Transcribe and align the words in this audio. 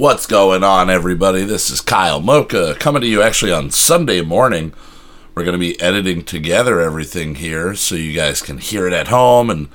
What's 0.00 0.24
going 0.24 0.64
on, 0.64 0.88
everybody? 0.88 1.44
This 1.44 1.68
is 1.68 1.82
Kyle 1.82 2.22
Mocha 2.22 2.74
coming 2.80 3.02
to 3.02 3.06
you 3.06 3.20
actually 3.20 3.52
on 3.52 3.70
Sunday 3.70 4.22
morning. 4.22 4.72
We're 5.34 5.44
going 5.44 5.52
to 5.52 5.58
be 5.58 5.78
editing 5.78 6.24
together 6.24 6.80
everything 6.80 7.34
here 7.34 7.74
so 7.74 7.96
you 7.96 8.14
guys 8.16 8.40
can 8.40 8.56
hear 8.56 8.86
it 8.86 8.94
at 8.94 9.08
home 9.08 9.50
and 9.50 9.68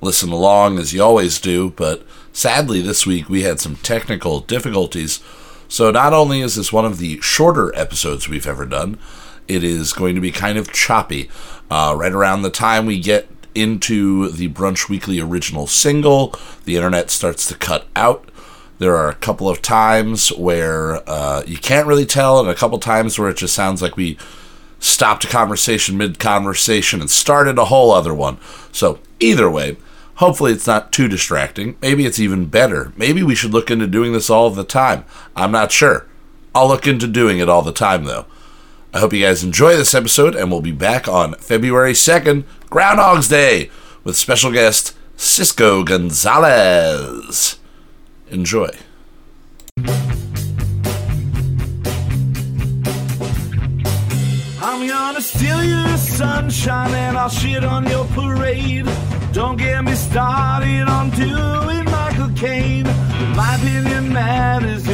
listen 0.00 0.30
along 0.30 0.78
as 0.78 0.94
you 0.94 1.02
always 1.02 1.38
do. 1.38 1.74
But 1.76 2.06
sadly, 2.32 2.80
this 2.80 3.06
week 3.06 3.28
we 3.28 3.42
had 3.42 3.60
some 3.60 3.76
technical 3.76 4.40
difficulties. 4.40 5.22
So, 5.68 5.90
not 5.90 6.14
only 6.14 6.40
is 6.40 6.54
this 6.54 6.72
one 6.72 6.86
of 6.86 6.96
the 6.96 7.20
shorter 7.20 7.70
episodes 7.76 8.30
we've 8.30 8.46
ever 8.46 8.64
done, 8.64 8.98
it 9.46 9.62
is 9.62 9.92
going 9.92 10.14
to 10.14 10.22
be 10.22 10.32
kind 10.32 10.56
of 10.56 10.72
choppy. 10.72 11.28
Uh, 11.70 11.94
right 11.98 12.12
around 12.12 12.40
the 12.40 12.48
time 12.48 12.86
we 12.86 12.98
get 12.98 13.28
into 13.54 14.30
the 14.30 14.48
Brunch 14.48 14.88
Weekly 14.88 15.20
original 15.20 15.66
single, 15.66 16.34
the 16.64 16.76
internet 16.76 17.10
starts 17.10 17.44
to 17.48 17.54
cut 17.58 17.86
out. 17.94 18.30
There 18.78 18.96
are 18.96 19.08
a 19.08 19.14
couple 19.14 19.48
of 19.48 19.62
times 19.62 20.28
where 20.30 21.08
uh, 21.08 21.42
you 21.46 21.56
can't 21.56 21.86
really 21.86 22.06
tell, 22.06 22.38
and 22.40 22.48
a 22.48 22.54
couple 22.54 22.78
times 22.78 23.18
where 23.18 23.30
it 23.30 23.38
just 23.38 23.54
sounds 23.54 23.80
like 23.80 23.96
we 23.96 24.18
stopped 24.78 25.24
a 25.24 25.28
conversation 25.28 25.96
mid 25.96 26.18
conversation 26.18 27.00
and 27.00 27.10
started 27.10 27.58
a 27.58 27.66
whole 27.66 27.90
other 27.90 28.14
one. 28.14 28.38
So, 28.72 28.98
either 29.18 29.50
way, 29.50 29.76
hopefully 30.16 30.52
it's 30.52 30.66
not 30.66 30.92
too 30.92 31.08
distracting. 31.08 31.76
Maybe 31.80 32.04
it's 32.04 32.20
even 32.20 32.46
better. 32.46 32.92
Maybe 32.96 33.22
we 33.22 33.34
should 33.34 33.52
look 33.52 33.70
into 33.70 33.86
doing 33.86 34.12
this 34.12 34.28
all 34.28 34.50
the 34.50 34.64
time. 34.64 35.04
I'm 35.34 35.52
not 35.52 35.72
sure. 35.72 36.06
I'll 36.54 36.68
look 36.68 36.86
into 36.86 37.06
doing 37.06 37.38
it 37.38 37.48
all 37.48 37.62
the 37.62 37.72
time, 37.72 38.04
though. 38.04 38.26
I 38.92 39.00
hope 39.00 39.12
you 39.12 39.22
guys 39.22 39.44
enjoy 39.44 39.76
this 39.76 39.94
episode, 39.94 40.34
and 40.34 40.50
we'll 40.50 40.62
be 40.62 40.72
back 40.72 41.06
on 41.06 41.34
February 41.34 41.92
2nd, 41.92 42.44
Groundhog's 42.70 43.28
Day, 43.28 43.70
with 44.04 44.16
special 44.16 44.52
guest 44.52 44.96
Cisco 45.16 45.82
Gonzalez. 45.84 47.58
Enjoy. 48.30 48.68
I'm 54.62 54.88
gonna 54.88 55.20
steal 55.20 55.62
your 55.64 55.96
sunshine 55.96 56.92
and 56.92 57.16
I'll 57.16 57.28
shit 57.28 57.64
on 57.64 57.86
your 57.88 58.04
parade. 58.06 58.86
Don't 59.32 59.56
get 59.56 59.84
me 59.84 59.94
started 59.94 60.88
on 60.88 61.10
doing 61.10 61.84
Michael 61.84 62.30
Caine. 62.34 62.86
My 63.36 63.56
opinion 63.56 64.12
matters, 64.12 64.86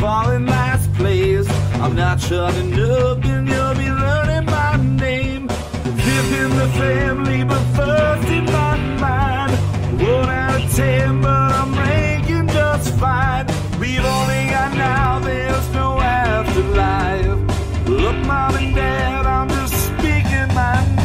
fall 0.00 0.30
in 0.30 0.46
last 0.46 0.92
place. 0.94 1.48
I'm 1.82 1.94
not 1.94 2.20
shutting 2.20 2.72
up 2.74 3.24
and 3.24 3.48
you'll 3.48 3.74
be 3.74 3.90
learning 3.90 4.46
my 4.46 4.76
name. 4.76 5.48
Fifth 5.48 6.32
in 6.32 6.50
the 6.56 6.68
family, 6.76 7.44
but 7.44 7.64
first 7.74 8.28
in 8.28 8.44
my 8.46 8.76
mind. 9.00 9.52
One 10.00 10.28
out 10.28 10.62
of 10.62 10.74
ten, 10.74 11.20
but 11.20 11.47
Fine. 12.98 13.46
We've 13.78 14.04
only 14.04 14.50
got 14.50 14.74
now, 14.74 15.20
there's 15.20 15.68
no 15.72 16.00
afterlife. 16.00 17.86
Look, 17.86 18.16
mom 18.26 18.56
and 18.56 18.74
dad, 18.74 19.24
I'm 19.24 19.48
just 19.48 19.74
speaking 19.86 20.52
my 20.52 20.97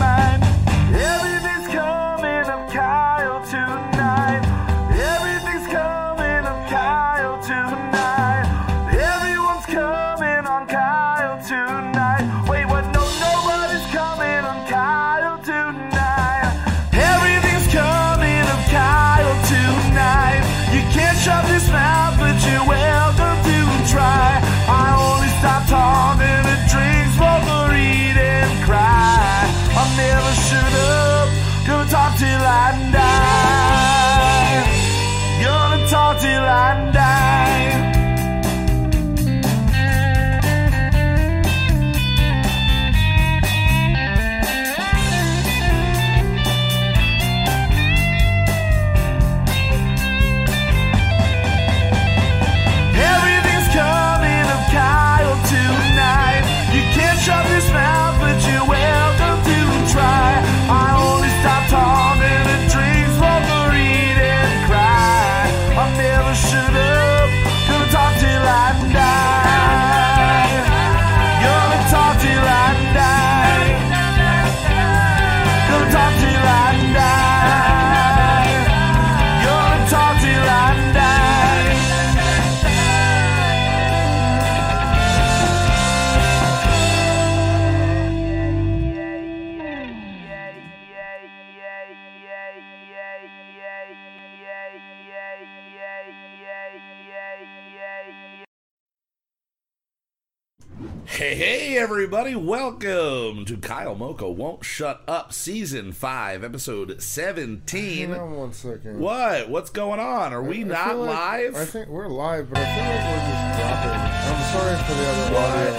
everybody, 102.15 102.35
welcome 102.35 103.43
to 103.43 103.57
Kyle 103.57 103.95
Mocha 103.95 104.29
Won't 104.29 104.63
Shut 104.63 105.01
Up 105.07 105.33
Season 105.33 105.91
5, 105.91 106.43
Episode 106.43 107.01
17. 107.01 108.09
Hang 108.11 108.19
on 108.19 108.35
one 108.35 108.53
second. 108.53 108.99
What? 108.99 109.49
What's 109.49 109.71
going 109.71 109.99
on? 109.99 110.31
Are 110.31 110.43
we 110.43 110.59
I 110.59 110.63
not 110.63 110.97
like- 110.99 111.09
live? 111.09 111.55
I 111.55 111.65
think 111.65 111.87
we're 111.89 112.07
live, 112.07 112.49
but 112.51 112.59
I 112.59 112.65
feel 112.65 112.83
like 112.83 113.03
we're 113.09 113.29
just 113.31 113.57
dropping. 113.57 113.99
I'm 114.29 114.43
sorry 114.53 114.75
for 114.83 114.93
the 114.93 115.09
other 115.09 115.37
audio. 115.37 115.73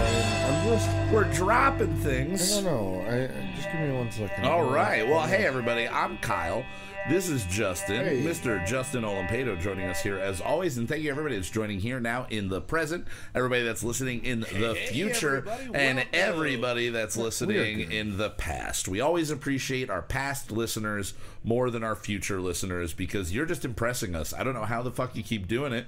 I'm 0.49 0.67
just. 0.73 1.13
We're 1.13 1.33
dropping 1.35 1.95
things. 1.99 2.53
I 2.59 2.63
don't 2.63 2.65
know. 2.65 3.01
I 3.09 3.15
I- 3.27 3.55
just 3.55 3.71
give 3.71 3.81
me 3.83 3.93
one 3.97 4.11
second. 4.11 4.45
All 4.45 4.65
right. 4.65 5.07
Well, 5.07 5.29
hey, 5.29 5.47
everybody, 5.47 5.87
I'm 5.87 6.19
Kyle. 6.19 6.65
This 7.07 7.29
is 7.29 7.45
Justin, 7.45 8.03
Hey. 8.07 8.23
Mr. 8.23 8.65
Justin 8.67 9.03
Olimpedo, 9.03 9.61
joining 9.61 9.87
us 9.91 10.03
here 10.03 10.17
as 10.19 10.41
always. 10.41 10.79
And 10.79 10.89
thank 10.89 11.03
you, 11.03 11.11
everybody 11.11 11.35
that's 11.37 11.51
joining 11.51 11.81
here 11.81 12.01
now 12.01 12.27
in 12.31 12.49
the 12.49 12.63
present, 12.63 13.07
everybody 13.35 13.63
that's 13.63 13.85
listening 13.85 14.25
in 14.25 14.41
the 14.41 14.75
future, 14.89 15.45
and 15.75 16.07
everybody 16.15 16.89
that's 16.89 17.15
listening 17.19 17.93
in 17.93 18.17
the 18.17 18.31
past. 18.31 18.89
We 18.89 19.01
always 19.03 19.31
appreciate 19.31 19.91
our 19.91 20.01
past 20.01 20.51
listeners 20.51 21.13
more 21.43 21.69
than 21.69 21.85
our 21.85 21.95
future 21.95 22.41
listeners 22.41 22.95
because 22.95 23.35
you're 23.35 23.45
just 23.45 23.67
impressing 23.67 24.15
us. 24.15 24.33
I 24.33 24.43
don't 24.43 24.55
know 24.55 24.65
how 24.65 24.81
the 24.81 24.91
fuck 24.91 25.15
you 25.15 25.23
keep 25.23 25.47
doing 25.47 25.75
it, 25.75 25.85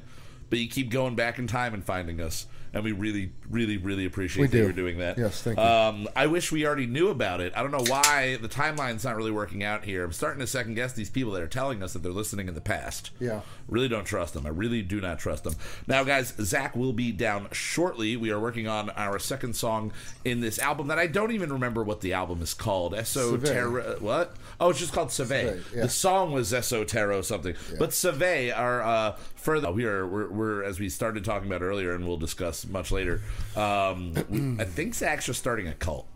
but 0.50 0.58
you 0.58 0.68
keep 0.68 0.90
going 0.90 1.14
back 1.14 1.38
in 1.38 1.46
time 1.46 1.72
and 1.72 1.82
finding 1.82 2.20
us. 2.20 2.46
And 2.76 2.84
we 2.84 2.92
really, 2.92 3.32
really, 3.48 3.78
really 3.78 4.04
appreciate 4.04 4.42
We 4.42 4.46
that 4.48 4.52
do. 4.52 4.62
you're 4.64 4.72
doing 4.72 4.98
that. 4.98 5.16
Yes, 5.16 5.42
thank 5.42 5.56
you. 5.58 5.64
Um, 5.64 6.08
I 6.14 6.26
wish 6.26 6.52
we 6.52 6.66
already 6.66 6.86
knew 6.86 7.08
about 7.08 7.40
it. 7.40 7.54
I 7.56 7.62
don't 7.62 7.70
know 7.70 7.84
why 7.90 8.36
the 8.36 8.48
timeline's 8.48 9.02
not 9.02 9.16
really 9.16 9.30
working 9.30 9.64
out 9.64 9.84
here. 9.84 10.04
I'm 10.04 10.12
starting 10.12 10.40
to 10.40 10.46
second 10.46 10.74
guess 10.74 10.92
these 10.92 11.08
people 11.08 11.32
that 11.32 11.42
are 11.42 11.48
telling 11.48 11.82
us 11.82 11.94
that 11.94 12.02
they're 12.02 12.12
listening 12.12 12.48
in 12.48 12.54
the 12.54 12.60
past. 12.60 13.12
Yeah. 13.18 13.40
Really 13.66 13.88
don't 13.88 14.04
trust 14.04 14.34
them. 14.34 14.44
I 14.44 14.50
really 14.50 14.82
do 14.82 15.00
not 15.00 15.18
trust 15.18 15.44
them. 15.44 15.54
Now, 15.86 16.04
guys, 16.04 16.34
Zach 16.38 16.76
will 16.76 16.92
be 16.92 17.12
down 17.12 17.48
shortly. 17.50 18.16
We 18.16 18.30
are 18.30 18.38
working 18.38 18.68
on 18.68 18.90
our 18.90 19.18
second 19.18 19.56
song 19.56 19.92
in 20.24 20.40
this 20.40 20.58
album 20.58 20.88
that 20.88 20.98
I 20.98 21.06
don't 21.06 21.32
even 21.32 21.50
remember 21.50 21.82
what 21.82 22.02
the 22.02 22.12
album 22.12 22.42
is 22.42 22.52
called. 22.52 22.92
Esoterra. 22.92 24.00
What? 24.02 24.36
Oh, 24.60 24.70
it's 24.70 24.78
just 24.78 24.92
called 24.92 25.10
Save. 25.10 25.66
Yeah. 25.74 25.82
The 25.82 25.88
song 25.88 26.32
was 26.32 26.52
Esotero 26.52 27.24
something. 27.24 27.54
But 27.78 27.94
Save 27.94 28.52
are 28.54 28.82
uh, 28.82 29.16
further. 29.34 29.72
We 29.72 29.84
are, 29.84 30.06
we're, 30.06 30.28
we're, 30.28 30.62
as 30.62 30.78
we 30.78 30.88
started 30.88 31.24
talking 31.24 31.48
about 31.48 31.62
earlier, 31.62 31.94
and 31.94 32.06
we'll 32.06 32.16
discuss 32.16 32.65
much 32.68 32.90
later. 32.92 33.20
Um, 33.54 34.56
I 34.60 34.64
think 34.64 34.94
Zach's 34.94 35.26
just 35.26 35.40
starting 35.40 35.68
a 35.68 35.74
cult. 35.74 36.06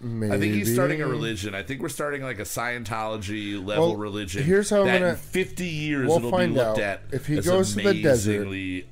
I 0.00 0.38
think 0.38 0.54
he's 0.54 0.72
starting 0.72 1.02
a 1.02 1.08
religion. 1.08 1.56
I 1.56 1.64
think 1.64 1.82
we're 1.82 1.88
starting 1.88 2.22
like 2.22 2.38
a 2.38 2.44
Scientology 2.44 3.54
level 3.64 3.88
Well, 3.88 3.96
religion. 3.96 4.44
here's 4.44 4.70
how 4.70 4.82
I'm 4.82 4.86
gonna- 4.86 5.08
in 5.10 5.16
50 5.16 5.66
years 5.66 6.06
we'll 6.06 6.18
it'll 6.18 6.30
find 6.30 6.54
be 6.54 6.58
looked 6.60 6.78
out. 6.78 6.84
at 6.84 7.00
If 7.10 7.26
he 7.26 7.40
goes 7.40 7.74
to 7.74 7.82
the 7.82 7.94
desert 8.00 8.46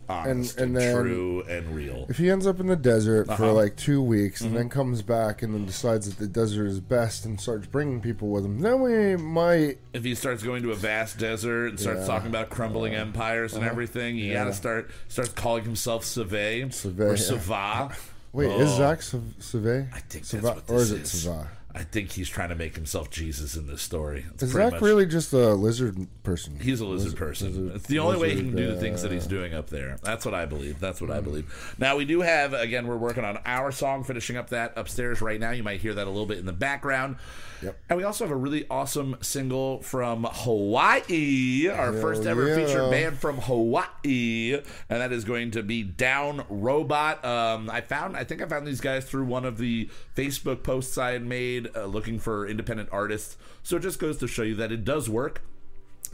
honest 0.09 0.59
and- 0.59 0.77
and, 0.77 0.77
and 0.77 0.77
then- 0.77 0.95
true 1.05 1.45
and 1.49 1.77
real. 1.77 2.07
If 2.09 2.19
he 2.19 2.29
ends 2.29 2.45
up 2.47 2.59
in 2.59 2.67
the 2.67 2.75
desert 2.77 3.29
Uh-huh. 3.29 3.37
for 3.37 3.53
like 3.53 3.77
two 3.77 4.03
weeks 4.03 4.41
Mm-hmm. 4.41 4.49
and 4.49 4.57
then 4.57 4.69
comes 4.69 5.03
back 5.03 5.43
and 5.43 5.55
then 5.55 5.65
decides 5.65 6.09
that 6.09 6.19
the 6.19 6.27
desert 6.27 6.67
is 6.67 6.81
best 6.81 7.25
and 7.25 7.41
starts 7.41 7.67
bringing 7.69 8.01
people 8.01 8.29
with 8.31 8.45
him, 8.45 8.61
then 8.61 8.81
we 8.81 9.17
might. 9.17 9.79
if 9.93 10.03
he 10.03 10.15
starts 10.15 10.43
going 10.43 10.63
to 10.65 10.73
a 10.73 10.77
vast 10.77 11.19
desert 11.19 11.69
and 11.69 11.79
starts 11.81 12.01
Yeah. 12.01 12.07
talking 12.07 12.29
about 12.29 12.51
crumbling 12.51 12.95
empires 12.95 13.55
and 13.55 13.65
everything, 13.65 14.17
you 14.17 14.27
Yeah. 14.33 14.43
got 14.43 14.45
to 14.47 14.53
start 14.55 14.91
starts 15.09 15.31
calling 15.31 15.63
himself 15.65 16.05
Save 16.05 16.75
Save, 16.75 17.01
or. 17.01 17.17
Sava. 17.17 17.95
Wait, 18.37 18.51
is 18.51 18.71
Oh. 18.73 18.77
Zach 18.79 19.03
Save? 19.03 19.89
I 19.95 19.99
think 20.01 20.27
that's 20.29 20.45
what 20.45 20.65
or 20.69 20.79
this 20.79 20.91
is 20.91 20.93
it 20.93 21.07
Sava? 21.07 21.49
I 21.75 21.83
think 21.85 22.13
he's 22.13 22.29
trying 22.29 22.49
to 22.49 22.55
make 22.55 22.75
himself 22.75 23.11
Jesus 23.11 23.55
in 23.55 23.67
this 23.67 23.83
story. 23.83 24.25
It's 24.33 24.43
Is 24.45 24.53
Zach 24.53 24.73
much- 24.73 24.81
really 24.83 25.05
just 25.05 25.33
a 25.35 25.53
lizard 25.55 26.07
person? 26.23 26.59
He's 26.59 26.81
a 26.81 26.87
lizard, 26.87 27.17
person. 27.17 27.71
it's 27.75 27.87
the 27.87 27.99
only 27.99 28.19
way 28.19 28.31
he 28.35 28.41
can 28.41 28.57
do 28.57 28.67
the 28.69 28.77
things 28.81 29.03
that 29.03 29.13
he's 29.13 29.27
uh, 29.27 29.31
doing 29.31 29.53
up 29.53 29.69
there. 29.69 29.99
That's 30.03 30.25
what 30.25 30.33
I 30.33 30.47
believe. 30.47 30.81
That's 30.81 31.01
Hmm. 31.01 31.09
what 31.09 31.17
I 31.17 31.21
believe. 31.21 31.75
Now 31.79 31.97
we 31.97 32.05
do 32.07 32.23
have 32.23 32.55
again. 32.55 32.87
We're 32.87 32.97
working 32.97 33.25
on 33.25 33.39
our 33.45 33.73
song, 33.73 34.05
finishing 34.05 34.37
up 34.39 34.51
that 34.51 34.73
upstairs 34.77 35.21
right 35.21 35.39
now. 35.41 35.51
You 35.51 35.63
might 35.63 35.81
hear 35.81 35.93
that 35.95 36.07
a 36.07 36.11
little 36.11 36.25
bit 36.27 36.39
in 36.39 36.47
the 36.47 36.53
background. 36.55 37.17
Yep. 37.63 37.79
And 37.89 37.97
we 37.99 38.05
also 38.05 38.25
have 38.25 38.33
a 38.33 38.37
really 38.37 38.67
awesome 38.69 39.17
single 39.21 39.81
from 39.83 40.27
Hawaii, 40.31 41.69
our 41.69 41.93
Hell 41.93 42.01
first 42.01 42.27
ever 42.27 42.49
yeah. 42.49 42.57
featured 42.57 42.91
band 42.91 43.19
from 43.19 43.39
Hawaii, 43.39 44.61
and 44.89 45.01
that 45.01 45.13
is 45.13 45.25
going 45.25 45.53
to 45.53 45.63
be 45.63 45.83
Down 45.83 46.45
Robot. 46.49 47.25
Um, 47.25 47.71
I 47.71 47.81
found, 47.81 48.17
I 48.17 48.25
think 48.25 48.43
I 48.43 48.47
found 48.47 48.67
these 48.67 48.81
guys 48.81 49.05
through 49.05 49.25
one 49.25 49.45
of 49.45 49.59
the 49.59 49.89
Facebook 50.15 50.63
posts 50.63 50.99
I 50.99 51.13
had 51.13 51.25
made, 51.25 51.69
uh, 51.75 51.87
looking 51.87 52.19
for 52.19 52.47
independent 52.47 52.89
artists. 52.93 53.37
So 53.63 53.77
it 53.77 53.81
just 53.81 53.99
goes 53.99 54.19
to 54.19 54.29
show 54.29 54.43
you 54.43 54.55
that 54.57 54.73
it 54.73 54.85
does 54.85 55.09
work 55.09 55.43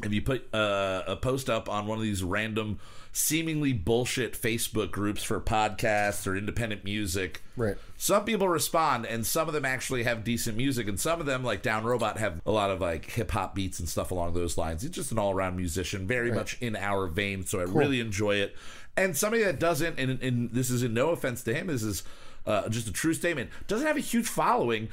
if 0.03 0.13
you 0.13 0.23
put 0.23 0.53
uh, 0.55 1.03
a 1.07 1.17
post 1.17 1.51
up 1.51 1.69
on 1.69 1.87
one 1.87 1.99
of 1.99 2.03
these 2.03 2.23
random, 2.23 2.79
seemingly 3.13 3.73
bullshit 3.73 4.33
Facebook 4.33 4.91
groups 4.91 5.23
for 5.23 5.41
podcasts 5.41 6.27
or 6.27 6.35
independent 6.37 6.85
music, 6.85 7.43
Right. 7.57 7.77
Some 7.99 8.25
people 8.25 8.49
respond, 8.49 9.07
and 9.07 9.27
some 9.27 9.47
of 9.47 9.55
them 9.55 9.65
actually 9.65 10.05
have 10.05 10.25
decent 10.25 10.57
music, 10.57 10.89
and 10.89 10.99
some 10.99 11.21
of 11.21 11.27
them, 11.27 11.45
like 11.45 11.63
Down 11.63 11.85
Robot, 11.85 12.19
have 12.19 12.41
a 12.47 12.51
lot 12.51 12.71
of 12.71 12.81
like 12.81 13.11
hip 13.11 13.31
hop 13.31 13.55
beats 13.55 13.79
and 13.79 13.89
stuff 13.89 14.11
along 14.11 14.35
those 14.35 14.57
lines. 14.57 14.83
He's 14.83 14.91
just 14.91 15.13
an 15.13 15.19
all 15.19 15.33
around 15.33 15.57
musician, 15.57 16.07
very 16.07 16.33
much 16.33 16.57
in 16.61 16.77
our 16.77 17.07
vein, 17.07 17.45
so 17.45 17.61
I 17.61 17.65
really 17.65 18.01
enjoy 18.01 18.37
it. 18.37 18.57
And 18.97 19.17
somebody 19.17 19.45
that 19.45 19.59
doesn't, 19.59 19.99
and, 19.99 20.23
and 20.23 20.51
this 20.51 20.71
is 20.71 20.83
in 20.83 20.95
no 20.95 21.11
offense 21.11 21.43
to 21.45 21.55
him, 21.55 21.67
this 21.69 21.83
is 21.83 22.03
uh, 22.47 22.69
just 22.69 22.89
a 22.89 22.93
true 22.93 23.15
statement, 23.15 23.51
doesn't 23.69 23.87
have 23.87 23.97
a 23.97 24.01
huge 24.01 24.27
following, 24.29 24.89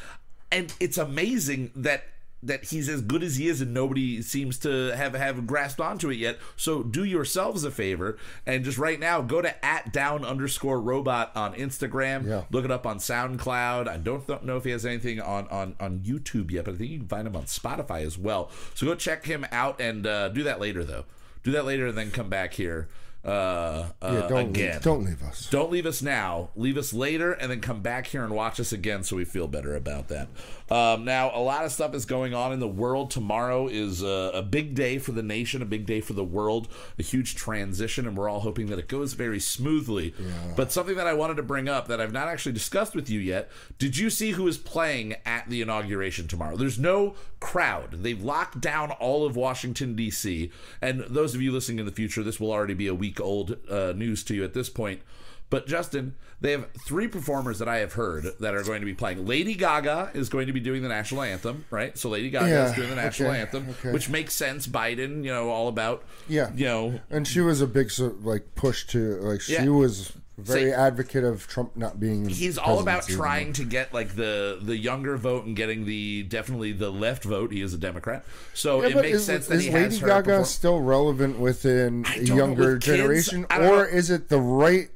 and 0.52 0.74
it's 0.80 0.98
amazing 0.98 1.72
that 1.76 2.04
that 2.42 2.66
he's 2.66 2.88
as 2.88 3.02
good 3.02 3.22
as 3.24 3.36
he 3.36 3.48
is 3.48 3.60
and 3.62 3.74
nobody 3.74 4.22
seems 4.22 4.58
to 4.60 4.96
have 4.96 5.14
have 5.14 5.46
grasped 5.46 5.80
onto 5.82 6.10
it 6.10 6.16
yet. 6.16 6.38
So 6.56 6.84
do 6.84 7.04
yourselves 7.04 7.64
a 7.64 7.72
favor 7.72 8.18
and 8.46 8.64
just 8.64 8.78
right 8.78 9.00
now 9.00 9.22
go 9.22 9.42
to 9.42 9.66
at 9.66 9.92
down 9.92 10.24
underscore 10.24 10.80
robot 10.80 11.32
on 11.36 11.54
instagram. 11.56 12.28
Yeah. 12.28 12.44
look 12.52 12.66
it 12.66 12.72
up 12.72 12.86
on 12.88 12.98
soundcloud. 13.00 13.88
I 13.88 13.98
don't 13.98 14.26
th- 14.26 14.42
know 14.44 14.58
if 14.58 14.64
he 14.64 14.72
has 14.72 14.86
anything 14.86 15.20
on, 15.20 15.48
on 15.50 15.76
on 15.80 16.00
youtube 16.00 16.52
yet 16.52 16.66
but 16.66 16.76
i 16.76 16.78
think 16.78 16.92
you 16.92 17.00
can 17.00 17.08
find 17.08 17.28
him 17.28 17.36
on 17.36 17.44
spotify 17.44 18.06
as 18.06 18.18
well. 18.18 18.50
So 18.74 18.86
go 18.86 18.96
check 18.96 19.26
him 19.26 19.46
out 19.52 19.82
and 19.82 20.08
uh, 20.08 20.30
do 20.30 20.44
that 20.44 20.60
later 20.60 20.84
though. 20.84 21.06
Do 21.44 21.52
that 21.52 21.66
later 21.66 21.88
and 21.88 21.98
then 21.98 22.12
come 22.12 22.30
back 22.30 22.54
here 22.54 22.88
uh, 23.24 23.28
uh 23.28 23.90
Yeah, 24.02 24.28
don't 24.28 24.50
again 24.50 24.74
leave, 24.74 24.82
don't 24.82 25.04
leave 25.04 25.24
us. 25.24 25.50
don't 25.50 25.72
leave 25.72 25.86
us 25.86 26.02
now. 26.02 26.50
Leave 26.56 26.78
us 26.78 26.94
later, 26.94 27.34
and 27.34 27.52
then 27.52 27.60
come 27.60 27.82
back 27.82 28.08
here 28.08 28.24
and 28.24 28.34
watch 28.34 28.60
us 28.60 28.72
again, 28.72 29.04
so 29.04 29.18
we 29.18 29.26
feel 29.26 29.48
better 29.48 29.76
about 29.76 30.08
that. 30.08 30.30
Um, 30.72 31.04
now, 31.04 31.32
a 31.34 31.42
lot 31.42 31.66
of 31.66 31.72
stuff 31.72 31.94
is 31.96 32.06
going 32.06 32.34
on 32.34 32.54
in 32.54 32.60
the 32.60 32.68
world. 32.68 33.12
Tomorrow 33.12 33.68
is 33.68 34.04
a, 34.04 34.32
a 34.36 34.42
big 34.44 34.76
day 34.76 35.00
for 35.00 35.12
the 35.12 35.24
nation, 35.24 35.62
a 35.62 35.66
big 35.66 35.86
day 35.86 36.00
for 36.00 36.14
the 36.14 36.24
world, 36.24 36.68
a 36.98 37.04
huge 37.04 37.36
transition, 37.36 38.08
and 38.08 38.16
we're 38.16 38.30
all 38.30 38.42
hoping 38.42 38.68
that 38.68 38.80
it 38.80 38.88
goes 38.88 39.14
very 39.14 39.40
smoothly. 39.40 40.14
But 40.56 40.72
something 40.72 40.96
that 40.96 41.08
I 41.08 41.14
wanted 41.14 41.38
to 41.38 41.44
bring 41.44 41.68
up 41.68 41.88
that 41.88 42.00
I've 42.00 42.14
not 42.14 42.28
actually 42.28 42.54
discussed 42.54 42.96
with 42.96 43.10
you 43.10 43.20
yet: 43.20 43.50
Did 43.80 43.98
you 43.98 44.10
see 44.10 44.32
who 44.32 44.48
is 44.48 44.58
playing 44.58 45.16
at 45.26 45.50
the 45.50 45.62
inauguration 45.62 46.28
tomorrow? 46.28 46.56
There's 46.56 46.80
no 46.80 47.16
crowd. 47.40 48.04
They've 48.04 48.22
locked 48.22 48.62
down 48.62 48.92
all 48.92 49.26
of 49.26 49.36
Washington 49.36 49.96
D.C. 49.96 50.52
And 50.82 51.02
those 51.02 51.34
of 51.34 51.42
you 51.42 51.52
listening 51.52 51.80
in 51.80 51.86
the 51.86 51.92
future, 51.92 52.24
this 52.24 52.40
will 52.40 52.52
already 52.52 52.74
be 52.76 52.88
a 52.88 52.96
week 52.96 53.09
old 53.20 53.58
uh, 53.70 53.94
news 53.96 54.24
to 54.26 54.36
you 54.36 54.44
at 54.44 54.54
this 54.54 54.70
point. 54.70 55.02
But 55.50 55.66
Justin, 55.66 56.14
they 56.42 56.52
have 56.52 56.68
three 56.86 57.08
performers 57.08 57.58
that 57.58 57.68
I 57.68 57.78
have 57.78 57.94
heard 57.94 58.26
that 58.40 58.54
are 58.54 58.62
going 58.64 58.82
to 58.82 58.86
be 58.86 58.94
playing. 58.94 59.26
Lady 59.26 59.56
Gaga 59.56 60.12
is 60.14 60.30
going 60.30 60.46
to 60.46 60.54
be 60.54 60.60
doing 60.60 60.84
the 60.84 60.90
national 60.90 61.24
anthem, 61.24 61.66
right? 61.72 61.98
So 61.98 62.10
Lady 62.10 62.30
Gaga 62.30 62.48
Yeah, 62.50 62.70
is 62.70 62.76
doing 62.76 62.90
the 62.90 62.96
national 62.96 63.32
okay, 63.32 63.40
anthem, 63.42 63.70
okay. 63.72 63.92
which 63.92 64.10
makes 64.10 64.36
sense. 64.36 64.68
Biden, 64.68 65.24
you 65.24 65.32
know, 65.32 65.50
all 65.50 65.68
about, 65.68 66.04
Yeah. 66.28 66.52
you 66.54 66.66
know, 66.66 67.00
And 67.10 67.28
she 67.28 67.42
was 67.42 67.62
a 67.62 67.68
big 67.68 67.92
like 68.22 68.54
push 68.54 68.86
to 68.88 69.16
like 69.22 69.42
she 69.42 69.54
Yeah. 69.54 69.70
was 69.70 70.14
very 70.40 70.72
Say- 70.72 70.74
advocate 70.74 71.24
of 71.24 71.48
Trump 71.48 71.76
not 71.76 72.00
being. 72.00 72.28
he's 72.30 72.58
all 72.58 72.80
about 72.80 73.08
trying 73.08 73.54
to 73.54 73.64
get 73.66 73.94
like 73.94 74.16
the 74.16 74.60
the 74.62 74.76
younger 74.78 75.18
vote 75.18 75.46
and 75.46 75.56
getting 75.56 75.86
the 75.86 76.24
definitely 76.24 76.72
the 76.72 76.90
left 76.90 77.24
vote. 77.24 77.52
He 77.52 77.62
is 77.62 77.74
a 77.74 77.78
Democrat, 77.78 78.24
so 78.54 78.82
Yeah, 78.82 78.90
it 78.90 78.96
makes 78.96 79.18
is, 79.20 79.26
sense 79.26 79.48
that 79.48 79.56
is 79.56 79.64
he 79.66 79.72
Lady 79.72 80.00
Gaga 80.00 80.24
perform- 80.24 80.46
still 80.46 80.82
relevant 80.82 81.40
within 81.40 82.06
a 82.16 82.22
younger 82.22 82.78
generation, 82.78 83.46
or 83.52 83.60
know. 83.60 83.80
is 83.82 84.10
it 84.10 84.30
the 84.30 84.40
right 84.40 84.90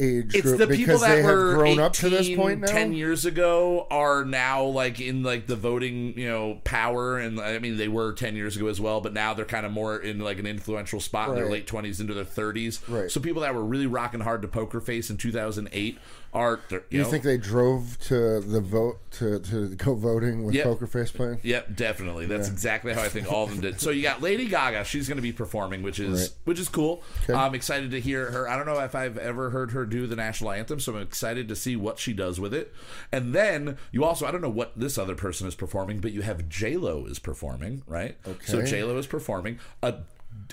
age 0.00 0.34
it's 0.34 0.42
group 0.42 0.58
the 0.58 0.66
people 0.66 0.78
because 0.86 1.00
that 1.02 1.16
they 1.16 1.22
have 1.22 1.34
were 1.34 1.54
grown 1.54 1.78
up 1.78 1.92
to 1.92 2.08
this 2.08 2.34
point 2.34 2.60
now? 2.60 2.66
10 2.66 2.92
years 2.92 3.24
ago 3.26 3.86
are 3.90 4.24
now 4.24 4.64
like 4.64 5.00
in 5.00 5.22
like 5.22 5.46
the 5.46 5.56
voting 5.56 6.18
you 6.18 6.26
know 6.28 6.58
power 6.64 7.18
and 7.18 7.40
i 7.40 7.58
mean 7.58 7.76
they 7.76 7.88
were 7.88 8.12
10 8.12 8.36
years 8.36 8.56
ago 8.56 8.66
as 8.68 8.80
well 8.80 9.00
but 9.00 9.12
now 9.12 9.34
they're 9.34 9.44
kind 9.44 9.66
of 9.66 9.72
more 9.72 9.98
in 9.98 10.18
like 10.18 10.38
an 10.38 10.46
influential 10.46 11.00
spot 11.00 11.28
in 11.30 11.34
their 11.34 11.50
late 11.50 11.66
20s 11.66 12.00
into 12.00 12.14
their 12.14 12.24
30s 12.24 12.80
Right. 12.88 13.10
so 13.10 13.20
people 13.20 13.42
that 13.42 13.54
were 13.54 13.64
really 13.64 13.86
rocking 13.86 14.20
hard 14.20 14.42
to 14.42 14.48
poker 14.48 14.80
face 14.80 15.10
in 15.10 15.16
2008 15.16 15.98
they're- 16.32 16.56
Do 16.68 16.82
you 16.90 17.02
know, 17.02 17.08
think 17.08 17.24
they 17.24 17.36
drove 17.38 17.98
to 18.02 18.40
the 18.40 18.60
vote 18.60 18.98
to, 19.12 19.40
to 19.40 19.68
go 19.74 19.94
voting 19.94 20.44
with 20.44 20.54
Yep. 20.54 20.64
Poker 20.64 20.86
Face 20.86 21.10
playing? 21.10 21.40
Yep, 21.42 21.74
definitely. 21.76 22.26
That's 22.26 22.48
exactly 22.48 22.94
how 22.94 23.02
I 23.02 23.08
think 23.08 23.30
all 23.30 23.44
of 23.44 23.50
them 23.50 23.60
did. 23.60 23.80
So 23.80 23.90
you 23.90 24.02
got 24.02 24.22
Lady 24.22 24.46
Gaga. 24.46 24.84
She's 24.84 25.08
going 25.08 25.16
to 25.16 25.22
be 25.22 25.32
performing, 25.32 25.82
which 25.82 25.98
is 25.98 26.20
Right. 26.20 26.30
which 26.44 26.58
is 26.60 26.68
cool. 26.68 27.02
Okay. 27.24 27.34
I'm 27.34 27.54
excited 27.54 27.90
to 27.90 28.00
hear 28.00 28.30
her. 28.30 28.48
I 28.48 28.56
don't 28.56 28.66
know 28.66 28.78
if 28.80 28.94
I've 28.94 29.18
ever 29.18 29.50
heard 29.50 29.72
her 29.72 29.84
do 29.84 30.06
the 30.06 30.16
national 30.16 30.52
anthem, 30.52 30.78
so 30.80 30.94
I'm 30.94 31.02
excited 31.02 31.48
to 31.48 31.56
see 31.56 31.74
what 31.76 31.98
she 31.98 32.12
does 32.12 32.38
with 32.38 32.54
it. 32.54 32.72
And 33.10 33.34
then 33.34 33.76
you 33.92 34.04
also 34.04 34.26
I 34.26 34.30
don't 34.30 34.42
know 34.42 34.48
what 34.50 34.72
this 34.78 34.98
other 34.98 35.14
person 35.14 35.48
is 35.48 35.54
performing, 35.54 35.98
but 36.00 36.12
you 36.12 36.22
have 36.22 36.48
J 36.48 36.76
Lo 36.76 37.06
is 37.06 37.18
performing, 37.18 37.82
right? 37.86 38.16
Okay. 38.26 38.46
So. 38.46 38.62
J 38.62 38.84
Lo 38.84 38.96
is 38.98 39.06
performing 39.06 39.58
a. 39.82 39.94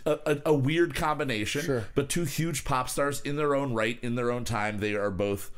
A, 0.06 0.18
a, 0.26 0.38
a 0.48 0.54
weird 0.54 0.96
combination, 0.96 1.62
Sure. 1.62 1.86
but 1.94 2.10
two 2.10 2.24
huge 2.24 2.66
pop 2.66 2.90
stars 2.90 3.22
in 3.22 3.36
their 3.36 3.56
own 3.56 3.74
right, 3.74 4.00
in 4.02 4.16
their 4.16 4.32
own 4.32 4.44
time. 4.44 4.80
They 4.80 4.96
are 4.96 5.12
both 5.12 5.52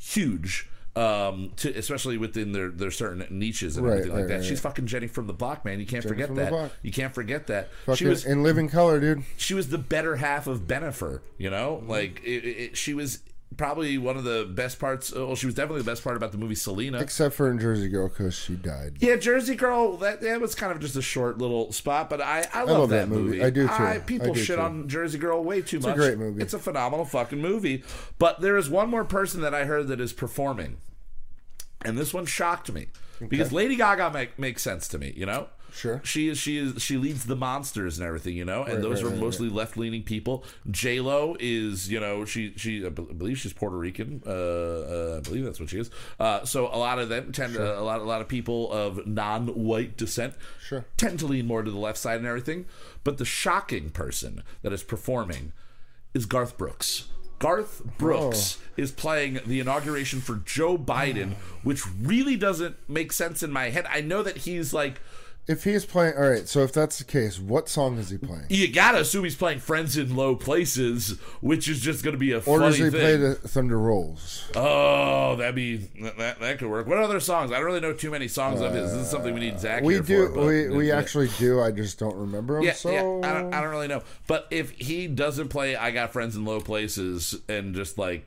huge, 0.00 0.68
um, 0.96 1.52
to, 1.56 1.72
especially 1.76 2.18
within 2.18 2.50
their, 2.52 2.68
their 2.70 2.90
certain 2.90 3.24
niches 3.30 3.76
and 3.76 3.86
Right, 3.86 3.92
everything 3.98 4.12
like 4.12 4.20
right, 4.22 4.28
that. 4.28 4.34
right, 4.38 4.44
She's 4.44 4.60
fucking 4.60 4.86
Jenny 4.86 5.06
from 5.06 5.26
the 5.28 5.32
block, 5.32 5.64
man. 5.64 5.78
You 5.78 5.86
can't 5.86 6.02
Jenny 6.02 6.16
forget 6.24 6.34
that. 6.34 6.70
You 6.82 6.90
can't 6.90 7.14
forget 7.14 7.46
that. 7.46 7.68
Fucking 7.86 7.96
she 7.96 8.06
was 8.06 8.24
in 8.24 8.42
living 8.42 8.68
color, 8.68 8.98
dude. 8.98 9.22
she 9.36 9.54
was 9.54 9.68
the 9.68 9.78
better 9.78 10.16
half 10.16 10.46
of 10.48 10.62
Bennifer. 10.66 11.20
You 11.38 11.50
know, 11.50 11.76
Mm-hmm. 11.76 11.90
like 11.90 12.20
it, 12.24 12.44
it- 12.44 12.76
she 12.76 12.94
was 12.94 13.20
probably 13.56 13.98
one 13.98 14.16
of 14.16 14.24
the 14.24 14.48
best 14.50 14.78
parts. 14.78 15.14
Uh, 15.14 15.26
well, 15.26 15.36
she 15.36 15.46
was 15.46 15.54
definitely 15.54 15.82
the 15.82 15.90
best 15.90 16.04
part 16.04 16.16
about 16.16 16.32
the 16.32 16.38
movie 16.38 16.54
Selena. 16.54 16.98
Except 16.98 17.34
for 17.34 17.50
in 17.50 17.58
Jersey 17.58 17.88
Girl 17.88 18.08
because 18.08 18.34
she 18.34 18.54
died. 18.54 18.96
Yeah, 19.00 19.16
Jersey 19.16 19.54
Girl. 19.54 19.96
That, 19.98 20.20
that 20.20 20.40
was 20.40 20.54
kind 20.54 20.72
of 20.72 20.80
just 20.80 20.96
a 20.96 21.02
short 21.02 21.38
little 21.38 21.72
spot, 21.72 22.08
but 22.10 22.20
I, 22.20 22.46
I, 22.52 22.62
love, 22.62 22.78
love 22.78 22.88
that, 22.90 23.00
that 23.00 23.08
movie. 23.08 23.38
movie. 23.38 23.44
I 23.44 23.50
do, 23.50 23.66
too. 23.66 23.72
I 23.72 23.98
people 23.98 24.34
do, 24.34 24.40
shit 24.40 24.56
too. 24.56 24.62
on 24.62 24.88
Jersey 24.88 25.18
Girl 25.18 25.42
way 25.42 25.62
too 25.62 25.80
much. 25.80 25.90
It's 25.90 25.96
a 25.96 26.00
great 26.00 26.18
movie. 26.18 26.42
It's 26.42 26.54
a 26.54 26.58
phenomenal 26.58 27.04
fucking 27.04 27.40
movie. 27.40 27.84
But 28.18 28.40
there 28.40 28.56
is 28.56 28.70
one 28.70 28.88
more 28.88 29.04
person 29.04 29.40
that 29.42 29.54
I 29.54 29.64
heard 29.64 29.88
that 29.88 30.00
is 30.00 30.12
performing, 30.12 30.78
and 31.84 31.96
this 31.98 32.12
one 32.14 32.26
shocked 32.26 32.70
me 32.72 32.86
because 33.28 33.52
Lady 33.52 33.76
Gaga 33.76 34.10
make, 34.10 34.38
makes 34.38 34.62
sense 34.62 34.88
to 34.88 34.98
me. 34.98 35.12
You 35.16 35.26
know, 35.26 35.48
Sure. 35.72 36.00
She 36.04 36.28
is 36.28 36.38
she 36.38 36.58
is 36.58 36.82
she 36.82 36.96
leads 36.96 37.26
the 37.26 37.36
monsters 37.36 37.98
and 37.98 38.06
everything. 38.06 38.36
You 38.36 38.44
know, 38.44 38.64
and 38.64 38.74
Right, 38.74 38.82
those 38.82 39.02
right, 39.02 39.10
are 39.10 39.14
right, 39.14 39.20
mostly 39.20 39.48
left 39.48 39.76
leaning 39.76 40.02
people. 40.02 40.44
J 40.70 41.00
Lo 41.00 41.36
is 41.38 41.90
you 41.90 42.00
know 42.00 42.24
she 42.24 42.52
she 42.56 42.84
I 42.84 42.88
believe 42.88 43.38
she's 43.38 43.52
Puerto 43.52 43.76
Rican. 43.76 44.22
Uh, 44.26 44.30
uh, 44.30 45.14
I 45.18 45.20
believe 45.20 45.44
that's 45.44 45.60
what 45.60 45.70
she 45.70 45.78
is. 45.78 45.90
Uh, 46.18 46.44
so 46.44 46.66
a 46.66 46.76
lot 46.76 46.98
of 46.98 47.08
them 47.08 47.32
tend 47.32 47.54
to, 47.54 47.78
a 47.78 47.82
lot 47.82 48.00
a 48.00 48.04
lot 48.04 48.20
of 48.20 48.28
people 48.28 48.72
of 48.72 49.06
non 49.06 49.48
white 49.48 49.96
descent 49.96 50.34
Sure. 50.60 50.84
tend 50.96 51.18
to 51.20 51.26
lean 51.26 51.46
more 51.46 51.62
to 51.62 51.70
the 51.70 51.78
left 51.78 51.98
side 51.98 52.18
and 52.18 52.26
everything. 52.26 52.66
But 53.04 53.18
the 53.18 53.24
shocking 53.24 53.90
person 53.90 54.42
that 54.62 54.72
is 54.72 54.82
performing 54.82 55.52
is 56.14 56.26
Garth 56.26 56.58
Brooks. 56.58 57.04
Garth 57.40 57.82
oh. 57.84 57.90
Brooks 57.98 58.58
is 58.76 58.92
playing 58.92 59.40
the 59.44 59.58
inauguration 59.58 60.20
for 60.20 60.36
Joe 60.36 60.78
Biden, 60.78 61.32
oh. 61.32 61.58
which 61.64 61.84
really 62.00 62.36
doesn't 62.36 62.76
make 62.88 63.12
sense 63.12 63.42
in 63.42 63.50
my 63.50 63.70
head. 63.70 63.86
I 63.90 64.00
know 64.00 64.22
that 64.22 64.38
he's 64.38 64.72
like 64.72 65.00
If 65.50 65.64
he 65.64 65.72
is 65.72 65.84
playing, 65.84 66.14
all 66.14 66.30
right. 66.30 66.46
So 66.46 66.60
if 66.60 66.72
that's 66.72 66.98
the 66.98 67.04
case, 67.04 67.40
what 67.40 67.68
song 67.68 67.98
is 67.98 68.08
he 68.08 68.18
playing? 68.18 68.44
You 68.50 68.72
gotta 68.72 69.00
assume 69.00 69.24
he's 69.24 69.34
playing 69.34 69.58
"Friends 69.58 69.96
in 69.96 70.14
Low 70.14 70.36
Places," 70.36 71.18
which 71.40 71.66
is 71.66 71.80
just 71.80 72.04
gonna 72.04 72.18
be 72.18 72.30
a 72.30 72.36
Or 72.38 72.60
funny 72.60 72.66
does 72.68 72.76
he 72.76 72.82
thing. 72.84 72.90
play 72.92 73.16
the 73.16 73.34
Thunder 73.34 73.76
Rolls? 73.76 74.48
oh, 74.54 75.34
that'd 75.34 75.56
be 75.56 75.78
that, 76.18 76.38
that, 76.38 76.58
could 76.60 76.68
work. 76.70 76.86
What 76.86 76.98
other 76.98 77.18
songs? 77.18 77.50
I 77.50 77.56
don't 77.56 77.64
really 77.64 77.80
know 77.80 77.92
too 77.92 78.12
many 78.12 78.28
songs 78.28 78.60
of 78.60 78.72
his. 78.72 78.84
Is 78.84 78.92
this 78.92 79.00
is 79.08 79.08
uh, 79.08 79.10
something 79.10 79.34
we 79.34 79.40
need 79.40 79.58
Zach. 79.58 79.82
We 79.82 79.98
do. 80.00 80.32
for, 80.32 80.46
we 80.46 80.68
we 80.68 80.92
actually 80.92 81.30
do. 81.36 81.60
I 81.60 81.72
just 81.72 81.98
don't 81.98 82.14
remember 82.16 82.58
him. 82.58 82.62
Yeah, 82.62 82.74
so 82.74 82.92
yeah. 82.92 83.28
I 83.28 83.34
don't, 83.34 83.52
I 83.52 83.60
don't 83.60 83.70
really 83.70 83.88
know. 83.88 84.02
But 84.28 84.46
if 84.52 84.70
he 84.70 85.08
doesn't 85.08 85.48
play 85.48 85.74
"I 85.74 85.90
Got 85.90 86.12
Friends 86.12 86.36
in 86.36 86.44
Low 86.44 86.60
Places" 86.60 87.34
and 87.48 87.74
just 87.74 87.98
like 87.98 88.24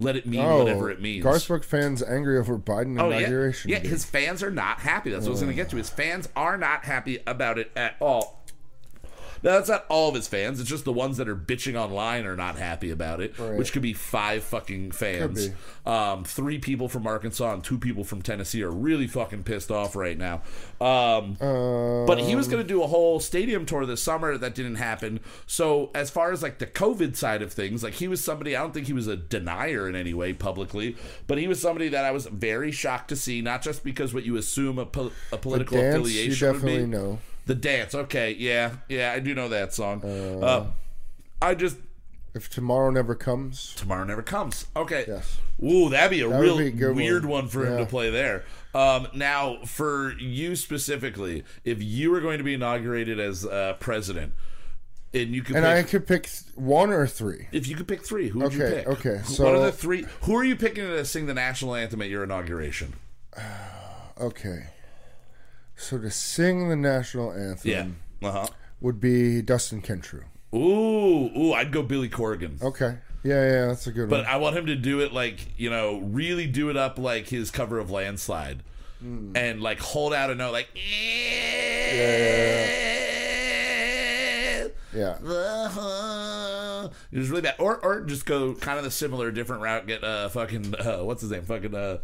let 0.00 0.16
it 0.16 0.26
mean 0.26 0.40
oh, 0.40 0.58
whatever 0.58 0.90
it 0.90 1.00
means, 1.00 1.22
Garth 1.22 1.46
Brooks 1.46 1.66
fans 1.66 2.02
angry 2.02 2.38
over 2.38 2.58
Biden 2.58 3.00
Oh 3.00 3.10
inauguration. 3.10 3.70
yeah. 3.70 3.78
dude. 3.80 3.90
His 3.90 4.04
fans 4.04 4.42
are 4.42 4.50
not 4.50 4.80
happy. 4.80 5.10
That's 5.10 5.22
what 5.24 5.28
I 5.28 5.32
was 5.32 5.40
going 5.42 5.52
to 5.52 5.56
get 5.56 5.68
to. 5.70 5.76
His 5.76 5.90
fans 5.90 6.28
are 6.34 6.56
not 6.56 6.84
happy 6.84 7.18
about 7.26 7.58
it 7.58 7.70
at 7.76 7.96
all. 8.00 8.39
Now 9.42 9.52
that's 9.52 9.68
not 9.68 9.86
all 9.88 10.08
of 10.10 10.14
his 10.14 10.28
fans. 10.28 10.60
It's 10.60 10.68
just 10.68 10.84
the 10.84 10.92
ones 10.92 11.16
that 11.16 11.28
are 11.28 11.36
bitching 11.36 11.74
online 11.74 12.26
are 12.26 12.36
not 12.36 12.56
happy 12.56 12.90
about 12.90 13.20
it, 13.20 13.38
Right. 13.38 13.56
which 13.58 13.72
could 13.72 13.82
be 13.82 13.92
five 13.92 14.42
fucking 14.44 14.92
fans. 14.92 15.50
Um, 15.86 16.24
three 16.24 16.58
people 16.58 16.88
from 16.88 17.06
Arkansas 17.06 17.54
and 17.54 17.64
two 17.64 17.78
people 17.78 18.04
from 18.04 18.20
Tennessee 18.22 18.62
are 18.62 18.70
really 18.70 19.06
fucking 19.06 19.44
pissed 19.44 19.70
off 19.70 19.96
right 19.96 20.16
now. 20.18 20.42
Um, 20.80 21.36
but 22.06 22.18
he 22.20 22.36
was 22.36 22.48
going 22.48 22.62
to 22.62 22.68
do 22.68 22.82
a 22.82 22.86
whole 22.86 23.20
stadium 23.20 23.66
tour 23.66 23.86
this 23.86 24.02
summer 24.02 24.36
that 24.38 24.54
didn't 24.54 24.76
happen. 24.76 25.20
So 25.46 25.90
as 25.94 26.10
far 26.10 26.32
as 26.32 26.42
like 26.42 26.58
the 26.58 26.66
COVID 26.66 27.16
side 27.16 27.42
of 27.42 27.52
things, 27.52 27.82
like 27.82 27.94
he 27.94 28.08
was 28.08 28.22
somebody 28.22 28.56
I 28.56 28.60
don't 28.60 28.72
think 28.74 28.86
he 28.86 28.92
was 28.92 29.06
a 29.06 29.16
denier 29.16 29.88
in 29.88 29.94
any 29.96 30.14
way 30.14 30.32
publicly, 30.32 30.96
but 31.26 31.38
he 31.38 31.48
was 31.48 31.60
somebody 31.60 31.88
that 31.88 32.04
I 32.04 32.10
was 32.10 32.26
very 32.26 32.70
shocked 32.72 33.08
to 33.08 33.16
see. 33.16 33.40
Not 33.40 33.62
just 33.62 33.84
because 33.84 34.12
what 34.14 34.24
you 34.24 34.36
assume 34.36 34.78
a, 34.78 34.86
po- 34.86 35.12
a 35.32 35.38
political 35.38 35.76
dance, 35.78 35.94
you 35.94 36.00
affiliation 36.00 36.46
would 36.48 36.52
definitely 36.54 36.80
be. 36.82 36.86
know. 36.86 37.18
The 37.46 37.54
dance, 37.54 37.94
okay, 37.94 38.32
yeah, 38.38 38.76
yeah, 38.88 39.12
I 39.12 39.18
do 39.18 39.34
know 39.34 39.48
that 39.48 39.74
song. 39.74 40.04
Uh, 40.04 40.66
I 41.42 41.54
just 41.54 41.78
If 42.34 42.48
tomorrow 42.48 42.90
never 42.90 43.14
comes, 43.14 43.74
tomorrow 43.74 44.04
never 44.04 44.22
comes. 44.22 44.66
Okay. 44.76 45.04
Yes. 45.08 45.38
Ooh, 45.62 45.88
that'd 45.90 46.10
be 46.10 46.20
a 46.20 46.28
real 46.28 46.58
be 46.58 46.82
a 46.82 46.92
weird 46.92 47.24
one. 47.24 47.42
one, 47.44 47.48
for 47.48 47.66
him 47.66 47.78
to 47.78 47.86
play 47.86 48.10
there. 48.10 48.44
Um, 48.74 49.08
now, 49.14 49.58
for 49.64 50.12
you 50.12 50.54
specifically, 50.54 51.44
if 51.64 51.82
you 51.82 52.10
were 52.10 52.20
going 52.20 52.38
to 52.38 52.44
be 52.44 52.54
inaugurated 52.54 53.18
as 53.18 53.44
uh, 53.44 53.74
president, 53.80 54.32
and 55.12 55.34
you 55.34 55.42
could 55.42 55.56
and 55.56 55.66
I 55.66 55.82
pick, 55.82 55.90
could 55.90 56.06
pick 56.06 56.30
one 56.54 56.90
or 56.90 57.06
three. 57.08 57.48
if 57.50 57.66
you 57.66 57.74
could 57.74 57.88
pick 57.88 58.04
three, 58.04 58.28
who 58.28 58.38
would 58.38 58.54
you 58.54 58.60
pick? 58.60 58.86
okay, 58.86 59.22
so- 59.24 59.44
what 59.44 59.54
are 59.56 59.58
the 59.66 59.72
three? 59.72 60.06
Who 60.22 60.36
are 60.36 60.44
you 60.44 60.54
picking 60.54 60.84
to 60.84 61.04
sing 61.04 61.26
the 61.26 61.34
national 61.34 61.74
anthem 61.74 62.00
at 62.00 62.08
your 62.10 62.22
inauguration? 62.22 62.94
Okay. 64.20 64.66
So 65.80 65.96
to 65.98 66.10
sing 66.10 66.68
the 66.68 66.76
national 66.76 67.32
anthem 67.32 67.70
Yeah. 67.70 67.86
Uh 68.28 68.32
huh. 68.32 68.46
would 68.82 69.00
be 69.00 69.40
Dustin 69.40 69.80
Kensrue. 69.80 70.24
Ooh, 70.54 71.30
ooh, 71.38 71.52
I'd 71.54 71.72
go 71.72 71.82
Billy 71.82 72.08
Corgan. 72.10 72.60
Okay. 72.62 72.98
Yeah, 73.22 73.50
yeah, 73.50 73.66
that's 73.68 73.86
a 73.86 73.92
good 73.92 74.08
But 74.10 74.16
one. 74.16 74.24
But 74.24 74.30
I 74.30 74.36
want 74.36 74.56
him 74.56 74.66
to 74.66 74.76
do 74.76 75.00
it 75.00 75.12
like, 75.12 75.58
you 75.58 75.70
know, 75.70 75.98
really 75.98 76.46
do 76.46 76.68
it 76.70 76.76
up 76.76 76.98
like 76.98 77.28
his 77.28 77.50
cover 77.50 77.78
of 77.78 77.90
Landslide. 77.90 78.62
Hmm. 79.00 79.32
And 79.34 79.62
like 79.62 79.80
hold 79.80 80.12
out 80.12 80.30
a 80.30 80.34
note 80.34 80.52
like 80.52 80.68
Yeah. 84.92 85.16
It 87.12 87.18
was 87.18 87.30
really 87.30 87.42
bad. 87.42 87.54
Or 87.58 87.76
or 87.84 88.02
just 88.02 88.26
go 88.26 88.54
kind 88.54 88.78
of 88.78 88.84
the 88.84 88.90
similar 88.90 89.30
different 89.30 89.62
route, 89.62 89.86
get 89.86 90.04
uh 90.04 90.28
fucking 90.28 90.74
uh 90.74 90.98
what's 90.98 91.22
his 91.22 91.30
name? 91.30 91.42
Fucking 91.42 91.74
uh 91.74 91.98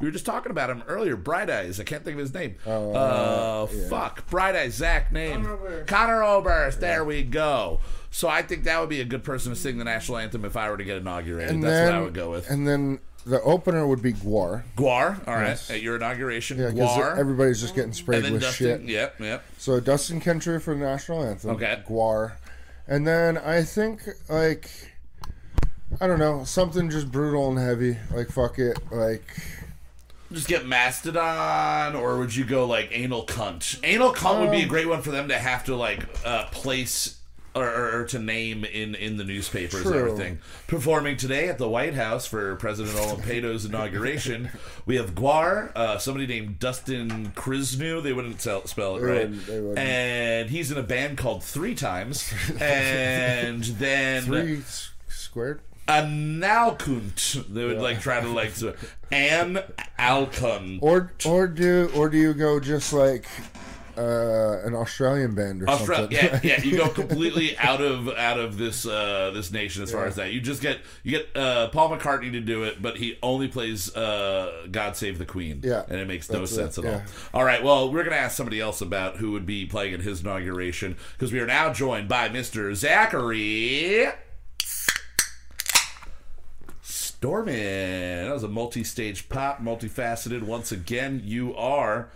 we 0.00 0.06
were 0.06 0.12
just 0.12 0.26
talking 0.26 0.50
about 0.50 0.70
him 0.70 0.82
earlier. 0.86 1.16
Bright 1.16 1.50
Eyes. 1.50 1.78
I 1.80 1.84
can't 1.84 2.04
think 2.04 2.14
of 2.14 2.20
his 2.20 2.34
name. 2.34 2.56
uh, 2.66 3.66
fuck. 3.66 4.28
Bright 4.30 4.54
Eyes. 4.56 4.74
Zach 4.74 5.12
name. 5.12 5.42
Conor 5.44 5.54
Oberst. 5.56 5.86
Conor 5.86 6.22
Oberst. 6.24 6.80
There 6.80 7.04
we 7.04 7.22
go. 7.22 7.80
So 8.10 8.28
I 8.28 8.42
think 8.42 8.64
that 8.64 8.80
would 8.80 8.88
be 8.88 9.00
a 9.00 9.04
good 9.04 9.24
person 9.24 9.52
to 9.52 9.56
sing 9.58 9.78
the 9.78 9.84
national 9.84 10.18
anthem 10.18 10.44
if 10.44 10.56
I 10.56 10.70
were 10.70 10.76
to 10.78 10.84
get 10.84 10.96
inaugurated. 10.96 11.54
And 11.54 11.62
That's 11.62 11.72
then, 11.72 11.86
what 11.86 11.94
I 11.94 12.00
would 12.02 12.14
go 12.14 12.30
with. 12.30 12.48
And 12.50 12.66
then 12.66 13.00
the 13.26 13.42
opener 13.42 13.86
would 13.86 14.00
be 14.00 14.14
GWAR. 14.14 14.62
GWAR, 14.76 15.28
all 15.28 15.34
right, 15.34 15.48
Yes. 15.48 15.70
at 15.70 15.82
your 15.82 15.96
inauguration, 15.96 16.58
Yeah, 16.58 16.70
because 16.70 16.96
GWAR, 16.96 17.18
everybody's 17.18 17.60
just 17.60 17.74
getting 17.74 17.92
sprayed 17.92 18.18
and 18.18 18.26
then 18.26 18.32
with 18.34 18.42
Dustin. 18.42 18.80
shit. 18.80 18.88
Yep, 18.88 19.20
yep. 19.20 19.44
So 19.58 19.78
Dustin 19.80 20.20
Kensrue 20.22 20.62
for 20.62 20.72
the 20.74 20.80
national 20.80 21.22
anthem. 21.24 21.50
Okay. 21.50 21.82
GWAR. 21.86 22.32
And 22.86 23.06
then 23.06 23.36
I 23.36 23.62
think 23.62 24.00
like 24.30 24.70
I 26.00 26.06
don't 26.06 26.18
know, 26.18 26.44
something 26.44 26.88
just 26.90 27.10
brutal 27.12 27.50
and 27.50 27.58
heavy. 27.58 27.98
Like 28.14 28.30
fuck 28.30 28.58
it. 28.58 28.78
Like 28.90 29.24
Just 30.32 30.46
get 30.48 30.66
Mastodon, 30.66 31.96
or 31.96 32.18
would 32.18 32.34
you 32.34 32.44
go 32.44 32.66
like 32.66 32.90
Anal 32.92 33.24
Cunt? 33.26 33.80
Anal 33.82 34.12
Cunt 34.12 34.40
would 34.40 34.50
be 34.50 34.60
a 34.60 34.62
Um, 34.64 34.68
great 34.68 34.86
one 34.88 35.00
for 35.02 35.10
them 35.10 35.28
to 35.28 35.38
have 35.38 35.64
to 35.64 35.74
like 35.76 36.04
uh, 36.24 36.44
place. 36.46 37.14
Or, 37.54 37.66
or, 37.66 38.00
or 38.00 38.04
to 38.04 38.20
name 38.20 38.62
in, 38.64 38.94
in 38.94 39.16
the 39.16 39.24
newspapers 39.24 39.84
and 39.84 39.94
everything. 39.94 40.38
Performing 40.68 41.16
today 41.16 41.48
at 41.48 41.58
the 41.58 41.68
White 41.68 41.94
House 41.94 42.24
for 42.24 42.54
President 42.56 42.94
Olimpedo's 42.96 43.64
inauguration, 43.64 44.50
we 44.86 44.94
have 44.94 45.14
GWAR, 45.16 45.72
uh, 45.74 45.98
somebody 45.98 46.26
named 46.28 46.60
Dustin 46.60 47.32
Krisnu. 47.34 48.00
They 48.00 48.12
wouldn't 48.12 48.40
sell, 48.40 48.64
spell 48.66 48.96
it 48.96 49.00
right. 49.02 49.28
wouldn't. 49.30 49.78
And 49.78 50.50
he's 50.50 50.70
in 50.70 50.78
a 50.78 50.84
band 50.84 51.18
called 51.18 51.42
Three 51.42 51.74
Times. 51.74 52.32
And 52.60 53.64
then 53.80 54.22
three 54.24 54.58
s- 54.58 54.90
squared. 55.88 56.06
Analkunt. 56.06 57.52
They 57.52 57.64
would 57.64 57.78
like 57.78 58.00
try 58.00 58.20
to 58.20 58.28
like 58.28 58.50
so, 58.50 58.74
An 59.10 59.62
Alkunt. 59.98 60.78
Or 60.82 61.12
or 61.26 61.46
do 61.46 61.90
or 61.94 62.08
do 62.08 62.18
you 62.18 62.34
go 62.34 62.60
just 62.60 62.92
like 62.92 63.26
uh, 63.98 64.60
an 64.64 64.74
Australian 64.74 65.34
band 65.34 65.62
or 65.62 65.70
Australia, 65.70 66.20
something? 66.20 66.48
yeah, 66.48 66.56
yeah. 66.58 66.62
You 66.62 66.76
go 66.76 66.88
completely 67.02 67.58
out 67.58 67.80
of 67.80 68.08
out 68.08 68.38
of 68.38 68.56
this 68.56 68.86
uh, 68.86 69.32
this 69.34 69.50
nation 69.50 69.82
as 69.82 69.90
far 69.90 70.06
as 70.06 70.16
that. 70.16 70.32
You 70.32 70.40
just 70.40 70.62
get 70.62 70.78
you 71.02 71.18
get 71.18 71.36
uh, 71.36 71.68
Paul 71.68 71.90
McCartney 71.90 72.30
to 72.32 72.40
do 72.40 72.62
it, 72.62 72.80
but 72.80 72.98
he 72.98 73.18
only 73.22 73.48
plays 73.48 73.94
uh, 73.96 74.66
"God 74.70 74.96
Save 74.96 75.18
the 75.18 75.26
Queen." 75.26 75.60
Yeah, 75.64 75.82
and 75.88 75.98
it 75.98 76.06
makes 76.06 76.30
no 76.30 76.44
sense 76.44 76.78
it, 76.78 76.84
at 76.84 76.90
yeah. 76.90 77.02
all. 77.32 77.40
All 77.40 77.44
right, 77.44 77.62
well, 77.62 77.92
we're 77.92 78.04
gonna 78.04 78.16
ask 78.16 78.36
somebody 78.36 78.60
else 78.60 78.80
about 78.80 79.16
who 79.16 79.32
would 79.32 79.46
be 79.46 79.66
playing 79.66 79.94
at 79.94 80.00
his 80.00 80.20
inauguration 80.20 80.96
because 81.12 81.32
we 81.32 81.40
are 81.40 81.46
now 81.46 81.72
joined 81.72 82.08
by 82.08 82.28
Mister 82.28 82.74
Zachary. 82.74 84.06
Stormin. 87.18 88.26
That 88.26 88.32
was 88.32 88.44
a 88.44 88.48
multi-stage 88.48 89.28
pop, 89.28 89.60
multifaceted. 89.60 90.42
Once 90.44 90.70
again, 90.70 91.20
you 91.24 91.54
are. 91.56 92.10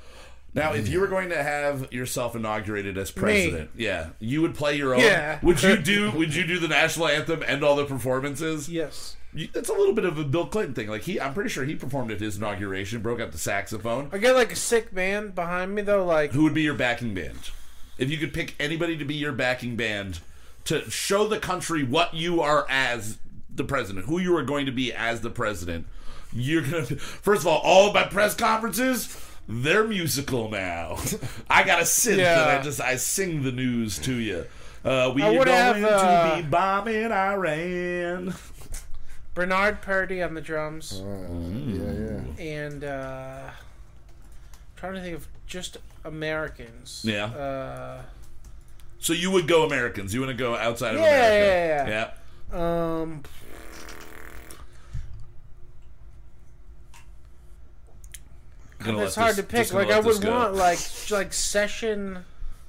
Now, 0.55 0.75
if 0.75 0.87
you 0.89 1.01
were 1.01 1.07
going 1.09 1.31
to 1.31 1.43
have 1.43 1.93
yourself 1.93 2.37
inaugurated 2.37 2.97
as 2.99 3.11
president, 3.11 3.71
yeah, 3.77 4.11
you 4.21 4.43
would 4.43 4.55
play 4.55 4.77
your 4.77 4.95
own. 4.95 5.01
Yeah. 5.01 5.39
Would 5.43 5.63
you 5.63 5.77
do? 5.79 6.11
Would 6.17 6.35
you 6.35 6.47
do 6.47 6.59
the 6.59 6.69
national 6.69 7.09
anthem 7.09 7.43
and 7.47 7.65
all 7.65 7.75
the 7.75 7.85
performances? 7.87 8.69
Yes. 8.69 9.17
You- 9.35 9.49
It's 9.55 9.71
a 9.71 9.73
little 9.73 9.95
bit 9.95 10.05
of 10.05 10.19
a 10.19 10.25
Bill 10.25 10.47
Clinton 10.47 10.75
thing. 10.75 10.89
Like 10.89 11.03
he, 11.03 11.19
I'm 11.21 11.33
pretty 11.35 11.49
sure 11.51 11.65
he 11.65 11.75
performed 11.75 12.11
at 12.13 12.21
his 12.21 12.37
inauguration, 12.37 13.01
broke 13.01 13.19
out 13.19 13.33
the 13.33 13.39
saxophone. 13.39 14.11
I 14.13 14.19
got 14.19 14.37
like 14.37 14.53
a 14.53 14.57
sick 14.57 14.95
band 14.95 15.35
behind 15.35 15.75
me 15.75 15.83
though, 15.83 16.05
like 16.05 16.33
Who 16.33 16.43
would 16.45 16.55
be 16.55 16.63
your 16.63 16.75
backing 16.75 17.15
band? 17.15 17.51
If 17.99 18.11
you 18.11 18.19
could 18.19 18.35
pick 18.35 18.55
anybody 18.61 18.97
to 18.99 19.05
be 19.07 19.15
your 19.15 19.33
backing 19.33 19.75
band 19.75 20.21
to 20.67 20.89
show 20.91 21.27
the 21.27 21.39
country 21.41 21.83
what 21.83 22.13
you 22.15 22.41
are 22.43 22.67
as 22.69 23.19
the 23.55 23.65
president, 23.65 24.07
who 24.07 24.19
you 24.19 24.37
are 24.37 24.43
going 24.43 24.67
to 24.67 24.73
be 24.73 24.93
as 24.93 25.21
the 25.21 25.31
president, 25.31 25.87
you're 26.33 26.63
gonna. 26.63 26.85
First 26.87 27.43
of 27.43 27.47
all, 27.49 27.59
all 27.59 27.89
of 27.89 27.95
my 27.95 28.05
press 28.05 28.35
conferences. 28.35 29.19
They're 29.49 29.85
musical 29.85 30.49
now. 30.51 30.99
I 31.51 31.65
got 31.65 31.81
a 31.81 31.83
synth 31.85 32.19
Yeah. 32.19 32.43
and 32.43 32.59
I 32.61 32.63
just 32.63 32.81
I 32.81 32.95
sing 32.97 33.43
the 33.43 33.51
news 33.53 33.99
to 34.01 34.15
you. 34.15 34.47
Uh, 34.85 35.13
we 35.15 35.23
are 35.23 35.33
would 35.37 35.49
have, 35.49 35.75
going 35.81 35.85
uh, 35.85 36.37
to 36.37 36.43
be 36.43 36.49
bombing 36.49 37.11
Iran. 37.13 38.35
Bernard 39.35 39.81
Purdie 39.83 40.23
on 40.23 40.35
the 40.35 40.41
drums, 40.41 41.01
yeah, 41.03 41.93
yeah. 41.93 42.43
and 42.45 42.85
uh, 42.85 43.51
trying 44.77 44.95
to 44.95 45.01
think 45.01 45.17
of 45.17 45.27
just 45.47 45.79
Americans. 46.05 47.03
Yeah. 47.05 47.25
Uh, 47.27 48.03
So 48.99 49.13
you 49.13 49.31
would 49.31 49.49
go 49.49 49.65
Americans. 49.65 50.13
You 50.15 50.21
want 50.21 50.31
to 50.31 50.37
go 50.37 50.55
outside 50.55 50.95
of 50.95 51.01
Yeah, 51.01 51.07
America? 51.27 51.91
yeah, 51.91 52.11
yeah. 52.53 53.01
um, 53.03 53.23
Gonna 58.72 58.72
let 58.72 58.72
it's 58.87 59.15
hard 59.15 59.31
this- 59.31 59.37
to 59.37 59.43
pick. 59.45 59.73
Like 59.73 59.91
I 59.91 60.01
would 60.01 60.25
want 60.25 60.55
like 60.55 60.79
like 61.11 61.33
session. 61.33 62.25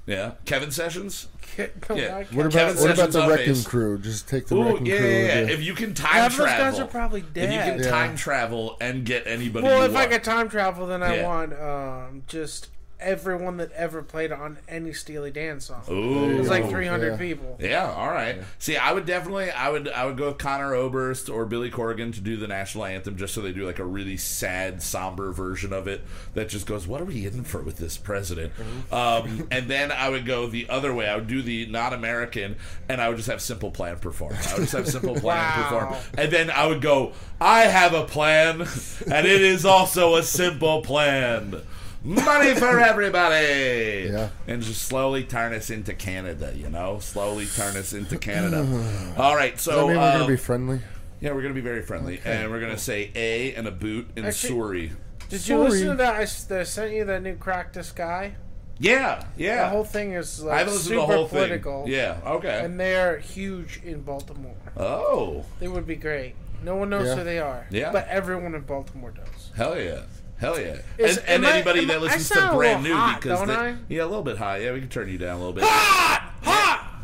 Yeah, 0.06 0.32
Kevin 0.46 0.70
Sessions. 0.72 1.28
No, 1.58 1.68
Yeah. 1.96 2.08
not 2.20 2.34
What 2.34 2.46
about 2.48 2.52
Kevin 2.52 2.82
what 2.82 2.92
about 2.92 3.12
the 3.12 3.28
wrecking 3.28 3.54
bass. 3.54 3.68
crew? 3.68 3.98
Just 4.00 4.28
take 4.28 4.48
the 4.48 4.56
Ooh, 4.56 4.64
wrecking 4.72 4.86
yeah, 4.88 4.98
crew. 4.98 5.08
yeah, 5.10 5.18
yeah. 5.36 5.42
with. 5.42 5.50
If 5.52 5.62
you 5.64 5.74
can 5.76 5.94
time 5.94 6.12
Half 6.14 6.32
those 6.38 6.46
travel, 6.48 6.66
guys 6.72 6.80
are 6.80 6.88
probably 6.88 7.22
dead. 7.22 7.50
if 7.50 7.52
you 7.54 7.72
can 7.74 7.84
Yeah. 7.84 7.90
time 7.90 8.16
travel 8.18 8.76
and 8.82 9.06
get 9.06 9.28
anybody, 9.28 9.66
well, 9.66 9.80
you 9.80 9.86
if 9.86 9.92
I 9.92 10.00
want. 10.00 10.12
could 10.12 10.24
time 10.24 10.50
travel, 10.50 10.88
then 10.88 11.04
I 11.04 11.18
Yeah. 11.18 11.28
want 11.28 11.54
um, 11.54 12.24
just 12.28 12.68
everyone 13.04 13.58
that 13.58 13.72
ever 13.74 14.02
played 14.02 14.32
on 14.32 14.58
any 14.68 14.94
Steely 14.94 15.30
Dan 15.32 15.60
song. 15.60 15.84
Ooh. 15.90 16.32
It 16.32 16.40
was 16.40 16.50
like 16.50 16.64
Oh, 16.66 16.70
300 16.70 17.12
yeah. 17.12 17.18
people. 17.18 17.58
Yeah, 17.60 17.92
all 17.92 18.10
right. 18.10 18.38
See, 18.60 18.78
I 18.78 18.92
would 18.94 19.06
definitely, 19.06 19.52
I 19.52 19.70
would, 19.70 19.88
I 19.90 20.06
would 20.06 20.18
go 20.18 20.30
with 20.30 20.38
Conor 20.38 20.74
Oberst 20.74 21.30
or 21.30 21.46
Billy 21.46 21.70
Corgan 21.70 22.14
to 22.14 22.22
do 22.22 22.38
the 22.38 22.48
national 22.48 22.86
anthem, 22.86 23.18
just 23.18 23.34
so 23.34 23.42
they 23.42 23.52
do 23.52 23.66
like 23.66 23.80
a 23.80 23.86
really 23.86 24.18
sad, 24.18 24.82
somber 24.82 25.32
version 25.32 25.74
of 25.74 25.88
it 25.88 26.02
that 26.34 26.50
just 26.50 26.66
goes, 26.66 26.88
"What 26.88 27.02
are 27.02 27.06
we 27.06 27.26
in 27.26 27.44
for 27.44 27.62
with 27.62 27.78
this 27.78 27.98
president?" 27.98 28.54
Um, 28.92 29.48
and 29.52 29.68
then 29.70 29.92
I 29.92 30.10
would 30.10 30.26
go 30.26 30.48
the 30.48 30.70
other 30.70 30.94
way. 30.94 31.08
I 31.08 31.16
would 31.16 31.28
do 31.28 31.42
the 31.42 31.66
not 31.68 31.94
American, 31.94 32.56
and 32.90 33.02
I 33.02 33.10
would 33.10 33.18
just 33.18 33.30
have 33.30 33.42
Simple 33.42 33.72
Plan 33.72 33.98
perform. 34.00 34.34
I 34.50 34.54
would 34.54 34.62
just 34.62 34.74
have 34.74 34.88
Simple 34.88 35.16
Plan 35.16 35.24
Wow. 35.38 35.64
perform, 35.70 35.96
and 36.18 36.32
then 36.32 36.50
I 36.52 36.68
would 36.68 36.82
go, 36.82 37.12
"I 37.42 37.62
have 37.62 37.94
a 37.94 38.06
plan, 38.06 38.62
and 38.62 39.28
it 39.28 39.42
is 39.42 39.66
also 39.66 40.16
a 40.16 40.24
simple 40.24 40.82
plan." 40.82 41.62
Money 42.04 42.54
for 42.56 42.80
everybody, 43.28 44.10
Yeah. 44.12 44.30
and 44.48 44.62
just 44.62 44.82
slowly 44.84 45.24
turn 45.24 45.54
us 45.54 45.70
into 45.70 45.94
Canada. 45.94 46.54
You 46.56 46.70
know, 46.70 47.00
slowly 47.00 47.46
turn 47.46 47.78
us 47.78 47.94
into 47.94 48.18
Canada. 48.30 49.14
All 49.18 49.36
right, 49.36 49.56
Does 49.56 49.66
that 49.66 49.72
so 49.72 49.88
mean 49.88 49.98
we're 49.98 50.04
uh, 50.04 50.14
gonna 50.18 50.28
be 50.28 50.36
friendly? 50.38 50.82
yeah, 51.22 51.32
we're 51.32 51.42
gonna 51.42 51.54
be 51.54 51.62
very 51.62 51.82
friendly, 51.82 52.20
and 52.26 52.52
we're 52.52 52.60
gonna 52.60 52.78
say 52.78 53.10
a 53.16 53.54
and 53.56 53.68
a 53.68 53.72
boot 53.72 54.08
and 54.18 54.26
Actually- 54.26 54.54
sorry. 54.54 54.92
Did 55.30 55.48
you 55.48 55.56
Sorry. 55.56 55.70
listen 55.70 55.88
to 55.88 55.96
that? 55.96 56.16
I 56.16 56.24
s- 56.24 56.44
that 56.44 56.60
I 56.60 56.64
sent 56.64 56.94
you 56.94 57.06
that 57.06 57.24
new 57.24 57.36
Crack 57.36 57.74
the 57.74 57.82
Sky. 57.84 58.36
Yeah, 58.78 59.24
yeah. 59.38 59.64
The 59.64 59.70
whole 59.70 59.84
thing 59.86 60.12
is 60.14 60.44
I 60.44 60.48
like 60.48 60.58
haven't 60.60 60.74
listened 60.74 60.90
super 60.96 61.08
the 61.08 61.18
whole 61.18 61.28
political. 61.30 61.84
thing. 61.86 61.94
Yeah, 61.94 62.18
okay. 62.26 62.66
And 62.66 62.78
they're 62.80 63.18
huge 63.20 63.82
in 63.84 64.02
Baltimore. 64.02 64.56
oh, 64.78 65.46
They 65.60 65.68
would 65.70 65.88
be 65.88 65.96
great. 65.96 66.36
No 66.64 66.76
one 66.76 66.90
knows 66.90 67.08
Yeah. 67.08 67.16
who 67.16 67.24
they 67.24 67.40
are. 67.40 67.66
Yeah. 67.72 67.92
But 67.92 68.08
everyone 68.10 68.54
in 68.54 68.62
Baltimore 68.62 69.12
does. 69.12 69.52
hell 69.56 69.80
yeah. 69.80 70.02
Hell 70.44 70.60
yeah. 70.60 70.76
Is- 70.98 71.18
and 71.20 71.28
and 71.30 71.46
I- 71.48 71.52
anybody 71.56 71.86
that 71.86 71.98
I 71.98 72.00
listens 72.00 72.30
to 72.30 72.52
brand 72.54 72.84
new 72.84 72.94
hot, 72.94 73.22
because 73.22 73.40
don't 73.40 73.48
they, 73.48 73.54
I? 73.56 73.76
yeah, 73.88 74.04
a 74.04 74.06
little 74.06 74.24
bit 74.24 74.38
high. 74.38 74.58
Yeah, 74.58 74.74
we 74.74 74.80
can 74.82 74.90
turn 74.90 75.10
you 75.10 75.18
down 75.18 75.36
a 75.36 75.38
little 75.38 75.54
bit. 75.54 75.64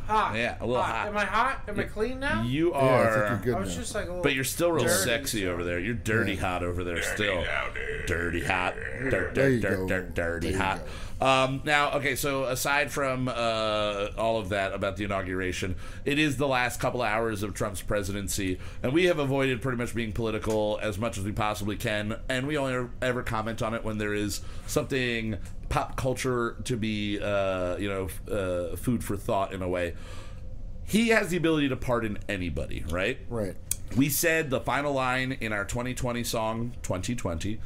Hot! 0.10 0.28
Hot! 0.30 0.36
Yeah, 0.36 0.58
a 0.60 0.66
little 0.66 0.82
hot. 0.82 1.08
Am 1.08 1.18
I 1.18 1.26
hot? 1.26 1.62
Am 1.68 1.80
I 1.80 1.84
clean 1.84 2.20
now? 2.20 2.42
You 2.44 2.72
Yeah, 2.72 2.78
I 2.78 2.82
are 3.06 3.30
think 3.36 3.46
you're 3.46 3.56
I 3.56 3.60
was 3.60 3.70
now. 3.76 3.82
just 3.82 3.94
like 3.96 4.06
a 4.06 4.08
little. 4.08 4.24
But 4.24 4.34
you're 4.34 4.44
still 4.44 4.72
real 4.72 4.86
dirty, 4.86 5.04
sexy 5.04 5.44
so- 5.44 5.52
over 5.52 5.64
there. 5.64 5.80
You're 5.80 5.94
dirty 5.94 6.36
hot 6.36 6.64
over 6.64 6.84
there 6.84 7.02
still. 7.04 7.44
Dirty 8.08 8.44
hot. 8.44 8.74
Dirt, 8.76 9.12
There 9.12 9.32
dirt, 9.34 9.50
you 9.52 9.60
dirt, 9.62 9.78
go. 9.78 9.88
dirt, 9.88 10.16
dirty 10.16 10.52
There 10.52 10.58
you 10.58 10.64
hot. 10.64 10.82
Um, 11.22 11.62
now, 11.66 11.92
okay, 11.98 12.16
so 12.16 12.46
aside 12.46 12.92
from 12.92 13.28
uh, 13.28 14.08
all 14.18 14.40
of 14.40 14.50
that 14.50 14.74
about 14.74 14.96
the 14.96 15.04
inauguration, 15.04 15.76
it 16.06 16.18
is 16.18 16.38
the 16.38 16.48
last 16.48 16.80
couple 16.80 17.02
hours 17.02 17.44
of 17.44 17.54
Trump's 17.54 17.82
presidency, 17.82 18.58
and 18.82 18.94
we 18.94 19.06
have 19.06 19.20
avoided 19.20 19.62
pretty 19.62 19.78
much 19.78 19.94
being 19.94 20.14
political 20.14 20.80
as 20.82 20.98
much 20.98 21.18
as 21.18 21.26
we 21.26 21.34
possibly 21.34 21.76
can, 21.76 22.18
and 22.30 22.48
we 22.48 22.58
only 22.58 22.88
ever 23.02 23.22
comment 23.22 23.62
on 23.62 23.74
it 23.74 23.84
when 23.84 23.98
there 23.98 24.14
is 24.14 24.40
something 24.66 25.38
pop 25.70 25.96
culture 25.96 26.58
to 26.66 26.76
be, 26.76 27.20
uh, 27.20 27.78
you 27.78 27.88
know, 27.88 28.10
uh, 28.32 28.76
food 28.76 29.04
for 29.04 29.16
thought 29.16 29.54
in 29.54 29.62
a 29.62 29.70
way. 29.70 29.96
He 30.84 31.10
has 31.10 31.30
the 31.30 31.38
ability 31.38 31.70
to 31.70 31.76
pardon 31.76 32.18
anybody, 32.28 32.84
right? 32.90 33.20
Right. 33.30 33.56
We 33.96 34.10
said 34.10 34.50
the 34.50 34.60
final 34.60 34.94
line 34.94 35.32
in 35.40 35.54
our 35.54 35.66
2020 35.66 36.24
song, 36.24 36.74
2020, 36.84 37.60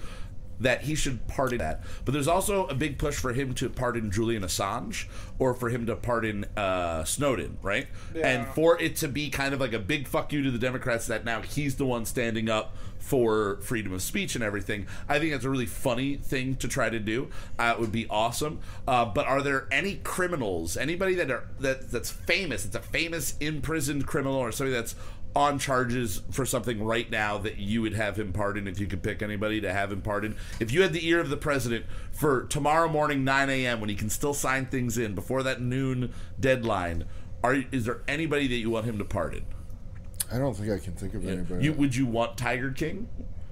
that 0.64 0.82
he 0.82 0.96
should 0.96 1.28
pardon 1.28 1.60
that. 1.60 1.84
But 2.06 2.14
there's 2.14 2.28
also 2.28 2.66
a 2.68 2.74
big 2.74 2.98
push 2.98 3.16
for 3.16 3.34
him 3.34 3.54
to 3.56 3.70
pardon 3.70 4.12
Julian 4.12 4.44
Assange 4.44 5.06
or 5.40 5.54
for 5.54 5.70
him 5.70 5.86
to 5.86 5.96
pardon 5.96 6.46
uh, 6.58 7.04
Snowden, 7.04 7.58
right? 7.62 7.88
Yeah. 8.16 8.28
And 8.28 8.48
for 8.48 8.80
it 8.82 8.96
to 8.98 9.08
be 9.08 9.30
kind 9.30 9.54
of 9.54 9.60
like 9.60 9.74
a 9.74 9.80
big 9.80 10.08
fuck 10.08 10.34
you 10.34 10.42
to 10.44 10.52
the 10.52 10.58
Democrats 10.58 11.08
that 11.08 11.26
now 11.26 11.42
he's 11.42 11.76
the 11.76 11.86
one 11.86 12.06
standing 12.06 12.50
up 12.50 12.76
for 13.04 13.58
freedom 13.58 13.92
of 13.92 14.02
speech 14.02 14.34
and 14.34 14.44
everything. 14.44 14.88
I 15.10 15.20
think 15.20 15.34
that's 15.34 15.44
a 15.44 15.50
really 15.50 15.66
funny 15.66 16.16
thing 16.16 16.56
to 16.56 16.70
try 16.70 16.90
to 16.90 17.00
do. 17.00 17.28
Uh, 17.60 17.74
it 17.76 17.80
would 17.82 17.92
be 17.92 18.08
awesome. 18.10 18.62
Uh, 18.88 19.04
but 19.04 19.28
are 19.28 19.42
there 19.42 19.68
any 19.72 19.96
criminals, 19.98 20.78
anybody 20.78 21.14
that 21.16 21.30
are 21.30 21.50
that 21.60 21.92
that's 21.92 22.10
famous? 22.10 22.66
It's 22.66 22.76
a 22.76 22.80
famous 22.80 23.38
imprisoned 23.40 24.08
criminal 24.08 24.38
or 24.38 24.54
somebody 24.54 24.74
that's 24.74 24.96
on 25.36 25.58
charges 25.58 26.22
for 26.32 26.46
something 26.46 26.84
right 26.84 27.10
now 27.10 27.38
that 27.40 27.58
you 27.58 27.82
would 27.82 27.94
have 27.94 28.18
him 28.20 28.32
pardoned 28.34 28.68
if 28.68 28.80
you 28.80 28.86
could 28.86 29.02
pick 29.02 29.22
anybody 29.24 29.60
to 29.62 29.72
have 29.74 29.92
him 29.92 30.02
pardoned. 30.02 30.36
If 30.60 30.72
you 30.72 30.82
had 30.84 30.94
the 30.94 31.08
ear 31.08 31.20
of 31.20 31.30
the 31.30 31.38
president 31.38 31.86
for 32.12 32.44
tomorrow 32.44 32.88
morning 32.88 33.24
9 33.24 33.50
a.m. 33.50 33.80
when 33.80 33.90
he 33.90 33.96
can 33.96 34.10
still 34.10 34.34
sign 34.36 34.68
things 34.68 34.98
in 34.98 35.16
before 35.16 35.42
that 35.44 35.60
noon 35.62 36.14
deadline, 36.40 37.06
are 37.44 37.56
is 37.72 37.86
there 37.86 38.02
anybody 38.08 38.48
that 38.48 38.56
you 38.58 38.70
want 38.70 38.86
him 38.86 38.98
to 39.00 39.06
pardon? 39.06 39.46
I 40.32 40.38
don't 40.38 40.56
think 40.56 40.72
I 40.72 40.78
can 40.78 40.94
think 40.94 41.14
of 41.16 41.28
anybody. 41.28 41.64
You 41.66 41.74
would 41.74 41.96
you 41.96 42.06
want 42.06 42.38
Tiger 42.38 42.72
King? 42.72 43.08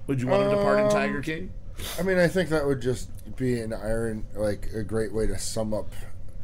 Would 0.08 0.22
you 0.22 0.28
want 0.28 0.44
him 0.44 0.52
to 0.52 0.64
pardon 0.64 0.86
Um, 0.86 0.92
Tiger 0.92 1.22
King? 1.22 1.52
I 2.00 2.04
mean, 2.04 2.18
I 2.20 2.28
think 2.28 2.50
that 2.50 2.66
would 2.66 2.82
just 2.82 3.10
be 3.38 3.60
an 3.60 3.74
iron, 3.74 4.26
like 4.36 4.70
a 4.76 4.84
great 4.84 5.12
way 5.14 5.26
to 5.28 5.38
sum 5.40 5.74
up 5.74 5.92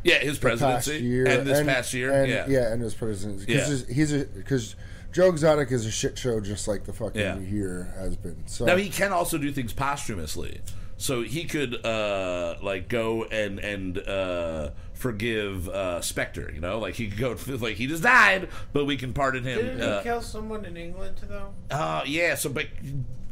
Yeah, 0.04 0.18
his 0.20 0.38
presidency 0.40 0.98
year 0.98 1.28
and 1.28 1.46
this 1.46 1.64
past 1.66 1.94
year. 1.94 2.12
and, 2.12 2.30
yeah. 2.30 2.46
yeah, 2.48 2.72
and 2.74 2.82
his 2.82 2.94
presidency. 2.96 3.46
Yeah. 3.52 3.60
Because 3.60 3.88
he's 3.88 4.14
a 4.14 4.26
because 4.26 4.76
Joe 5.18 5.30
Exotic 5.30 5.72
is 5.72 5.84
a 5.88 5.90
shit 5.92 6.16
show, 6.16 6.40
just 6.40 6.68
like 6.68 6.84
the 6.84 6.94
fucking 6.94 7.20
Yeah. 7.20 7.40
year 7.40 7.92
has 7.98 8.16
been. 8.16 8.44
So 8.46 8.66
Now 8.66 8.76
he 8.76 8.88
can 8.88 9.12
also 9.12 9.40
do 9.40 9.52
things 9.52 9.74
posthumously, 9.74 10.62
so 10.98 11.24
he 11.24 11.46
could 11.46 11.84
uh, 11.84 12.58
like 12.62 12.88
go 12.88 13.24
and 13.24 13.58
and 13.58 13.98
uh, 13.98 14.70
forgive 14.94 15.70
uh, 15.70 16.02
Spector. 16.02 16.54
You 16.54 16.62
know, 16.62 16.78
like 16.78 16.94
he 16.94 17.08
could 17.08 17.18
go 17.18 17.36
like 17.58 17.78
he 17.78 17.88
just 17.88 18.04
died, 18.04 18.50
but 18.74 18.86
we 18.86 18.96
can 18.96 19.12
pardon 19.12 19.44
him. 19.44 19.58
Didn't 19.58 19.82
Uh, 19.82 19.98
he 19.98 20.04
kill 20.04 20.22
someone 20.22 20.66
in 20.66 20.78
England 20.78 21.16
though? 21.28 21.52
uh, 21.72 22.04
yeah. 22.06 22.36
So, 22.36 22.50
but 22.52 22.68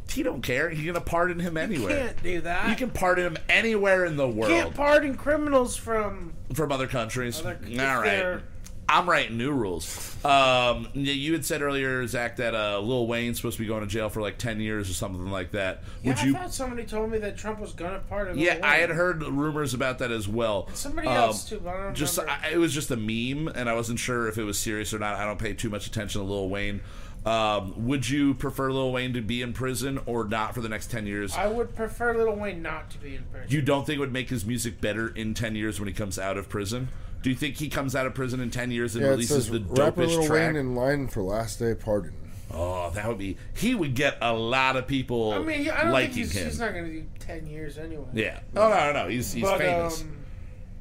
he 0.09 0.23
don't 0.23 0.41
care. 0.41 0.71
He's 0.71 0.87
gonna 0.87 0.99
pardon 1.01 1.39
him 1.39 1.55
anywhere. 1.55 1.99
Can't 2.07 2.23
do 2.23 2.41
that. 2.41 2.67
You 2.67 2.75
can 2.75 2.89
pardon 2.89 3.25
him 3.27 3.37
anywhere 3.47 4.05
in 4.05 4.17
the 4.17 4.27
world 4.27 4.49
Can't 4.51 4.73
pardon 4.73 5.13
criminals 5.17 5.75
from. 5.75 6.33
from 6.55 6.71
other 6.71 6.87
countries. 6.87 7.39
Other- 7.41 7.59
if 7.63 7.79
All 7.79 8.01
right. 8.01 8.05
they're- 8.05 8.43
I'm 8.87 9.09
writing 9.09 9.37
new 9.37 9.51
rules. 9.51 10.15
Um, 10.23 10.87
you 10.93 11.33
had 11.33 11.43
said 11.43 11.61
earlier, 11.61 12.05
Zach, 12.07 12.35
that 12.37 12.53
uh, 12.53 12.79
Lil 12.79 13.07
Wayne's 13.07 13.37
supposed 13.37 13.57
to 13.57 13.63
be 13.63 13.67
going 13.67 13.81
to 13.81 13.87
jail 13.87 14.09
for 14.09 14.21
like 14.21 14.37
ten 14.37 14.59
years 14.59 14.89
or 14.89 14.93
something 14.93 15.31
like 15.31 15.51
that. 15.51 15.81
Yeah, 16.03 16.09
Would 16.11 16.17
I 16.19 16.25
you? 16.25 16.33
thought 16.33 16.53
somebody 16.53 16.83
told 16.83 17.09
me 17.11 17.17
that 17.19 17.35
Trump 17.37 17.59
was 17.59 17.73
gonna 17.73 18.01
pardon. 18.07 18.37
Yeah, 18.37 18.55
Lil 18.55 18.65
I 18.65 18.75
had 18.77 18.89
heard 18.91 19.23
rumors 19.23 19.73
about 19.73 19.99
that 19.99 20.11
as 20.11 20.27
well. 20.27 20.69
Somebody 20.73 21.07
Um, 21.07 21.15
else 21.15 21.49
too, 21.49 21.59
but 21.63 21.73
I 21.75 21.83
don't 21.83 21.95
Just, 21.95 22.17
remember. 22.17 22.39
I, 22.45 22.51
it 22.51 22.57
was 22.57 22.73
just 22.73 22.91
a 22.91 22.95
meme, 22.97 23.47
and 23.55 23.67
I 23.69 23.73
wasn't 23.73 23.99
sure 23.99 24.27
if 24.27 24.37
it 24.37 24.43
was 24.43 24.59
serious 24.59 24.93
or 24.93 24.99
not. 24.99 25.15
I 25.15 25.25
don't 25.25 25.39
pay 25.39 25.53
too 25.53 25.69
much 25.69 25.87
attention 25.87 26.21
to 26.21 26.27
Lil 26.27 26.49
Wayne. 26.49 26.81
Um, 27.25 27.87
would 27.87 28.07
you 28.07 28.35
prefer 28.35 28.71
Lil 28.71 28.91
Wayne 28.91 29.13
to 29.13 29.21
be 29.21 29.41
in 29.41 29.51
prison 29.53 29.99
or 30.05 30.25
not 30.25 30.53
for 30.53 30.61
the 30.61 30.69
next 30.69 30.91
ten 30.91 31.07
years? 31.07 31.35
I 31.35 31.47
would 31.47 31.75
prefer 31.75 32.15
Lil 32.15 32.35
Wayne 32.35 32.61
not 32.61 32.91
to 32.91 32.99
be 32.99 33.15
in 33.15 33.23
prison. 33.31 33.49
you 33.49 33.61
don't 33.63 33.85
think 33.85 33.97
it 33.97 33.99
would 33.99 34.13
make 34.13 34.29
his 34.29 34.45
music 34.45 34.79
better 34.79 35.07
in 35.07 35.33
ten 35.33 35.55
years 35.55 35.79
when 35.79 35.87
he 35.87 35.93
comes 35.93 36.19
out 36.19 36.37
of 36.37 36.49
prison? 36.49 36.89
Do 37.23 37.31
you 37.31 37.35
think 37.35 37.55
he 37.55 37.69
comes 37.69 37.95
out 37.95 38.05
of 38.05 38.13
prison 38.13 38.39
in 38.39 38.51
ten 38.51 38.69
years 38.69 38.93
and 38.95 39.01
yeah, 39.03 39.09
it 39.09 39.11
releases 39.13 39.45
says 39.45 39.51
the 39.51 39.59
rapper 39.59 40.03
dopest 40.03 40.07
Lil 40.09 40.27
track? 40.27 40.47
Wayne 40.49 40.55
in 40.55 40.75
line 40.75 41.07
for 41.07 41.23
last 41.23 41.57
day 41.57 41.73
pardon. 41.73 42.13
oh, 42.53 42.91
that 42.91 43.07
would 43.07 43.17
be. 43.17 43.37
He 43.55 43.73
would 43.73 43.95
get 43.95 44.19
a 44.21 44.31
lot 44.31 44.75
of 44.75 44.85
people 44.85 45.33
I 45.33 45.39
mean, 45.39 45.67
I 45.71 45.83
don't 45.85 45.91
liking 45.93 46.13
think 46.13 46.27
he's, 46.27 46.31
him. 46.33 46.45
he's 46.45 46.59
not 46.59 46.73
gonna 46.75 46.87
do 46.89 47.05
ten 47.17 47.47
years 47.47 47.79
anyway. 47.79 48.05
yeah. 48.13 48.41
Oh 48.55 48.69
no, 48.69 48.93
no, 48.93 49.03
no. 49.03 49.09
He's 49.09 49.33
he's 49.33 49.43
but, 49.43 49.57
famous. 49.57 50.01
Um, 50.03 50.17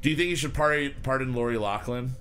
Do 0.03 0.11
you 0.11 0.15
think 0.15 0.29
he 0.29 0.35
should 0.35 0.53
pardon, 0.53 0.93
pardon 1.01 1.33
Lori 1.33 1.57
Loughlin? 1.57 2.11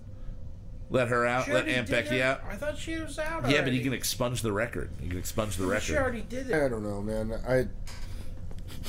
Let 0.95 1.09
her 1.09 1.27
out. 1.27 1.45
she 1.47 1.53
Let 1.53 1.65
already 1.65 1.75
Aunt 1.77 1.91
Becky 1.91 2.17
it. 2.19 2.23
out. 2.23 2.41
I 2.49 2.55
thought 2.55 2.79
she 2.79 2.97
was 2.99 3.19
out. 3.19 3.27
Yeah, 3.27 3.41
but 3.43 3.51
he 3.51 3.57
already. 3.59 3.81
can 3.83 3.93
expunge 3.95 4.43
the 4.43 4.53
record. 4.53 4.91
He 5.01 5.09
can 5.09 5.19
expunge 5.19 5.57
the 5.57 5.67
record. 5.67 5.83
She 5.83 5.97
already 5.97 6.21
did 6.23 6.49
it. 6.51 6.55
I 6.55 6.69
don't 6.69 6.85
know, 6.85 7.03
man. 7.03 7.33
I 7.47 7.67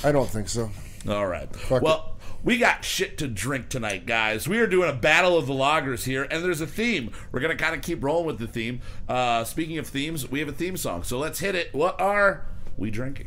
I 0.06 0.12
don't 0.12 0.30
think 0.30 0.48
so. 0.48 0.70
All 1.08 1.26
right. 1.26 1.52
Fuck 1.54 1.82
well, 1.82 2.16
we 2.44 2.58
got 2.58 2.84
shit 2.84 3.18
to 3.18 3.26
drink 3.26 3.70
tonight, 3.70 4.06
guys. 4.06 4.46
We 4.48 4.58
are 4.60 4.68
doing 4.68 4.88
a 4.88 4.92
battle 4.92 5.36
of 5.36 5.48
the 5.48 5.52
lagers 5.52 6.04
here, 6.04 6.22
and 6.30 6.44
there's 6.44 6.60
a 6.60 6.66
theme. 6.66 7.10
We're 7.32 7.40
gonna 7.40 7.56
kind 7.56 7.74
of 7.74 7.82
keep 7.82 8.04
rolling 8.04 8.26
with 8.26 8.38
the 8.38 8.46
theme. 8.46 8.82
Uh, 9.08 9.42
speaking 9.42 9.78
of 9.78 9.88
themes, 9.88 10.30
we 10.30 10.38
have 10.38 10.48
a 10.48 10.52
theme 10.52 10.76
song, 10.76 11.02
so 11.02 11.18
let's 11.18 11.40
hit 11.40 11.56
it. 11.56 11.74
What 11.74 12.00
are 12.00 12.46
we 12.76 12.90
drinking? 12.90 13.26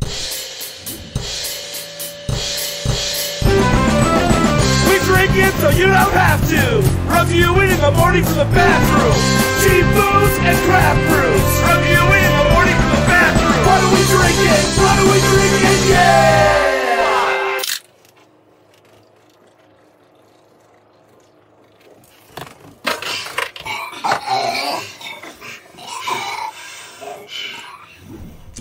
Drink 5.10 5.34
it 5.34 5.54
so 5.58 5.70
you 5.70 5.88
don't 5.90 6.14
have 6.14 6.42
to. 6.54 6.86
Review 7.10 7.50
it 7.62 7.74
in 7.74 7.82
the 7.82 7.92
morning 7.98 8.24
from 8.24 8.38
the 8.38 8.50
bathroom. 8.54 9.18
Cheap 9.62 9.86
booze 9.98 10.36
and 10.46 10.58
craft 10.70 11.02
brews. 11.10 11.50
Review 11.66 12.04
it 12.14 12.22
in 12.30 12.34
the 12.38 12.48
morning 12.54 12.78
from 12.78 12.92
the 12.94 13.04
bathroom. 13.10 13.58
What 13.66 13.80
are 13.82 13.92
we 13.94 14.02
drinking? 14.14 14.62
What 14.78 14.96
are 15.02 15.10
we 15.10 15.18
drinking? 15.34 15.90
Yeah! 15.90 16.70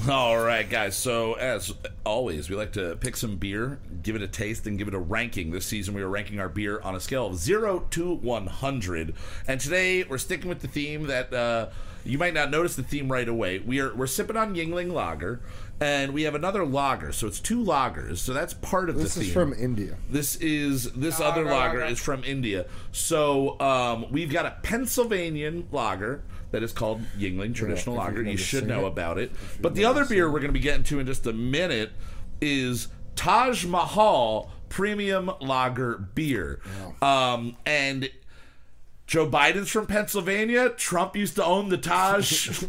All 0.09 0.39
right, 0.59 0.69
guys. 0.69 0.97
So 0.97 1.35
as 1.35 1.73
always, 2.05 2.51
we 2.51 2.57
like 2.57 2.73
to 2.73 2.97
pick 2.97 3.17
some 3.17 3.37
beer, 3.37 3.79
give 4.03 4.17
it 4.17 4.23
a 4.23 4.29
taste, 4.29 4.67
and 4.67 4.77
give 4.77 4.89
it 4.89 4.95
a 4.95 4.99
ranking. 4.99 5.51
This 5.53 5.67
season, 5.67 5.95
we 5.95 6.03
are 6.03 6.09
ranking 6.09 6.41
our 6.41 6.49
beer 6.49 6.81
on 6.81 6.95
a 6.95 7.01
scale 7.01 7.27
of 7.27 7.37
zero 7.37 7.87
to 7.91 8.15
one 8.15 8.47
hundred. 8.49 9.15
And 9.47 9.61
today, 9.61 10.03
we're 10.05 10.19
sticking 10.19 10.49
with 10.49 10.61
the 10.61 10.69
theme 10.69 11.07
that 11.07 11.33
uh, 11.33 11.69
you 12.05 12.19
might 12.19 12.35
not 12.35 12.51
notice 12.51 12.75
the 12.75 12.83
theme 12.83 13.11
right 13.11 13.29
away. 13.29 13.61
We 13.61 13.81
are 13.81 13.95
we're 13.95 14.09
sipping 14.09 14.37
on 14.37 14.57
Yuengling 14.57 14.93
Lager, 14.93 15.41
and 15.81 16.13
we 16.13 16.25
have 16.25 16.35
another 16.35 16.67
lager. 16.67 17.13
So 17.13 17.29
it's 17.29 17.39
two 17.39 17.63
lagers. 17.63 18.19
So 18.19 18.33
that's 18.33 18.55
part 18.55 18.91
of 18.91 18.97
This 18.97 19.15
the 19.15 19.21
theme. 19.21 19.21
This 19.21 19.29
is 19.29 19.35
from 19.35 19.53
India. 19.55 19.97
This 20.11 20.37
is 20.37 20.91
this 20.93 21.21
No, 21.21 21.27
other 21.27 21.45
no, 21.45 21.53
lager 21.53 21.81
no. 21.81 21.87
is 21.87 22.01
from 22.01 22.25
India. 22.25 22.67
So 22.91 23.61
um, 23.61 24.11
we've 24.11 24.33
got 24.33 24.45
a 24.45 24.57
Pennsylvanian 24.63 25.69
lager 25.71 26.25
that 26.51 26.63
is 26.63 26.73
called 26.73 27.03
Yuengling 27.19 27.55
Traditional 27.55 27.97
you 27.97 28.01
Lager. 28.01 28.23
You 28.23 28.37
should 28.37 28.67
know 28.67 28.87
it. 28.87 28.89
about 28.89 29.19
it. 29.19 29.33
But 29.61 29.75
the 29.75 29.85
other 29.85 30.05
beer 30.05 30.31
we're 30.31 30.41
going 30.41 30.51
to 30.51 30.59
be 30.59 30.61
getting 30.61 30.85
to 30.85 30.99
in 30.99 31.07
just 31.07 31.27
a 31.27 31.33
minute 31.33 31.93
is 32.41 32.89
Taj 33.17 33.65
Mahal 33.65 34.51
Premium 34.69 35.31
Lager 35.41 35.99
Beer. 35.99 36.61
Um, 37.03 37.57
and 37.67 38.11
Joe 39.07 39.29
Biden's 39.29 39.71
from 39.71 39.87
Pennsylvania. 39.87 40.71
Trump 40.71 41.17
used 41.17 41.37
to 41.37 41.45
own 41.45 41.69
the 41.69 41.79
Taj. 41.79 42.65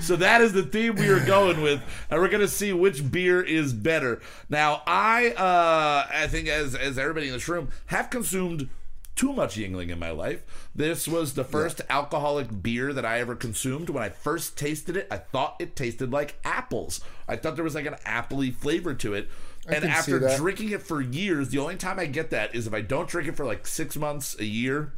So 0.00 0.16
that 0.16 0.42
is 0.42 0.52
the 0.52 0.62
theme 0.62 0.96
we 0.96 1.08
are 1.08 1.24
going 1.24 1.62
with, 1.62 1.80
and 2.10 2.20
we're 2.20 2.28
going 2.28 2.42
to 2.42 2.48
see 2.48 2.72
which 2.72 3.10
beer 3.10 3.40
is 3.42 3.72
better. 3.72 4.20
Now, 4.50 4.82
I, 4.86 5.30
uh, 5.30 6.06
I 6.12 6.26
think 6.26 6.48
as 6.48 6.74
as 6.74 6.98
everybody 6.98 7.28
in 7.28 7.32
this 7.32 7.48
room 7.48 7.70
have 7.86 8.10
consumed 8.10 8.68
too 9.16 9.32
much 9.32 9.56
Yuengling 9.56 9.90
in 9.90 9.98
my 9.98 10.10
life. 10.10 10.68
This 10.74 11.06
was 11.06 11.34
the 11.34 11.44
first 11.44 11.80
alcoholic 11.88 12.62
beer 12.62 12.92
that 12.92 13.04
I 13.04 13.20
ever 13.20 13.34
consumed. 13.34 13.88
When 13.90 14.02
I 14.02 14.08
first 14.08 14.58
tasted 14.58 14.96
it, 14.96 15.06
I 15.10 15.18
thought 15.18 15.56
it 15.60 15.76
tasted 15.76 16.12
like 16.12 16.38
apples. 16.44 17.00
I 17.28 17.36
thought 17.36 17.54
there 17.54 17.64
was 17.64 17.74
like 17.74 17.86
an 17.86 17.96
appley 18.06 18.52
flavor 18.52 18.94
to 18.94 19.14
it. 19.14 19.28
and 19.68 19.84
after 19.84 20.18
drinking 20.36 20.70
it 20.70 20.82
for 20.82 21.00
years, 21.00 21.50
the 21.50 21.58
only 21.58 21.76
time 21.76 21.98
I 21.98 22.06
get 22.06 22.30
that 22.30 22.54
is 22.54 22.66
if 22.66 22.74
I 22.74 22.80
don't 22.80 23.08
drink 23.08 23.28
it 23.28 23.36
for 23.36 23.46
like 23.46 23.66
six 23.66 23.96
months, 23.96 24.38
a 24.38 24.44
year, 24.44 24.92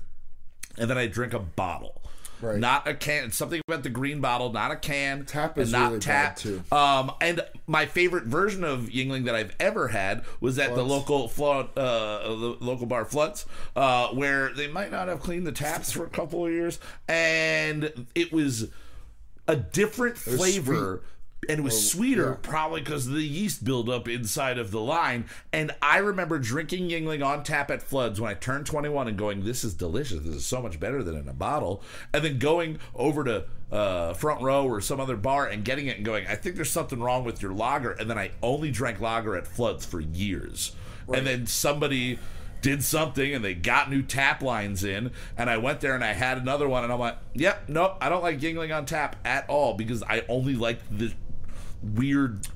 and 0.77 0.91
then 0.91 0.99
I 0.99 1.07
drink 1.07 1.33
a 1.33 1.39
bottle. 1.39 2.03
Right. 2.41 2.59
Not 2.59 2.87
a 2.87 2.95
can. 2.95 3.33
Something 3.33 3.61
about 3.67 3.83
the 3.83 3.91
green 3.91 4.21
bottle, 4.21 4.53
not 4.53 4.71
a 4.71 4.77
can. 4.77 5.25
Tap 5.25 5.59
is 5.59 5.73
not 5.73 5.89
really 5.89 6.01
tap. 6.01 6.37
bad, 6.37 6.37
too. 6.37 6.63
Um, 6.71 7.13
and 7.21 7.41
my 7.67 7.87
favorite 7.87 8.25
version 8.25 8.65
of 8.65 8.89
Yuengling 8.89 9.25
that 9.25 9.35
I've 9.35 9.55
ever 9.59 9.89
had 9.89 10.25
was 10.41 10.59
at 10.59 10.75
the 10.75 10.83
local 10.83 11.29
flood, 11.29 11.71
uh, 11.77 12.29
the 12.29 12.57
local 12.61 12.87
bar 12.87 13.05
Floods, 13.05 13.47
uh, 13.75 14.09
where 14.09 14.53
they 14.53 14.69
might 14.69 14.91
not 14.91 15.09
have 15.09 15.21
cleaned 15.21 15.47
the 15.47 15.53
taps 15.53 15.93
for 15.93 16.05
a 16.05 16.11
couple 16.11 16.47
of 16.47 16.53
years, 16.53 16.79
and 17.09 18.07
it 18.15 18.33
was 18.33 18.69
a 19.49 19.57
different 19.57 20.19
flavor. 20.19 21.03
And 21.49 21.61
it 21.61 21.63
was 21.63 21.91
sweeter, 21.91 22.31
yeah. 22.31 22.37
probably 22.51 22.81
because 22.81 23.07
of 23.07 23.13
the 23.13 23.23
yeast 23.23 23.65
buildup 23.65 24.09
inside 24.09 24.59
of 24.59 24.71
the 24.71 24.81
line. 24.81 25.27
And 25.53 25.73
I 25.81 25.99
remember 25.99 26.39
drinking 26.39 26.89
Yuengling 26.89 27.25
on 27.25 27.45
tap 27.45 27.71
at 27.71 27.83
Floods 27.83 28.21
when 28.21 28.31
I 28.31 28.35
turned 28.35 28.67
21 28.67 29.07
and 29.07 29.17
going, 29.17 29.45
This 29.45 29.63
is 29.63 29.75
delicious. 29.75 30.21
This 30.25 30.35
is 30.35 30.47
so 30.47 30.61
much 30.61 30.81
better 30.81 31.03
than 31.03 31.15
in 31.15 31.29
a 31.29 31.33
bottle. 31.33 31.83
And 32.13 32.25
then 32.25 32.39
going 32.39 32.79
over 32.95 33.23
to 33.25 33.45
uh, 33.71 34.15
Front 34.15 34.43
Row 34.43 34.67
or 34.67 34.81
some 34.81 34.99
other 34.99 35.17
bar 35.17 35.47
and 35.47 35.65
getting 35.65 35.87
it 35.87 35.97
and 35.97 36.05
going, 36.05 36.27
I 36.27 36.35
think 36.35 36.57
there's 36.57 36.71
something 36.71 37.01
wrong 37.01 37.25
with 37.25 37.43
your 37.43 37.53
lager. 37.53 37.93
And 37.93 38.11
then 38.11 38.19
I 38.19 38.33
only 38.43 38.71
drank 38.71 39.01
lager 39.01 39.37
at 39.37 39.47
Floods 39.47 39.87
for 39.87 40.01
years. 40.01 40.75
And 41.13 41.25
then 41.27 41.47
somebody 41.47 42.19
did 42.63 42.83
something 42.83 43.35
and 43.35 43.45
they 43.45 43.55
got 43.55 43.91
new 43.91 44.03
tap 44.03 44.43
lines 44.43 44.83
in 44.83 45.13
and 45.37 45.49
I 45.49 45.57
went 45.57 45.81
there 45.81 45.95
and 45.95 46.03
I 46.03 46.13
had 46.13 46.39
another 46.39 46.69
one 46.69 46.83
and 46.83 46.93
I'm 46.93 46.99
like, 46.99 47.17
yep, 47.33 47.69
nope, 47.69 47.97
I 48.01 48.09
don't 48.09 48.23
like 48.25 48.41
Yuengling 48.41 48.77
on 48.77 48.87
tap 48.87 49.15
at 49.25 49.49
all 49.49 49.75
because 49.75 50.03
I 50.03 50.25
only 50.29 50.57
like 50.57 50.81
the 50.91 51.13
weird 51.83 52.47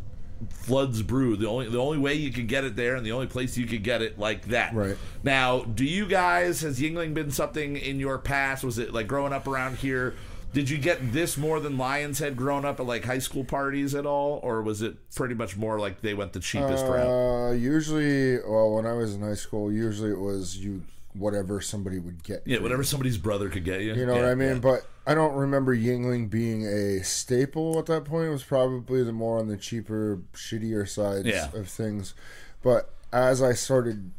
floods 0.49 1.03
brew. 1.03 1.37
The 1.37 1.47
only 1.47 1.69
the 1.69 1.79
only 1.79 1.99
way 1.99 2.15
you 2.15 2.33
could 2.33 2.49
get 2.49 2.65
it 2.65 2.77
there 2.77 2.97
and 2.97 3.05
the 3.05 3.13
only 3.13 3.27
place 3.27 3.57
you 3.57 3.67
could 3.67 3.83
get 3.83 4.03
it 4.03 4.19
like 4.19 4.47
that. 4.47 4.75
Right. 4.75 4.97
now 5.23 5.61
do 5.63 5.85
you 5.85 6.07
guys 6.07 6.63
has 6.63 6.81
yuengling 6.81 7.15
been 7.15 7.31
something 7.31 7.77
in 7.77 8.01
your 8.01 8.19
past? 8.19 8.65
Was 8.65 8.79
it 8.79 8.93
like 8.93 9.07
growing 9.07 9.33
up 9.33 9.47
around 9.47 9.79
here? 9.79 10.15
Did 10.53 10.69
you 10.69 10.79
get 10.79 11.13
this 11.13 11.37
more 11.37 11.61
than 11.61 11.79
lions 11.79 12.19
had 12.19 12.37
grown 12.37 12.65
up 12.65 12.81
at 12.81 12.87
like 12.87 13.05
high 13.05 13.21
school 13.21 13.45
parties 13.45 13.95
at 13.95 14.05
all? 14.05 14.41
Or 14.43 14.63
was 14.63 14.83
it 14.83 14.97
pretty 15.15 15.35
much 15.35 15.57
more 15.57 15.79
like 15.79 16.01
they 16.01 16.13
went 16.13 16.33
the 16.33 16.41
cheapest 16.41 16.85
route? 16.85 17.07
Uh, 17.07 17.53
usually, 17.53 18.39
well, 18.39 18.75
when 18.75 18.85
I 18.85 18.95
was 18.95 19.15
in 19.15 19.21
high 19.21 19.35
school, 19.35 19.71
usually 19.71 20.11
it 20.11 20.19
was 20.19 20.57
you 20.57 20.83
whatever 21.15 21.61
somebody 21.61 21.99
would 21.99 22.23
get. 22.23 22.43
yeah 22.47 22.59
whatever 22.59 22.85
somebody's 22.85 23.19
brother 23.19 23.49
could 23.49 23.65
get 23.65 23.81
you 23.81 23.95
You 23.95 24.07
know 24.07 24.15
Yeah, 24.15 24.23
what 24.23 24.31
I 24.31 24.35
mean? 24.37 24.49
yeah. 24.55 24.59
But 24.61 24.87
I 25.07 25.15
don't 25.15 25.35
remember 25.35 25.75
Yuengling 25.77 26.31
being 26.31 26.65
a 26.67 27.03
staple 27.03 27.79
at 27.81 27.87
that 27.87 28.05
point. 28.05 28.29
It 28.29 28.31
was 28.31 28.45
probably 28.45 29.03
the 29.03 29.13
more 29.13 29.39
on 29.39 29.49
the 29.49 29.57
cheaper, 29.57 30.21
shittier 30.35 30.89
sides 30.89 31.27
Yeah. 31.27 31.49
of 31.53 31.69
things. 31.69 32.15
But 32.63 32.95
as 33.13 33.43
I 33.43 33.55
started 33.55 34.13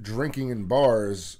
drinking 0.00 0.50
in 0.50 0.64
bars, 0.64 1.38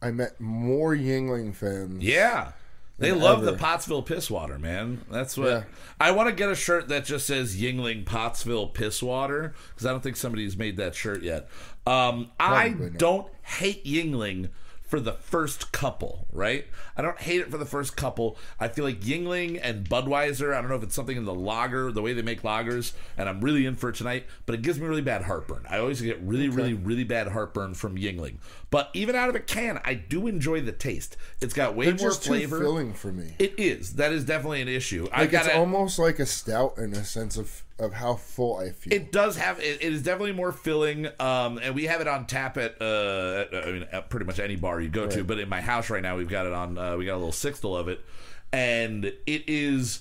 I 0.00 0.10
met 0.10 0.40
more 0.40 0.94
Yuengling 0.96 1.54
fans. 1.54 2.02
Yeah. 2.02 2.52
They 3.00 3.12
love 3.12 3.42
the 3.42 3.48
ever. 3.52 3.58
Pottsville 3.58 4.02
piss 4.02 4.28
water, 4.28 4.58
man. 4.58 5.02
That's 5.08 5.36
what 5.36 5.48
Yeah. 5.48 5.62
I 6.00 6.10
want 6.10 6.30
to 6.30 6.34
get 6.34 6.48
a 6.48 6.56
shirt 6.56 6.88
that 6.88 7.04
just 7.04 7.26
says 7.28 7.56
Yuengling 7.56 8.04
Pottsville 8.04 8.68
piss 8.68 9.00
water 9.02 9.54
because 9.74 9.86
I 9.86 9.90
don't 9.92 10.02
think 10.02 10.16
somebody's 10.16 10.56
made 10.56 10.76
that 10.78 10.96
shirt 10.96 11.22
yet. 11.22 11.48
Um, 11.88 12.30
I 12.38 12.74
don't 12.96 13.28
hate 13.42 13.84
Yuengling 13.84 14.50
for 14.88 15.00
the 15.00 15.12
first 15.12 15.70
couple, 15.70 16.26
right? 16.32 16.66
I 16.96 17.02
don't 17.02 17.18
hate 17.18 17.42
it 17.42 17.50
for 17.50 17.58
the 17.58 17.66
first 17.66 17.94
couple. 17.94 18.38
I 18.58 18.68
feel 18.68 18.84
like 18.84 19.00
Yuengling 19.00 19.60
and 19.62 19.86
Budweiser, 19.88 20.54
I 20.54 20.60
don't 20.60 20.70
know 20.70 20.76
if 20.76 20.82
it's 20.82 20.94
something 20.94 21.16
in 21.16 21.26
the 21.26 21.34
lager, 21.34 21.92
the 21.92 22.00
way 22.00 22.14
they 22.14 22.22
make 22.22 22.40
lagers, 22.40 22.92
and 23.18 23.28
I'm 23.28 23.42
really 23.42 23.66
in 23.66 23.76
for 23.76 23.90
it 23.90 23.96
tonight, 23.96 24.26
but 24.46 24.54
it 24.54 24.62
gives 24.62 24.80
me 24.80 24.86
really 24.86 25.02
bad 25.02 25.22
heartburn. 25.22 25.66
I 25.68 25.78
always 25.78 26.00
get 26.00 26.18
really, 26.22 26.48
really, 26.48 26.72
really 26.72 27.04
bad 27.04 27.28
heartburn 27.28 27.74
from 27.74 27.96
Yuengling. 27.96 28.36
But 28.70 28.90
even 28.92 29.16
out 29.16 29.30
of 29.30 29.34
a 29.34 29.40
can, 29.40 29.80
I 29.84 29.94
do 29.94 30.26
enjoy 30.26 30.60
the 30.60 30.72
taste. 30.72 31.16
It's 31.40 31.54
got 31.54 31.74
way 31.74 31.86
They're 31.86 31.94
more 31.94 32.08
just 32.10 32.24
flavor. 32.24 32.58
too 32.58 32.64
filling 32.64 32.92
for 32.92 33.10
me. 33.10 33.34
It 33.38 33.54
is. 33.56 33.94
That 33.94 34.12
is 34.12 34.24
definitely 34.24 34.60
an 34.60 34.68
issue. 34.68 35.08
I 35.10 35.22
Like 35.22 35.30
got 35.30 35.46
it's 35.46 35.54
almost 35.54 35.98
like 35.98 36.18
a 36.18 36.26
stout 36.26 36.76
in 36.76 36.92
a 36.92 37.04
sense 37.04 37.36
of 37.38 37.64
of 37.78 37.94
how 37.94 38.16
full 38.16 38.58
I 38.58 38.72
feel. 38.72 38.92
It 38.92 39.10
does 39.12 39.36
have. 39.36 39.58
It, 39.60 39.80
it 39.82 39.92
is 39.92 40.02
definitely 40.02 40.32
more 40.32 40.52
filling, 40.52 41.06
um, 41.20 41.58
and 41.62 41.74
we 41.74 41.84
have 41.84 42.00
it 42.00 42.08
on 42.08 42.26
tap 42.26 42.58
at. 42.58 42.80
Uh, 42.82 43.44
at, 43.52 43.54
I 43.68 43.72
mean, 43.72 43.86
at 43.90 44.10
pretty 44.10 44.26
much 44.26 44.38
any 44.38 44.56
bar 44.56 44.80
you 44.80 44.88
go 44.88 45.06
to. 45.06 45.24
But 45.24 45.38
in 45.38 45.48
my 45.48 45.60
house 45.60 45.88
right 45.88 46.02
now, 46.02 46.16
we've 46.16 46.28
got 46.28 46.44
it 46.46 46.52
on. 46.52 46.76
Uh, 46.76 46.96
we 46.96 47.06
got 47.06 47.14
a 47.14 47.22
little 47.22 47.30
sixtel 47.32 47.78
of 47.78 47.88
it, 47.88 48.04
and 48.52 49.04
it 49.04 49.44
is. 49.48 50.00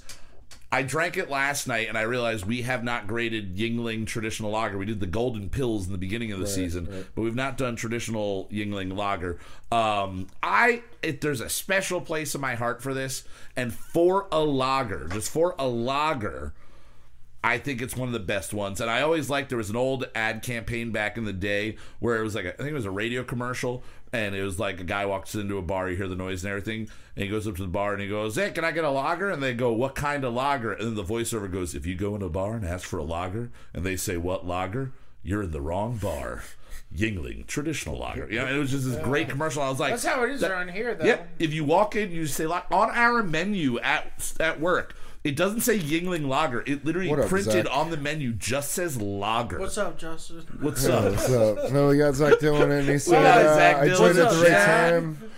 I 0.69 0.83
drank 0.83 1.15
it 1.15 1.29
last 1.29 1.65
night, 1.65 1.87
and 1.87 1.97
I 1.97 2.01
realized 2.01 2.45
we 2.45 2.63
have 2.63 2.83
not 2.83 3.07
graded 3.07 3.55
Yuengling 3.55 4.05
traditional 4.05 4.51
lager. 4.51 4.77
We 4.77 4.85
did 4.85 4.99
the 4.99 5.05
Golden 5.07 5.49
Pils 5.49 5.85
in 5.85 5.93
the 5.93 5.97
beginning 5.97 6.33
of 6.33 6.39
the 6.39 6.45
season, 6.47 7.05
but 7.15 7.21
we've 7.21 7.35
not 7.35 7.57
done 7.57 7.77
traditional 7.77 8.49
Yuengling 8.51 8.95
lager. 8.95 9.39
Um, 9.71 10.27
I 10.43 10.83
it, 11.01 11.21
there's 11.21 11.39
a 11.39 11.47
special 11.47 12.01
place 12.01 12.35
in 12.35 12.41
my 12.41 12.55
heart 12.55 12.83
for 12.83 12.93
this, 12.93 13.23
and 13.55 13.73
for 13.73 14.27
a 14.29 14.41
lager, 14.41 15.07
just 15.07 15.29
for 15.31 15.55
a 15.57 15.67
lager. 15.67 16.53
I 17.43 17.59
think 17.59 17.81
it's 17.81 17.95
one 17.95 18.09
of 18.09 18.13
the 18.13 18.19
best 18.19 18.53
ones. 18.53 18.81
And 18.81 18.89
I 18.89 19.01
always 19.01 19.29
liked 19.29 19.47
there 19.49 19.57
was 19.57 19.69
an 19.69 19.77
old 19.77 20.09
ad 20.15 20.43
campaign 20.43 20.91
back 20.91 21.17
in 21.17 21.23
the 21.23 21.31
day 21.31 21.77
where 21.99 22.17
it 22.17 22.23
was 22.23 22.35
like 22.35 22.43
a, 22.43 22.53
I 22.53 22.57
think 22.57 22.71
it 22.71 22.73
was 22.73 22.83
a 22.83 22.91
radio 22.91 23.23
commercial 23.23 23.83
and 24.13 24.35
it 24.35 24.43
was 24.43 24.59
like 24.59 24.79
a 24.79 24.83
guy 24.83 25.05
walks 25.05 25.35
into 25.35 25.57
a 25.57 25.61
bar, 25.61 25.89
you 25.89 25.95
hear 25.97 26.07
the 26.07 26.15
noise 26.15 26.43
and 26.43 26.49
everything, 26.51 26.89
and 27.15 27.23
he 27.25 27.29
goes 27.29 27.47
up 27.47 27.55
to 27.57 27.61
the 27.63 27.67
bar 27.67 27.93
and 27.93 28.01
he 28.01 28.07
goes, 28.07 28.35
Hey, 28.35 28.51
can 28.51 28.63
I 28.65 28.71
get 28.71 28.83
a 28.83 28.89
lager? 28.89 29.29
And 29.29 29.41
they 29.43 29.53
go, 29.53 29.71
What 29.73 29.95
kind 29.95 30.23
of 30.23 30.33
lager? 30.33 30.71
And 30.73 30.87
then 30.87 30.95
the 30.95 31.03
voiceover 31.03 31.51
goes, 31.51 31.75
If 31.75 31.85
you 31.85 31.95
go 31.95 32.15
in 32.15 32.21
a 32.21 32.29
bar 32.29 32.55
and 32.55 32.65
ask 32.65 32.87
for 32.87 32.97
a 32.99 33.03
lager 33.03 33.51
and 33.73 33.83
they 33.85 33.95
say 33.97 34.17
what 34.17 34.45
lager, 34.47 34.91
you're 35.23 35.43
in 35.43 35.51
the 35.51 35.61
wrong 35.61 35.97
bar. 35.97 36.43
Yuengling, 36.95 37.45
traditional 37.47 37.97
lager. 37.97 38.29
Yeah, 38.31 38.49
it 38.49 38.57
was 38.57 38.71
just 38.71 38.85
this 38.89 38.97
great 39.03 39.27
commercial. 39.27 39.61
I 39.61 39.69
was 39.69 39.77
like, 39.79 39.91
That's 39.91 40.05
how 40.05 40.23
it 40.23 40.31
is 40.31 40.39
that- 40.41 40.51
around 40.51 40.69
here, 40.71 40.95
though. 40.95 41.05
yeah, 41.05 41.23
if 41.37 41.53
you 41.53 41.65
walk 41.65 41.97
in, 41.97 42.11
you 42.11 42.25
say 42.27 42.47
like 42.47 42.63
on 42.71 42.89
our 42.91 43.21
menu 43.23 43.77
at 43.79 44.33
at 44.39 44.61
work. 44.61 44.95
It 45.27 45.35
doesn't 45.35 45.59
say 45.61 45.77
Yuengling 45.77 46.27
Lager. 46.27 46.63
It 46.65 46.85
literally 46.85 47.11
up, 47.11 47.27
printed 47.27 47.65
Zach? 47.65 47.75
on 47.77 47.91
the 47.91 47.97
menu 47.97 48.31
just 48.31 48.71
says 48.71 49.01
Lager. 49.01 49.59
What's 49.59 49.77
up, 49.77 49.97
Justin? 49.99 50.45
What's 50.61 50.85
up? 50.87 51.11
What's 51.11 51.29
up? 51.29 51.71
No, 51.71 51.89
we 51.89 51.97
got 51.97 52.15
Zach 52.15 52.39
Dillon, 52.39 52.71
and 52.71 52.87
he 52.89 52.97
said 52.97 53.21
got 53.21 53.45
uh, 53.45 53.55
Zach 53.55 53.75
I 53.75 53.85
Dillon. 53.87 53.97
joined 53.97 54.17
at 54.19 54.23
What's 54.25 54.37
the 54.37 54.41
right 54.43 54.51
Zach? 54.51 54.91
time. 54.91 55.31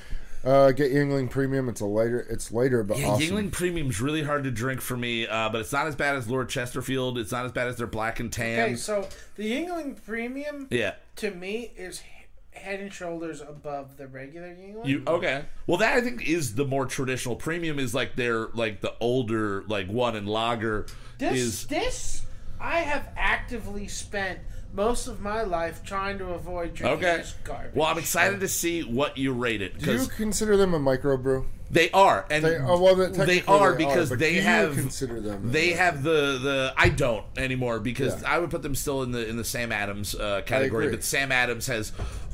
Uh, 0.46 0.72
get 0.72 0.92
Yuengling 0.92 1.30
Premium. 1.30 1.68
It's 1.70 1.82
a 1.82 1.86
lighter. 1.86 2.20
It's 2.30 2.52
later, 2.52 2.84
but 2.84 2.98
Yeah, 3.00 3.08
awesome. 3.10 3.26
Yuengling 3.36 3.52
Premium's 3.52 4.00
really 4.00 4.22
hard 4.24 4.44
to 4.46 4.52
drink 4.52 4.80
for 4.80 4.96
me, 4.96 5.28
uh, 5.28 5.50
but 5.50 5.62
it's 5.62 5.74
not 5.74 5.88
as 5.88 5.96
bad 5.96 6.16
as 6.16 6.30
Lord 6.30 6.50
Chesterfield. 6.50 7.18
It's 7.18 7.32
not 7.32 7.46
as 7.46 7.52
bad 7.52 7.68
as 7.68 7.78
their 7.78 7.88
Black 7.88 8.20
and 8.20 8.32
Tan. 8.32 8.60
Okay, 8.66 8.76
so 8.76 9.08
the 9.38 9.52
Yuengling 9.52 9.98
Premium 10.06 10.68
yeah. 10.70 10.94
to 11.18 11.32
me 11.32 11.72
is 11.76 12.00
he- 12.02 12.19
head 12.60 12.80
and 12.80 12.94
shoulders 12.94 13.42
above 13.42 13.98
the 13.98 14.08
regular 14.08 14.48
Yuengling. 14.50 14.86
You 14.88 15.04
okay? 15.08 15.46
Well, 15.68 15.78
that 15.78 15.98
I 15.98 16.02
think 16.02 16.28
is 16.28 16.56
the 16.56 16.66
more 16.66 16.86
traditional. 16.86 17.36
Premium 17.36 17.80
is 17.80 17.94
like 17.94 18.16
their 18.16 18.48
like 18.54 18.82
the 18.82 18.94
older 19.00 19.64
like 19.68 19.88
one 19.88 20.16
and 20.16 20.28
lager 20.28 20.86
this 21.18 21.38
is 21.38 21.68
this 21.68 22.22
I 22.60 22.80
have 22.80 23.10
actively 23.18 23.88
spent 23.88 24.40
most 24.74 25.08
of 25.08 25.22
my 25.22 25.42
life 25.44 25.84
trying 25.84 26.18
to 26.20 26.28
avoid 26.28 26.76
drinking 26.76 27.06
okay. 27.06 27.18
this 27.18 27.36
garbage. 27.44 27.74
Well, 27.74 27.88
I'm 27.88 27.98
excited 27.98 28.40
to 28.42 28.48
see 28.48 28.84
what 28.84 29.18
you 29.18 29.34
rate 29.34 29.62
it 29.62 29.80
Do 29.80 29.94
you 29.94 30.08
consider 30.08 30.58
them 30.58 30.74
a 30.74 30.80
microbrew? 30.80 31.46
They 31.72 31.92
are, 31.92 32.26
and 32.32 32.44
They- 32.44 32.58
oh, 32.58 32.82
well, 32.82 32.96
they 32.96 33.06
are 33.06 33.26
they 33.26 33.42
are, 33.44 33.76
because 33.76 34.10
but 34.10 34.20
they 34.20 34.36
you 34.36 34.42
have 34.42 34.74
consider 34.74 35.22
them 35.22 35.52
They 35.52 35.72
in 35.72 35.78
have 35.78 36.02
the 36.04 36.40
the. 36.42 36.74
I 36.76 36.90
don't 36.90 37.26
anymore 37.38 37.80
because 37.80 38.22
Yeah. 38.22 38.34
I 38.34 38.40
would 38.40 38.50
put 38.50 38.64
them 38.64 38.74
still 38.74 39.04
in 39.04 39.12
the 39.12 39.28
in 39.28 39.38
the 39.38 39.44
Sam 39.44 39.72
Adams 39.72 40.16
uh, 40.16 40.42
category. 40.46 40.90
But 40.90 41.04
Sam 41.04 41.32
Adams 41.32 41.68
has 41.68 41.92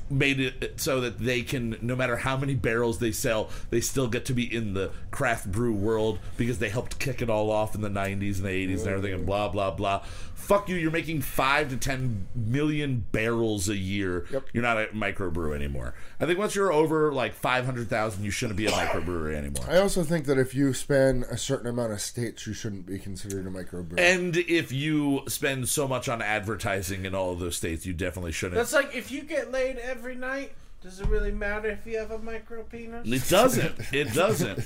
made 0.09 0.39
it 0.39 0.79
so 0.79 1.01
that 1.01 1.19
they 1.19 1.41
can, 1.41 1.77
no 1.81 1.95
matter 1.95 2.17
how 2.17 2.37
many 2.37 2.53
barrels 2.53 2.99
they 2.99 3.11
sell, 3.11 3.49
they 3.69 3.81
still 3.81 4.07
get 4.07 4.25
to 4.25 4.33
be 4.33 4.53
in 4.53 4.73
the 4.73 4.91
craft 5.11 5.51
brew 5.51 5.73
world 5.73 6.19
because 6.37 6.59
they 6.59 6.69
helped 6.69 6.99
kick 6.99 7.21
it 7.21 7.29
all 7.29 7.51
off 7.51 7.75
in 7.75 7.81
the 7.81 7.89
'90s 7.89 8.37
and 8.37 8.45
the 8.45 8.49
'80s 8.49 8.79
and 8.79 8.87
everything, 8.87 9.13
and 9.13 9.25
blah 9.25 9.47
blah 9.47 9.71
blah. 9.71 10.03
Fuck 10.35 10.69
you! 10.69 10.75
You're 10.75 10.91
making 10.91 11.21
five 11.21 11.69
to 11.69 11.77
ten 11.77 12.27
million 12.35 13.05
barrels 13.11 13.67
a 13.67 13.75
year. 13.75 14.27
Yep. 14.31 14.49
You're 14.53 14.63
not 14.63 14.77
a 14.77 14.85
microbrew 14.87 15.55
anymore. 15.55 15.95
I 16.19 16.25
think 16.25 16.37
once 16.37 16.55
you're 16.55 16.71
over 16.71 17.11
like 17.11 17.33
five 17.33 17.65
hundred 17.65 17.89
thousand, 17.89 18.23
you 18.23 18.31
shouldn't 18.31 18.57
be 18.57 18.67
a 18.67 18.71
microbrewery 18.71 19.35
anymore. 19.35 19.65
I 19.67 19.77
also 19.77 20.03
think 20.03 20.25
that 20.25 20.37
if 20.37 20.53
you 20.53 20.73
spend 20.73 21.23
a 21.23 21.37
certain 21.37 21.67
amount 21.67 21.93
of 21.93 22.01
states, 22.01 22.45
you 22.45 22.53
shouldn't 22.53 22.85
be 22.85 22.99
considered 22.99 23.47
a 23.47 23.49
microbrew. 23.49 23.99
And 23.99 24.37
if 24.37 24.71
you 24.71 25.23
spend 25.27 25.67
so 25.69 25.87
much 25.87 26.09
on 26.09 26.21
advertising 26.21 27.05
in 27.05 27.15
all 27.15 27.31
of 27.31 27.39
those 27.39 27.55
states, 27.55 27.85
you 27.85 27.93
definitely 27.93 28.33
shouldn't. 28.33 28.55
That's 28.55 28.73
like 28.73 28.93
if 28.93 29.11
you 29.11 29.23
get 29.23 29.51
laid 29.51 29.77
every 29.77 30.15
night. 30.15 30.51
Does 30.85 30.99
it 30.99 31.07
really 31.07 31.31
matter 31.31 31.67
if 31.67 31.87
you 31.87 31.97
have 31.97 32.11
a 32.11 32.19
micro 32.19 32.61
penis? 32.61 33.07
it 33.11 33.27
doesn't. 33.27 33.75
It 33.91 34.13
doesn't. 34.13 34.59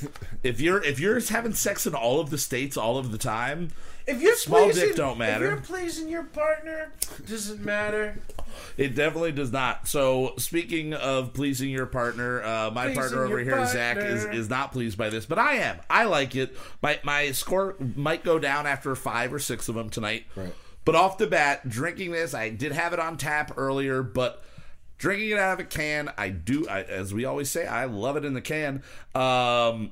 If 0.44 0.60
you're 0.60 0.84
if 0.84 1.00
you're 1.00 1.18
having 1.22 1.54
sex 1.54 1.88
in 1.88 1.96
all 1.96 2.20
of 2.20 2.30
the 2.30 2.38
states 2.38 2.76
all 2.76 2.98
of 2.98 3.14
the 3.14 3.18
time, 3.18 3.70
If 4.06 4.22
you're 4.22 4.36
Small 4.36 4.66
dick 4.66 4.74
pleasing, 4.74 4.96
don't 4.96 5.18
matter. 5.18 5.46
If 5.46 5.52
you're 5.52 5.62
pleasing 5.62 6.10
your 6.10 6.24
partner, 6.24 6.92
does 7.26 7.50
it 7.50 7.62
matter? 7.62 8.20
it 8.76 8.96
definitely 8.96 9.32
does 9.32 9.54
not. 9.54 9.88
So 9.88 10.34
speaking 10.38 10.94
of 10.94 11.34
pleasing 11.34 11.70
your 11.70 11.86
partner, 11.86 12.44
uh, 12.44 12.72
my 12.72 12.88
Pleasing 12.88 13.00
partner 13.00 13.24
over 13.24 13.40
your 13.42 13.56
here, 13.56 13.66
Zach, 13.68 13.96
is, 13.96 14.26
is 14.26 14.50
not 14.50 14.74
pleased 14.74 14.98
by 14.98 15.10
this, 15.10 15.26
but 15.26 15.40
I 15.40 15.54
am. 15.54 15.80
I 15.90 16.04
like 16.04 16.36
it. 16.36 16.54
My 16.82 17.00
my 17.02 17.32
score 17.32 17.78
might 17.96 18.26
go 18.26 18.40
down 18.40 18.68
after 18.68 18.94
five 18.94 19.34
or 19.34 19.40
six 19.40 19.70
of 19.70 19.76
them 19.76 19.90
tonight. 19.90 20.26
Right. 20.36 20.54
But 20.84 20.96
off 20.96 21.18
the 21.18 21.28
bat, 21.28 21.70
drinking 21.70 22.12
this, 22.12 22.34
I 22.34 22.50
did 22.50 22.74
have 22.74 22.92
it 22.92 23.00
on 23.00 23.16
tap 23.16 23.54
earlier, 23.56 24.04
but 24.04 24.44
drinking 25.00 25.32
it 25.32 25.40
out 25.40 25.54
of 25.54 25.66
a 25.66 25.68
can, 25.68 26.12
I 26.18 26.30
do. 26.30 26.68
I, 26.70 26.82
as 26.84 27.12
we 27.14 27.26
always 27.26 27.50
say, 27.50 27.66
I 27.66 27.86
love 27.86 28.16
it 28.18 28.24
in 28.26 28.36
the 28.36 28.42
can. 28.42 28.84
Um, 29.16 29.92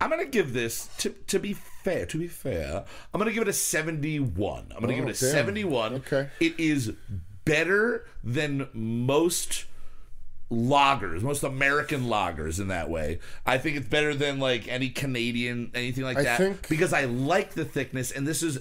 I'm 0.00 0.10
gonna 0.10 0.26
give 0.26 0.52
this 0.52 0.88
to 0.98 1.10
to 1.28 1.38
be 1.38 1.54
fair. 1.54 2.04
To 2.06 2.18
be 2.18 2.28
fair, 2.28 2.84
I'm 3.14 3.18
gonna 3.18 3.32
give 3.32 3.42
it 3.42 3.48
a 3.48 3.52
71. 3.54 4.66
I'm 4.74 4.80
gonna 4.80 4.92
Oh, 4.92 4.96
give 4.96 5.08
it 5.08 5.16
a 5.16 5.20
damn. 5.20 5.30
71. 5.32 5.94
Okay. 5.94 6.28
It 6.40 6.54
is 6.58 6.92
better 7.46 8.06
than 8.22 8.68
most 8.74 9.64
lagers, 10.50 11.22
most 11.22 11.42
American 11.42 12.04
lagers 12.06 12.60
in 12.60 12.68
that 12.68 12.90
way. 12.90 13.18
I 13.46 13.58
think 13.58 13.76
it's 13.76 13.88
better 13.88 14.14
than 14.14 14.38
like 14.38 14.68
any 14.68 14.90
Canadian 14.90 15.70
anything 15.74 16.04
like 16.04 16.18
I 16.18 16.22
that 16.24 16.38
think- 16.38 16.68
because 16.68 16.92
I 16.92 17.04
like 17.06 17.54
the 17.54 17.64
thickness 17.64 18.10
and 18.10 18.26
this 18.26 18.42
is 18.42 18.58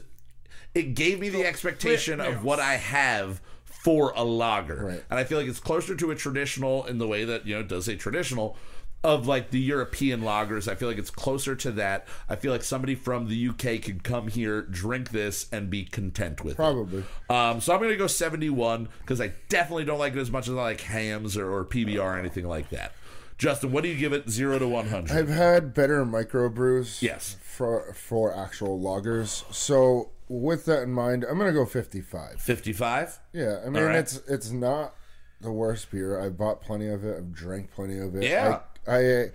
it 0.73 0.95
gave 0.95 1.19
me 1.19 1.29
the 1.29 1.45
expectation 1.45 2.19
of 2.19 2.43
what 2.43 2.59
I 2.59 2.75
have 2.77 3.41
for 3.83 4.13
a 4.15 4.23
lager. 4.23 4.85
Right. 4.85 5.03
And 5.09 5.19
I 5.19 5.25
feel 5.25 5.37
like 5.37 5.47
it's 5.47 5.59
closer 5.59 5.93
to 5.93 6.11
a 6.11 6.15
traditional 6.15 6.85
in 6.85 6.99
the 6.99 7.07
way 7.07 7.25
that, 7.25 7.45
you 7.45 7.53
know, 7.53 7.59
it 7.59 7.67
does 7.67 7.83
say 7.83 7.97
traditional 7.97 8.55
of 9.03 9.27
like 9.27 9.49
the 9.49 9.59
European 9.59 10.21
lagers. 10.21 10.71
I 10.71 10.75
feel 10.75 10.87
like 10.87 10.97
it's 10.97 11.09
closer 11.09 11.53
to 11.57 11.71
that. 11.71 12.07
I 12.29 12.37
feel 12.37 12.53
like 12.53 12.63
somebody 12.63 12.95
from 12.95 13.27
the 13.27 13.49
UK 13.49 13.83
could 13.83 14.05
come 14.05 14.29
here, 14.29 14.61
drink 14.61 15.09
this, 15.09 15.49
and 15.51 15.69
be 15.69 15.83
content 15.83 16.45
with 16.45 16.53
it. 16.53 16.55
Probably. 16.55 17.03
Um, 17.29 17.59
so 17.59 17.73
I'm 17.73 17.79
going 17.79 17.91
to 17.91 17.97
go 17.97 18.07
71 18.07 18.87
because 19.01 19.19
I 19.19 19.33
definitely 19.49 19.83
don't 19.83 19.99
like 19.99 20.13
it 20.13 20.19
as 20.19 20.31
much 20.31 20.47
as 20.47 20.53
I 20.53 20.61
like 20.61 20.79
Hamm's 20.79 21.35
or, 21.35 21.51
or 21.51 21.65
PBR 21.65 21.99
or 21.99 22.17
anything 22.17 22.47
like 22.47 22.69
that. 22.69 22.93
Justin, 23.37 23.73
what 23.73 23.83
do 23.83 23.89
you 23.89 23.97
give 23.97 24.13
it 24.13 24.29
0 24.29 24.59
to 24.59 24.67
100? 24.69 25.11
I've 25.11 25.27
had 25.27 25.73
better 25.73 26.05
microbrews. 26.05 27.01
Yes. 27.01 27.35
For 27.41 27.93
for 27.93 28.33
actual 28.33 28.79
lagers. 28.79 29.43
So 29.53 30.11
with 30.41 30.65
that 30.65 30.83
in 30.83 30.91
mind, 30.91 31.23
I'm 31.29 31.37
gonna 31.37 31.53
go 31.53 31.65
55. 31.65 32.39
55? 32.41 33.19
Yeah, 33.33 33.59
I 33.65 33.69
mean 33.69 33.83
right. 33.83 33.95
it's 33.95 34.21
it's 34.27 34.51
not 34.51 34.95
the 35.41 35.51
worst 35.51 35.91
beer. 35.91 36.19
I 36.19 36.29
bought 36.29 36.61
plenty 36.61 36.87
of 36.87 37.03
it. 37.05 37.17
I've 37.17 37.33
drank 37.33 37.71
plenty 37.71 37.99
of 37.99 38.15
it. 38.15 38.23
Yeah. 38.23 38.59
I, 38.87 38.97
I 38.97 39.31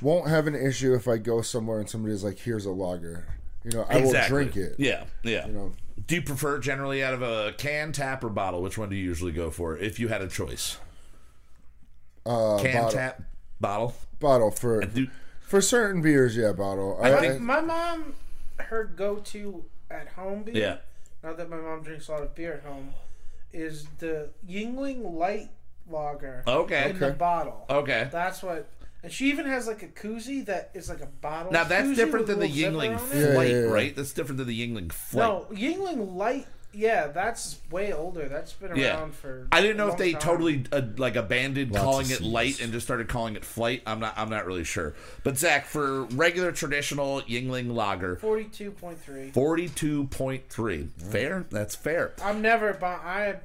won't 0.00 0.28
have 0.28 0.46
an 0.46 0.54
issue 0.54 0.94
if 0.94 1.06
I 1.08 1.18
go 1.18 1.42
somewhere 1.42 1.80
and 1.80 1.88
somebody's 1.90 2.24
like, 2.24 2.38
"Here's 2.38 2.64
a 2.66 2.70
lager." 2.70 3.26
You 3.64 3.72
know, 3.72 3.86
I 3.88 4.00
will 4.00 4.14
drink 4.28 4.56
it. 4.56 4.76
Yeah, 4.78 5.04
yeah. 5.24 5.46
You 5.46 5.52
know, 5.52 5.72
Do 6.06 6.14
you 6.14 6.22
prefer 6.22 6.58
generally 6.58 7.02
out 7.04 7.12
of 7.12 7.22
a 7.22 7.52
can, 7.58 7.92
tap, 7.92 8.22
or 8.24 8.28
bottle? 8.30 8.62
Which 8.62 8.78
one 8.78 8.88
do 8.88 8.96
you 8.96 9.04
usually 9.04 9.32
go 9.32 9.50
for 9.50 9.76
if 9.76 9.98
you 9.98 10.08
had 10.08 10.22
a 10.22 10.28
choice? 10.28 10.78
uh, 12.24 12.58
Can, 12.62 12.74
bottle, 12.74 12.90
tap, 12.92 13.22
bottle? 13.60 13.94
bottle 14.20 14.50
for 14.50 14.80
Do, 14.82 15.08
for 15.40 15.60
certain 15.60 16.00
beers. 16.00 16.36
Yeah, 16.36 16.52
bottle. 16.52 16.98
I, 17.02 17.10
My, 17.10 17.16
I- 17.34 17.38
my 17.38 17.60
mom, 17.60 18.14
her 18.58 18.84
go-to 18.84 19.64
at 19.90 20.08
home 20.08 20.42
beer. 20.42 20.56
Yeah. 20.56 20.76
Now 21.22 21.34
that 21.34 21.50
my 21.50 21.56
mom 21.56 21.82
drinks 21.82 22.08
a 22.08 22.12
lot 22.12 22.22
of 22.22 22.34
beer 22.34 22.54
at 22.54 22.62
home, 22.62 22.90
is 23.52 23.86
the 23.98 24.30
Yuengling 24.48 25.14
Light 25.14 25.50
Lager. 25.88 26.44
Okay. 26.46 26.90
In 26.90 26.98
the 26.98 27.10
bottle. 27.10 27.66
Okay. 27.68 28.08
That's 28.12 28.42
what. 28.42 28.68
And 29.02 29.12
she 29.12 29.28
even 29.28 29.46
has 29.46 29.66
like 29.66 29.82
a 29.82 29.88
koozie 29.88 30.44
that 30.46 30.70
is 30.74 30.88
like 30.88 31.00
a 31.00 31.06
bottle. 31.06 31.52
Now 31.52 31.64
that's 31.64 31.94
different 31.94 32.26
than 32.26 32.40
the 32.40 32.48
little 32.48 32.72
Yuengling 32.72 32.98
zipper 32.98 33.16
on 33.16 33.16
it. 33.16 33.26
Yeah, 33.26 33.32
Flight, 33.34 33.50
yeah, 33.50 33.60
yeah. 33.60 33.66
right? 33.66 33.96
That's 33.96 34.12
different 34.12 34.38
than 34.38 34.48
the 34.48 34.60
Yuengling 34.60 34.92
Flight. 34.92 35.28
No, 35.28 35.46
Yuengling 35.56 36.16
Light. 36.16 36.46
Yeah, 36.72 37.06
that's 37.08 37.58
way 37.70 37.92
older. 37.92 38.28
That's 38.28 38.52
been 38.52 38.70
around 38.72 38.78
Yeah. 38.78 39.06
for. 39.08 39.48
I 39.50 39.60
didn't 39.62 39.80
a 39.80 39.84
know 39.86 39.90
if 39.90 39.96
they 39.98 40.12
time. 40.12 40.20
totally 40.20 40.64
uh, 40.70 40.82
like 40.98 41.16
abandoned 41.16 41.72
Lots 41.72 41.82
calling 41.82 42.10
it 42.10 42.20
light 42.20 42.60
and 42.60 42.72
just 42.72 42.86
started 42.86 43.08
calling 43.08 43.36
it 43.36 43.44
flight. 43.44 43.82
I'm 43.86 44.00
not. 44.00 44.14
I'm 44.16 44.28
not 44.28 44.44
really 44.46 44.64
sure. 44.64 44.94
But 45.24 45.38
Zach, 45.38 45.64
for 45.66 46.04
regular 46.04 46.52
traditional 46.52 47.22
Yuengling 47.22 47.72
lager, 47.74 48.16
Forty-two 48.16 48.70
point 48.72 49.00
three. 49.00 49.30
forty-two 49.30 50.04
point 50.08 50.48
three. 50.50 50.88
Fair. 50.98 51.46
That's 51.50 51.74
fair. 51.74 52.12
I'm 52.22 52.42
never 52.42 52.74
buy. 52.74 52.94
I 53.02 53.36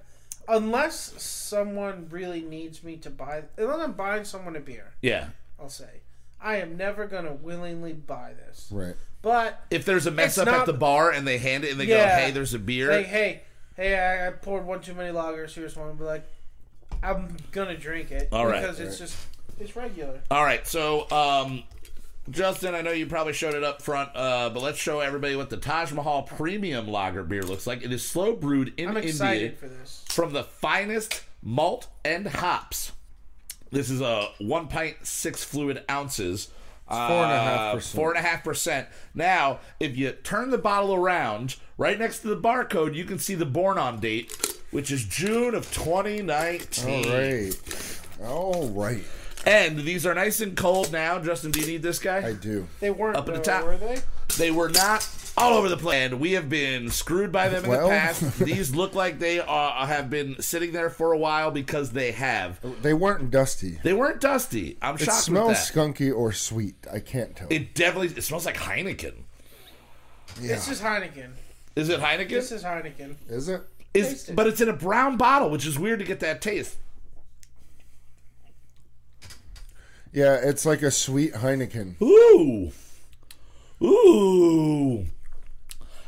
unless 0.50 1.14
someone 1.22 2.08
really 2.12 2.42
needs 2.42 2.84
me 2.84 2.98
to 2.98 3.10
buy. 3.10 3.44
Unless 3.58 3.80
I'm 3.80 3.94
buying 3.94 4.26
someone 4.26 4.56
a 4.58 4.60
beer, 4.60 4.92
Yeah. 5.02 5.30
I'll 5.60 5.70
say 5.70 6.02
I 6.44 6.58
am 6.58 6.76
never 6.78 7.08
gonna 7.08 7.34
willingly 7.34 7.94
buy 7.94 8.34
this. 8.34 8.68
right. 8.72 8.96
But 9.22 9.64
If 9.72 9.86
there's 9.86 10.06
a 10.06 10.12
mess 10.12 10.38
It's 10.38 10.46
up 10.48 10.54
at 10.54 10.66
the 10.66 10.74
bar 10.74 11.10
and 11.12 11.26
they 11.26 11.38
hand 11.38 11.64
it 11.64 11.72
and 11.72 11.80
they 11.80 11.86
go, 11.86 11.98
"Hey, 11.98 12.32
there's 12.32 12.54
a 12.54 12.60
beer." 12.60 12.92
like, 12.92 13.06
hey, 13.06 13.42
hey, 13.78 13.98
I, 13.98 14.28
I 14.28 14.32
poured 14.32 14.66
one 14.66 14.82
too 14.82 14.94
many 14.94 15.14
lagers. 15.14 15.54
Here's 15.54 15.78
one. 15.78 15.96
But 15.96 16.06
like, 16.06 16.28
I'm 17.02 17.38
gonna 17.54 17.78
drink 17.78 18.12
it 18.12 18.28
All 18.34 18.46
right. 18.46 18.62
because 18.62 18.80
it's 18.82 18.98
just 18.98 19.16
it's 19.60 19.76
regular. 19.78 20.20
All 20.30 20.44
right, 20.44 20.68
so 20.68 21.10
um, 21.10 21.64
Justin, 22.30 22.76
I 22.76 22.82
know 22.82 22.92
you 22.92 23.06
probably 23.06 23.34
showed 23.34 23.54
it 23.54 23.64
up 23.64 23.82
front, 23.82 24.10
uh, 24.16 24.50
but 24.50 24.62
let's 24.62 24.78
show 24.78 25.00
everybody 25.00 25.36
what 25.38 25.50
the 25.50 25.58
Taj 25.58 25.92
Mahal 25.94 26.24
Premium 26.24 26.88
Lager 26.90 27.24
beer 27.24 27.44
looks 27.44 27.66
like. 27.66 27.82
It 27.84 27.94
is 27.94 28.06
slow 28.06 28.36
brewed 28.36 28.74
in 28.78 28.90
I'm 28.90 28.98
excited 28.98 29.42
India 29.42 29.58
for 29.58 29.68
this. 29.70 30.04
from 30.10 30.34
the 30.34 30.44
finest 30.44 31.24
malt 31.42 31.88
and 32.04 32.28
hops. 32.28 32.92
This 33.74 33.90
is 33.90 34.02
a 34.02 34.30
one 34.38 34.68
pint 34.68 34.98
six 35.04 35.44
fluid 35.44 35.84
ounces. 35.90 36.50
Uh, 36.88 37.08
four 37.08 37.24
and 37.24 37.32
a 37.32 37.40
half 37.40 37.74
percent. 37.74 37.96
Four 37.96 38.10
and 38.12 38.20
a 38.20 38.22
half 38.30 38.44
percent. 38.44 38.88
Now, 39.16 39.60
if 39.80 39.98
you 39.98 40.12
turn 40.12 40.52
the 40.52 40.58
bottle 40.60 40.94
around, 40.94 41.56
right 41.78 41.98
next 41.98 42.20
to 42.20 42.28
the 42.28 42.38
barcode, 42.40 42.94
you 42.94 43.04
can 43.04 43.18
see 43.18 43.34
the 43.36 43.46
born 43.48 43.78
on 43.80 44.00
date, 44.00 44.32
which 44.70 44.92
is 44.92 45.04
June 45.06 45.56
of 45.56 45.72
2019. 45.74 47.06
All 47.06 47.12
right. 47.12 48.00
All 48.24 48.70
right. 48.70 49.04
And 49.46 49.80
these 49.80 50.06
are 50.06 50.14
nice 50.14 50.40
and 50.40 50.56
cold 50.56 50.92
now. 50.92 51.20
Justin, 51.20 51.52
do 51.52 51.60
you 51.62 51.68
need 51.68 51.82
this 51.82 52.00
guy? 52.00 52.28
I 52.28 52.34
do. 52.34 52.68
They 52.80 52.92
weren't 52.92 53.18
Up 53.18 53.28
at 53.28 53.34
the 53.36 53.42
top. 53.42 53.66
were 53.66 53.78
they? 53.78 54.00
They 54.38 54.52
were 54.52 54.70
not 54.70 55.02
all 55.38 55.54
over 55.54 55.70
the 55.70 55.78
place. 55.78 55.96
And 55.96 56.20
we 56.20 56.34
have 56.34 56.50
been 56.50 56.90
screwed 56.90 57.32
by 57.32 57.50
them 57.50 57.64
in 57.64 57.70
Well. 57.70 57.88
the 57.88 57.94
past. 57.94 58.40
These 58.40 58.76
look 58.76 58.94
like 58.96 59.20
they 59.20 59.40
are, 59.40 59.86
have 59.88 60.10
been 60.10 60.42
sitting 60.42 60.72
there 60.72 60.90
for 60.90 61.12
a 61.12 61.18
while 61.18 61.52
because 61.52 61.92
they 61.92 62.12
have. 62.12 62.60
They 62.82 62.94
weren't 62.94 63.32
dusty. 63.32 63.80
They 63.84 63.94
weren't 63.94 64.22
dusty. 64.22 64.78
I'm 64.82 64.96
It 64.96 65.00
shocked 65.02 65.08
with 65.18 65.24
smells 65.26 65.70
that. 65.72 65.74
skunky 65.74 66.16
or 66.16 66.32
sweet. 66.32 66.76
I 66.92 67.00
can't 67.00 67.36
tell. 67.36 67.48
It 67.50 67.74
definitely 67.76 68.16
it 68.18 68.24
smells 68.24 68.46
like 68.46 68.58
Heineken. 68.58 69.14
yeah. 70.42 70.56
This 70.56 70.70
is 70.70 70.82
Heineken. 70.82 71.30
Is 71.76 71.90
it 71.90 72.00
Heineken? 72.00 72.30
This 72.30 72.52
is 72.52 72.64
Heineken. 72.64 73.16
Is 73.30 73.50
it? 73.50 73.62
Is- 73.94 74.30
it. 74.30 74.36
but 74.36 74.48
it's 74.48 74.62
in 74.62 74.70
a 74.70 74.74
brown 74.74 75.18
bottle, 75.18 75.50
which 75.50 75.66
is 75.66 75.78
weird 75.80 76.00
to 76.00 76.06
get 76.06 76.20
that 76.22 76.42
taste. 76.42 76.78
Yeah, 80.12 80.36
it's 80.36 80.66
like 80.66 80.84
a 80.84 80.92
sweet 80.92 81.34
Heineken. 81.34 82.00
Ooh, 82.02 82.72
ooh, 83.84 85.06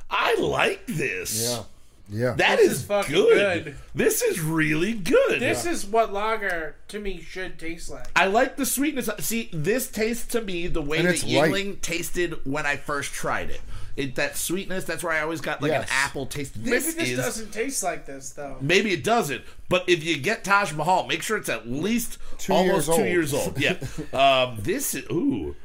I 0.10 0.36
like 0.40 0.86
this. 0.88 1.44
Yeah. 1.50 1.64
Yeah. 2.08 2.34
That 2.38 2.58
This 2.60 2.72
is, 2.74 2.80
is 2.82 2.86
fucking 2.86 3.16
good. 3.16 3.64
good. 3.66 3.76
This 3.96 4.22
is 4.22 4.40
really 4.40 4.94
good. 4.94 5.40
This 5.42 5.66
is 5.66 5.86
what 5.88 6.14
lager 6.14 6.76
to 6.90 7.00
me 7.00 7.20
should 7.20 7.58
taste 7.58 7.90
like. 7.90 8.06
I 8.16 8.28
like 8.28 8.58
the 8.58 8.66
sweetness. 8.66 9.10
See, 9.22 9.50
this 9.52 9.90
tastes 9.90 10.28
to 10.28 10.42
me 10.42 10.68
the 10.68 10.84
way 10.84 11.00
And 11.00 11.08
that 11.08 11.16
it's 11.16 11.24
light. 11.24 11.52
Yuengling 11.52 11.82
tasted 11.82 12.46
when 12.46 12.68
I 12.68 12.76
first 12.76 13.12
tried 13.12 13.50
it. 13.50 13.60
It 13.98 14.14
that 14.16 14.38
sweetness. 14.38 14.84
That's 14.84 15.04
where 15.04 15.14
I 15.14 15.22
always 15.22 15.42
got 15.42 15.64
like 15.64 15.72
an 15.72 15.86
apple 15.90 16.28
taste. 16.28 16.56
Maybe 16.58 16.70
This 16.72 16.94
this 16.94 17.10
is 17.10 17.18
doesn't 17.18 17.52
taste 17.52 17.82
like 17.82 18.06
this 18.06 18.30
though. 18.32 18.58
maybe 18.62 18.92
it 18.94 19.04
doesn't. 19.04 19.42
But 19.70 19.86
if 19.90 20.04
you 20.04 20.18
get 20.18 20.44
Taj 20.44 20.74
Mahal, 20.74 21.08
make 21.08 21.24
sure 21.24 21.38
it's 21.38 21.50
at 21.50 21.68
least 21.68 22.20
Two 22.38 22.54
almost 22.54 22.88
years 22.90 22.98
two 22.98 23.02
old. 23.02 23.08
years 23.10 23.34
old. 23.34 23.60
Yeah. 24.14 24.44
um, 24.48 24.58
this 24.62 24.94
is 24.94 25.06
ooh. 25.10 25.56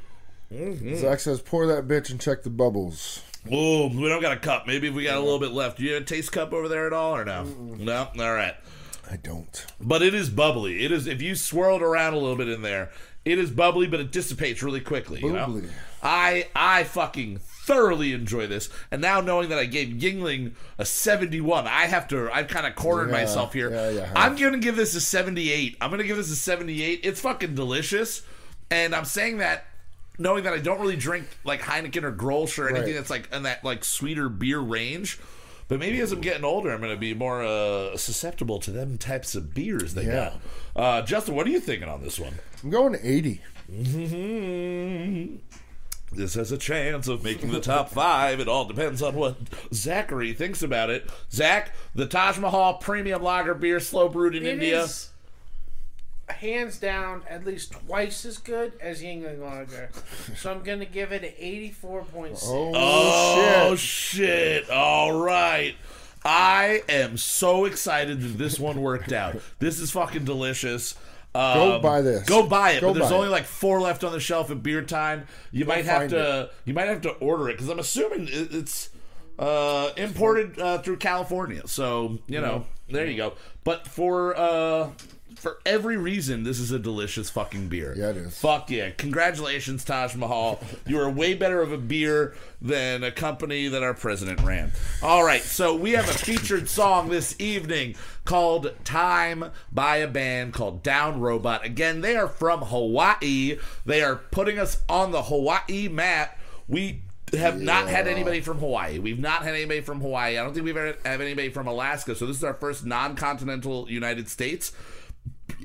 Zach 0.96 1.20
says, 1.20 1.40
"Pour 1.42 1.66
that 1.66 1.86
bitch 1.86 2.10
and 2.10 2.18
check 2.20 2.42
the 2.44 2.50
bubbles." 2.50 3.22
Oh, 3.50 3.88
we 3.88 4.08
don't 4.08 4.20
got 4.20 4.32
a 4.32 4.36
cup. 4.38 4.66
Maybe 4.66 4.88
if 4.88 4.94
we 4.94 5.04
got 5.04 5.16
a 5.16 5.20
little 5.20 5.38
bit 5.38 5.52
left. 5.52 5.78
Do 5.78 5.84
you 5.84 5.94
have 5.94 6.02
a 6.02 6.06
taste 6.06 6.32
cup 6.32 6.52
over 6.52 6.68
there 6.68 6.86
at 6.86 6.92
all, 6.92 7.16
or 7.16 7.24
no? 7.24 7.44
No. 7.44 8.08
All 8.18 8.34
right. 8.34 8.54
I 9.10 9.16
don't. 9.16 9.66
But 9.80 10.02
it 10.02 10.14
is 10.14 10.28
bubbly. 10.28 10.84
It 10.84 10.92
is. 10.92 11.06
If 11.06 11.22
you 11.22 11.34
swirl 11.34 11.76
it 11.76 11.82
around 11.82 12.14
a 12.14 12.18
little 12.18 12.36
bit 12.36 12.48
in 12.48 12.62
there, 12.62 12.90
it 13.24 13.38
is 13.38 13.50
bubbly, 13.50 13.86
but 13.86 13.98
it 14.00 14.12
dissipates 14.12 14.62
really 14.62 14.80
quickly. 14.80 15.20
You 15.20 15.32
know. 15.32 15.46
Bubbly. 15.46 15.68
I 16.02 16.48
I 16.54 16.84
fucking 16.84 17.40
thoroughly 17.42 18.12
enjoy 18.12 18.46
this, 18.46 18.68
and 18.90 19.02
now 19.02 19.20
knowing 19.20 19.48
that 19.50 19.58
I 19.58 19.64
gave 19.66 19.88
Yuengling 19.88 20.52
a 20.78 20.84
seventy-one, 20.84 21.66
I 21.66 21.86
have 21.86 22.08
to. 22.08 22.30
I've 22.32 22.48
kind 22.48 22.66
of 22.66 22.74
cornered 22.74 23.08
Yeah, 23.08 23.20
myself 23.20 23.52
here. 23.52 23.70
yeah, 23.70 24.06
have. 24.06 24.16
I'm 24.16 24.36
gonna 24.36 24.58
give 24.58 24.76
this 24.76 24.94
a 24.94 25.00
seventy-eight. 25.00 25.76
I'm 25.80 25.90
gonna 25.90 26.04
give 26.04 26.16
this 26.16 26.30
a 26.30 26.36
seventy-eight. 26.36 27.00
It's 27.02 27.20
fucking 27.20 27.54
delicious, 27.54 28.22
and 28.70 28.94
I'm 28.94 29.04
saying 29.06 29.38
that. 29.38 29.64
Knowing 30.20 30.44
that 30.44 30.52
I 30.52 30.58
don't 30.58 30.78
really 30.80 30.96
drink 30.96 31.26
like 31.44 31.62
Heineken 31.62 32.04
or 32.04 32.12
Grolsch 32.12 32.58
or 32.58 32.68
anything 32.68 32.88
Right. 32.88 32.94
that's 32.94 33.10
like 33.10 33.32
in 33.32 33.42
that 33.44 33.64
like 33.64 33.82
sweeter 33.84 34.28
beer 34.28 34.60
range, 34.60 35.18
but 35.66 35.78
maybe 35.80 35.98
as 36.00 36.12
I'm 36.12 36.20
getting 36.20 36.44
older, 36.44 36.70
I'm 36.70 36.80
going 36.80 36.92
to 36.94 37.00
be 37.00 37.14
more 37.14 37.42
uh, 37.42 37.96
susceptible 37.96 38.58
to 38.60 38.70
them 38.70 38.98
types 38.98 39.34
of 39.34 39.54
beers 39.54 39.94
they 39.94 40.04
Yeah. 40.04 40.34
got. 40.74 40.82
Uh, 40.82 41.02
Justin, 41.06 41.34
what 41.34 41.46
are 41.46 41.50
you 41.50 41.58
thinking 41.60 41.88
on 41.88 42.02
this 42.02 42.18
one? 42.20 42.34
I'm 42.62 42.68
going 42.70 42.96
80. 43.02 43.40
This 46.12 46.34
has 46.34 46.50
a 46.50 46.58
chance 46.58 47.06
of 47.06 47.22
making 47.22 47.52
the 47.52 47.60
top 47.60 47.88
five. 47.90 48.40
It 48.40 48.48
all 48.48 48.64
depends 48.64 49.00
on 49.00 49.14
what 49.14 49.36
Zachary 49.72 50.32
thinks 50.32 50.60
about 50.60 50.90
it. 50.90 51.08
Zach, 51.30 51.72
the 51.94 52.06
Taj 52.06 52.36
Mahal 52.36 52.74
Premium 52.74 53.22
Lager 53.22 53.54
beer, 53.54 53.78
slow 53.78 54.08
brewed 54.08 54.34
in 54.34 54.44
It 54.44 54.54
India. 54.54 54.82
is 54.82 55.09
hands 56.32 56.78
down 56.78 57.22
at 57.28 57.44
least 57.44 57.72
twice 57.72 58.24
as 58.24 58.38
good 58.38 58.72
as 58.80 59.02
Yuengling 59.02 59.40
Lager. 59.40 59.90
so 60.36 60.50
I'm 60.52 60.62
gonna 60.62 60.84
give 60.86 61.12
it 61.12 61.22
an 61.24 61.32
84.6. 61.42 62.40
Oh, 62.44 62.72
Oh 62.74 63.76
shit! 63.76 64.64
shit! 64.64 64.70
All 64.70 65.20
right. 65.20 65.74
I 66.24 66.82
am 66.88 67.16
so 67.16 67.64
excited 67.64 68.20
that 68.20 68.36
this 68.38 68.58
one 68.60 68.80
worked 68.82 69.12
out. 69.12 69.36
This 69.58 69.80
is 69.80 69.90
fucking 69.90 70.24
delicious. 70.24 70.94
Um, 71.34 71.54
Go 71.54 71.78
buy 71.80 72.02
this. 72.02 72.28
Go 72.28 72.46
buy 72.46 72.72
it. 72.72 72.80
Go 72.80 72.92
but 72.92 72.98
there's 72.98 73.12
only 73.12 73.28
it. 73.28 73.30
like 73.30 73.44
four 73.44 73.80
left 73.80 74.04
on 74.04 74.12
the 74.12 74.20
shelf 74.20 74.50
at 74.50 74.62
beer 74.62 74.82
time. 74.82 75.26
You 75.50 75.64
might 75.64 75.84
have 75.86 75.98
find 75.98 76.10
to. 76.10 76.50
You 76.64 76.74
might 76.74 76.88
have 76.88 77.00
to 77.02 77.10
order 77.12 77.48
it 77.48 77.52
because 77.54 77.68
I'm 77.68 77.78
assuming 77.78 78.26
it's 78.30 78.90
uh, 79.38 79.90
imported 79.96 80.58
uh, 80.58 80.78
through 80.78 80.96
California. 80.98 81.62
So 81.66 82.18
you 82.26 82.40
know, 82.40 82.66
there 82.90 83.06
you 83.06 83.16
go. 83.16 83.34
But 83.64 83.86
for 83.86 84.36
uh, 84.36 84.90
for 85.40 85.58
every 85.64 85.96
reason, 85.96 86.42
this 86.42 86.60
is 86.60 86.70
a 86.70 86.78
delicious 86.78 87.30
fucking 87.30 87.68
beer. 87.68 87.94
Yeah, 87.96 88.10
it 88.10 88.18
is. 88.18 88.38
Fuck 88.38 88.70
yeah. 88.70 88.90
Congratulations, 88.90 89.84
Taj 89.84 90.14
Mahal. 90.14 90.60
You 90.86 91.00
are 91.00 91.08
way 91.08 91.32
better 91.32 91.62
of 91.62 91.72
a 91.72 91.78
beer 91.78 92.34
than 92.60 93.02
a 93.02 93.10
company 93.10 93.66
that 93.68 93.82
our 93.82 93.94
president 93.94 94.42
ran. 94.42 94.72
All 95.02 95.24
right, 95.24 95.40
so 95.40 95.74
we 95.74 95.92
have 95.92 96.06
a 96.10 96.12
featured 96.12 96.68
song 96.68 97.08
this 97.08 97.34
evening 97.40 97.96
called 98.26 98.74
Time 98.84 99.46
by 99.72 99.96
a 99.96 100.06
band 100.06 100.52
called 100.52 100.82
Down 100.82 101.20
Robot. 101.20 101.64
Again, 101.64 102.02
they 102.02 102.16
are 102.16 102.28
from 102.28 102.60
Hawaii. 102.60 103.56
They 103.86 104.02
are 104.02 104.16
putting 104.16 104.58
us 104.58 104.82
on 104.90 105.10
the 105.10 105.22
Hawaii 105.22 105.88
map. 105.88 106.38
We 106.68 107.00
have 107.32 107.58
not 107.58 107.88
had 107.88 108.06
anybody 108.06 108.42
from 108.42 108.58
Hawaii. 108.58 108.98
We've 108.98 109.18
not 109.18 109.42
had 109.42 109.54
anybody 109.54 109.80
from 109.80 110.02
Hawaii. 110.02 110.36
I 110.36 110.42
don't 110.42 110.52
think 110.52 110.66
we've 110.66 110.76
ever 110.76 110.98
have 111.06 111.22
anybody 111.22 111.48
from 111.48 111.66
Alaska. 111.66 112.14
So 112.14 112.26
this 112.26 112.36
is 112.36 112.44
our 112.44 112.52
first 112.52 112.84
non-continental 112.84 113.90
United 113.90 114.28
States 114.28 114.72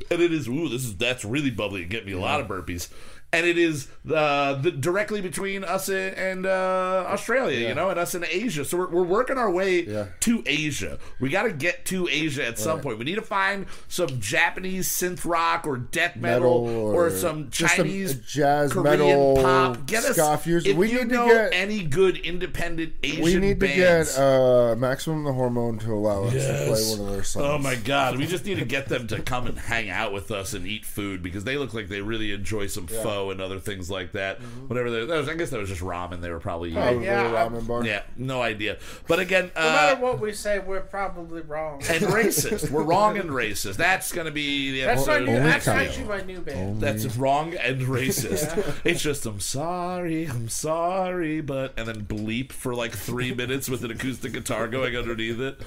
and 0.09 0.21
it 0.21 0.33
is 0.33 0.47
ooh, 0.47 0.69
this 0.69 0.83
is 0.85 0.95
that's 0.97 1.25
really 1.25 1.51
bubbly 1.51 1.81
and 1.81 1.91
get 1.91 2.05
me 2.05 2.11
a 2.11 2.19
lot 2.19 2.41
of 2.41 2.47
burpees. 2.47 2.89
And 3.33 3.45
it 3.45 3.57
is 3.57 3.89
the, 4.05 4.57
the 4.61 4.71
directly 4.71 5.19
between 5.19 5.65
us 5.65 5.89
and, 5.89 6.15
and 6.15 6.45
uh, 6.45 7.03
Australia, 7.09 7.67
you 7.67 7.75
know, 7.75 7.89
and 7.89 7.99
us 7.99 8.15
in 8.15 8.23
Asia. 8.23 8.63
So 8.63 8.77
we're, 8.77 8.87
we're 8.89 9.03
working 9.03 9.37
our 9.37 9.51
way 9.51 9.83
Yeah. 9.83 10.05
to 10.21 10.41
Asia. 10.45 10.99
We 11.19 11.27
got 11.29 11.43
to 11.43 11.51
get 11.51 11.83
to 11.87 12.07
Asia 12.09 12.45
at 12.45 12.57
some 12.57 12.79
point. 12.79 12.97
We 12.97 13.03
need 13.03 13.15
to 13.15 13.21
find 13.21 13.65
some 13.89 14.21
Japanese 14.21 14.87
synth 14.87 15.25
rock 15.25 15.67
or 15.67 15.75
death 15.75 16.15
metal, 16.15 16.65
Metal 16.65 16.77
or, 16.93 17.07
or 17.07 17.09
some 17.09 17.51
some 17.51 17.67
Chinese 17.67 18.15
jazz 18.19 18.71
Korean 18.71 18.99
metal 18.99 19.35
pop. 19.35 19.85
Get 19.85 20.05
us 20.05 20.17
if 20.47 20.77
We 20.77 20.91
you 20.91 20.99
need 20.99 21.09
to 21.09 21.15
know 21.15 21.27
get- 21.27 21.53
any 21.53 21.83
good 21.83 22.15
independent 22.17 22.93
Asian 23.03 23.21
We 23.23 23.35
need 23.35 23.59
to 23.59 23.67
get 23.67 24.17
uh, 24.17 24.75
Maximum 24.77 25.25
the 25.25 25.33
Hormone 25.33 25.77
to 25.79 25.91
allow 25.91 26.23
us 26.23 26.31
to 26.33 26.39
play 26.39 26.97
one 26.97 27.07
of 27.07 27.13
their 27.13 27.23
songs. 27.23 27.45
Oh 27.45 27.57
my 27.57 27.75
god, 27.75 28.17
we 28.17 28.27
just 28.27 28.45
need 28.45 28.59
to 28.59 28.65
get 28.65 28.87
them 28.87 29.07
to 29.07 29.21
come 29.21 29.45
and 29.47 29.59
hang 29.59 29.89
out 29.89 30.13
with 30.13 30.31
us 30.31 30.53
and 30.53 30.65
eat 30.65 30.85
food 30.85 31.21
because 31.21 31.43
they 31.43 31.57
look 31.57 31.73
like 31.73 31.89
they 31.89 31.99
really 31.99 32.31
enjoy 32.31 32.67
some 32.67 32.87
pho 33.25 33.31
and 33.31 33.41
other 33.41 33.59
things 33.59 33.89
like 33.89 34.11
that. 34.13 34.39
Whatever 34.67 34.89
they, 34.91 35.05
that 35.05 35.17
was, 35.17 35.29
I 35.29 35.35
guess 35.35 35.49
that 35.49 35.59
was 35.59 35.69
just 35.69 35.81
ramen. 35.81 36.21
They 36.21 36.29
were 36.29 36.39
probably 36.39 36.69
eating. 36.71 36.81
Probably 36.81 37.05
Yeah, 37.05 37.31
ramen 37.31 37.67
bar. 37.67 37.85
Yeah, 37.85 38.03
no 38.17 38.41
idea. 38.41 38.77
But 39.07 39.19
again, 39.19 39.51
No 39.55 39.61
matter 39.61 39.97
uh, 39.97 40.01
what 40.01 40.19
we 40.19 40.33
say, 40.33 40.59
we're 40.59 40.81
probably 40.81 41.41
wrong. 41.41 41.81
and 41.89 42.03
racist. 42.05 42.69
We're 42.69 42.83
wrong 42.83 43.17
and 43.17 43.29
racist. 43.29 43.75
That's 43.77 44.11
going 44.11 44.25
to 44.25 44.31
be 44.31 44.71
the 44.71 44.81
That's, 44.85 45.05
my 45.07 45.15
episode. 45.15 45.25
new, 45.29 45.37
Only 45.37 45.49
that's 45.49 45.67
actually 45.67 46.05
my 46.05 46.21
new 46.21 46.39
band. 46.41 46.81
That's 46.81 47.05
wrong 47.17 47.53
and 47.55 47.81
racist. 47.81 48.81
It's 48.85 49.01
just 49.01 49.25
I'm 49.25 49.39
sorry, 49.39 50.25
I'm 50.25 50.49
sorry, 50.49 51.41
but 51.41 51.73
and 51.77 51.87
then 51.87 52.05
bleep 52.05 52.51
for 52.51 52.73
like 52.75 52.91
three 52.93 53.33
minutes 53.33 53.69
with 53.69 53.83
an 53.83 53.91
acoustic 53.91 54.33
guitar 54.33 54.67
going 54.67 54.95
underneath 54.95 55.39
it. 55.39 55.59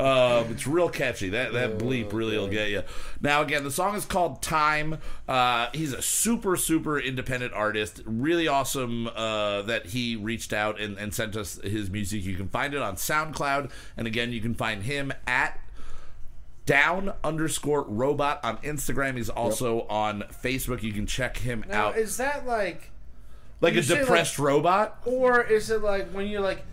Um, 0.00 0.50
it's 0.52 0.66
real 0.66 0.88
catchy. 0.88 1.28
That 1.30 1.52
that 1.52 1.78
bleep 1.78 2.12
really 2.12 2.36
will 2.36 2.48
get 2.48 2.70
you. 2.70 2.82
Now 3.20 3.42
again, 3.42 3.64
the 3.64 3.70
song 3.70 3.94
is 3.96 4.04
called 4.04 4.42
Time. 4.42 4.98
Uh, 5.28 5.68
he's 5.72 5.92
a 5.92 6.02
super 6.02 6.56
super 6.56 6.93
independent 7.00 7.52
artist. 7.52 8.02
Really 8.06 8.46
awesome 8.48 9.08
uh, 9.08 9.62
that 9.62 9.86
he 9.86 10.16
reached 10.16 10.52
out 10.52 10.80
and, 10.80 10.96
and 10.98 11.14
sent 11.14 11.36
us 11.36 11.60
his 11.62 11.90
music. 11.90 12.24
You 12.24 12.36
can 12.36 12.48
find 12.48 12.74
it 12.74 12.80
on 12.82 12.96
SoundCloud, 12.96 13.70
and 13.96 14.06
again, 14.06 14.32
you 14.32 14.40
can 14.40 14.54
find 14.54 14.82
him 14.82 15.12
at 15.26 15.60
down 16.66 17.12
underscore 17.22 17.82
robot 17.82 18.40
on 18.42 18.56
Instagram. 18.58 19.16
He's 19.16 19.28
also 19.28 19.82
on 19.88 20.22
Facebook. 20.42 20.82
You 20.82 20.92
can 20.92 21.06
check 21.06 21.36
him 21.38 21.64
Now, 21.68 21.88
out. 21.88 21.98
is 21.98 22.16
that 22.16 22.46
like, 22.46 22.90
Like 23.60 23.74
a 23.74 23.82
say, 23.82 23.94
like- 23.94 24.02
depressed 24.02 24.38
robot. 24.38 24.98
or 25.04 25.42
is 25.42 25.70
it 25.70 25.82
like 25.82 26.08
when 26.10 26.26
you're 26.26 26.40
like 26.40 26.64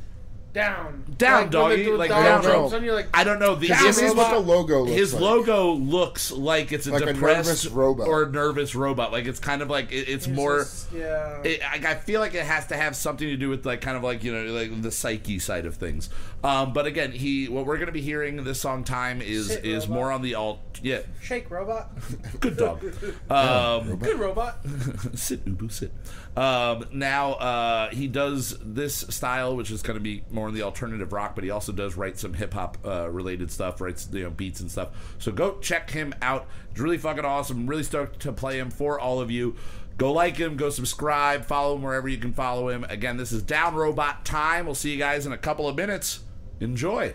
down, 0.53 1.05
Down, 1.17 1.41
like, 1.43 1.51
doggy, 1.51 1.91
like 1.91 2.09
down. 2.09 2.43
jumps 2.43 2.73
on 2.73 2.83
you, 2.83 2.91
like 2.93 3.07
I 3.13 3.23
don't 3.23 3.39
know. 3.39 3.55
The, 3.55 3.67
This 3.67 3.99
is 4.01 4.13
what 4.13 4.31
the 4.31 4.39
logo 4.39 4.79
looks 4.81 4.89
like. 4.89 4.97
his 4.99 5.13
like. 5.13 5.21
logo 5.21 5.71
looks 5.73 6.31
like 6.31 6.71
it's 6.71 6.87
a 6.87 6.91
Like 6.91 7.03
a 7.03 7.13
depressed 7.13 7.47
nervous 7.47 7.67
robot. 7.67 8.07
or 8.07 8.23
a 8.23 8.29
nervous 8.29 8.75
robot. 8.75 9.11
Like 9.11 9.25
it's 9.25 9.39
kind 9.39 9.61
of 9.61 9.69
like 9.69 9.91
it, 9.91 10.09
it's 10.09 10.25
it's 10.25 10.27
more. 10.27 10.59
just- 10.59 10.91
yeah. 10.91 11.41
It, 11.43 11.61
I, 11.63 11.91
I 11.91 11.95
feel 11.95 12.19
like 12.19 12.33
it 12.33 12.43
has 12.45 12.67
to 12.67 12.75
have 12.75 12.95
something 12.95 13.27
to 13.27 13.37
do 13.37 13.49
with 13.49 13.65
like 13.65 13.81
kind 13.81 13.95
of 13.95 14.03
like 14.03 14.23
you 14.23 14.33
know 14.33 14.51
like 14.53 14.81
the 14.81 14.91
psyche 14.91 15.39
side 15.39 15.65
of 15.65 15.75
things. 15.75 16.09
Um, 16.43 16.73
but 16.73 16.85
again, 16.85 17.11
he 17.11 17.47
what 17.47 17.65
we're 17.65 17.77
gonna 17.77 17.91
be 17.91 18.01
hearing 18.01 18.43
this 18.43 18.59
song 18.59 18.83
"Time" 18.83 19.21
is 19.21 19.47
Sit, 19.47 19.63
is 19.65 19.83
robot. 19.87 19.93
more 19.95 20.11
on 20.11 20.21
the 20.21 20.35
alt. 20.35 20.59
Yeah, 20.83 21.01
Shake 21.21 21.49
robot, 21.51 21.91
good 22.39 22.57
dog. 22.57 22.83
Um, 23.29 23.97
good 23.97 24.19
robot. 24.19 24.57
sit 25.13 25.45
ubu 25.45 25.71
sit 25.71 25.91
um, 26.37 26.85
now 26.93 27.33
uh, 27.33 27.89
he 27.89 28.07
does 28.07 28.57
this 28.61 28.95
style 29.09 29.55
which 29.55 29.69
is 29.69 29.81
going 29.81 29.97
to 29.97 30.03
be 30.03 30.23
more 30.31 30.47
in 30.47 30.55
the 30.55 30.61
alternative 30.61 31.11
rock 31.11 31.35
but 31.35 31.43
he 31.43 31.49
also 31.49 31.73
does 31.73 31.97
write 31.97 32.17
some 32.17 32.33
hip-hop 32.33 32.77
uh, 32.85 33.09
related 33.09 33.51
stuff 33.51 33.81
writes 33.81 34.07
you 34.11 34.23
know 34.23 34.29
beats 34.29 34.61
and 34.61 34.71
stuff. 34.71 35.15
So 35.19 35.31
go 35.31 35.59
check 35.59 35.89
him 35.89 36.13
out. 36.21 36.47
It's 36.71 36.79
really 36.79 36.97
fucking 36.97 37.25
awesome. 37.25 37.67
Really 37.67 37.83
stoked 37.83 38.19
to 38.21 38.31
play 38.31 38.59
him 38.59 38.69
for 38.69 38.99
all 38.99 39.19
of 39.19 39.29
you. 39.29 39.55
Go 39.97 40.13
like 40.13 40.37
him 40.37 40.55
go 40.55 40.69
subscribe 40.69 41.45
follow 41.45 41.75
him 41.75 41.81
wherever 41.81 42.07
you 42.07 42.17
can 42.17 42.33
follow 42.33 42.69
him. 42.69 42.85
Again 42.85 43.17
this 43.17 43.31
is 43.31 43.43
down 43.43 43.75
robot 43.75 44.23
time. 44.23 44.65
We'll 44.65 44.75
see 44.75 44.91
you 44.91 44.97
guys 44.97 45.25
in 45.25 45.33
a 45.33 45.37
couple 45.37 45.67
of 45.67 45.75
minutes. 45.75 46.21
Enjoy 46.61 47.13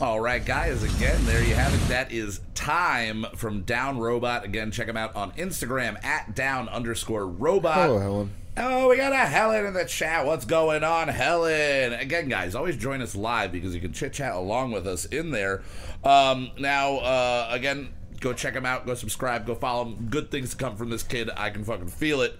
All 0.00 0.20
right, 0.20 0.44
guys, 0.44 0.84
again, 0.84 1.24
there 1.26 1.42
you 1.42 1.56
have 1.56 1.74
it. 1.74 1.88
That 1.88 2.12
is 2.12 2.40
Time 2.54 3.26
from 3.34 3.62
Down 3.62 3.98
Robot. 3.98 4.44
Again, 4.44 4.70
check 4.70 4.86
him 4.86 4.96
out 4.96 5.16
on 5.16 5.32
Instagram 5.32 6.02
at 6.04 6.36
down 6.36 6.68
underscore 6.68 7.26
robot. 7.26 7.74
Hello, 7.74 7.98
Helen. 7.98 8.30
Oh, 8.56 8.88
we 8.88 8.96
got 8.96 9.12
a 9.12 9.16
Helen 9.16 9.66
in 9.66 9.74
the 9.74 9.84
chat. 9.84 10.24
What's 10.24 10.44
going 10.44 10.84
on, 10.84 11.08
Helen? 11.08 11.94
Again, 11.94 12.28
guys, 12.28 12.54
always 12.54 12.76
join 12.76 13.02
us 13.02 13.16
live 13.16 13.50
because 13.50 13.74
you 13.74 13.80
can 13.80 13.92
chit 13.92 14.12
chat 14.12 14.34
along 14.34 14.70
with 14.70 14.86
us 14.86 15.04
in 15.04 15.32
there. 15.32 15.62
Um, 16.04 16.52
now, 16.56 16.98
uh, 16.98 17.48
again, 17.50 17.88
go 18.20 18.32
check 18.32 18.54
him 18.54 18.64
out. 18.64 18.86
Go 18.86 18.94
subscribe. 18.94 19.46
Go 19.46 19.56
follow 19.56 19.86
him. 19.86 20.06
Good 20.10 20.30
things 20.30 20.50
to 20.50 20.56
come 20.56 20.76
from 20.76 20.90
this 20.90 21.02
kid. 21.02 21.28
I 21.36 21.50
can 21.50 21.64
fucking 21.64 21.88
feel 21.88 22.20
it. 22.20 22.38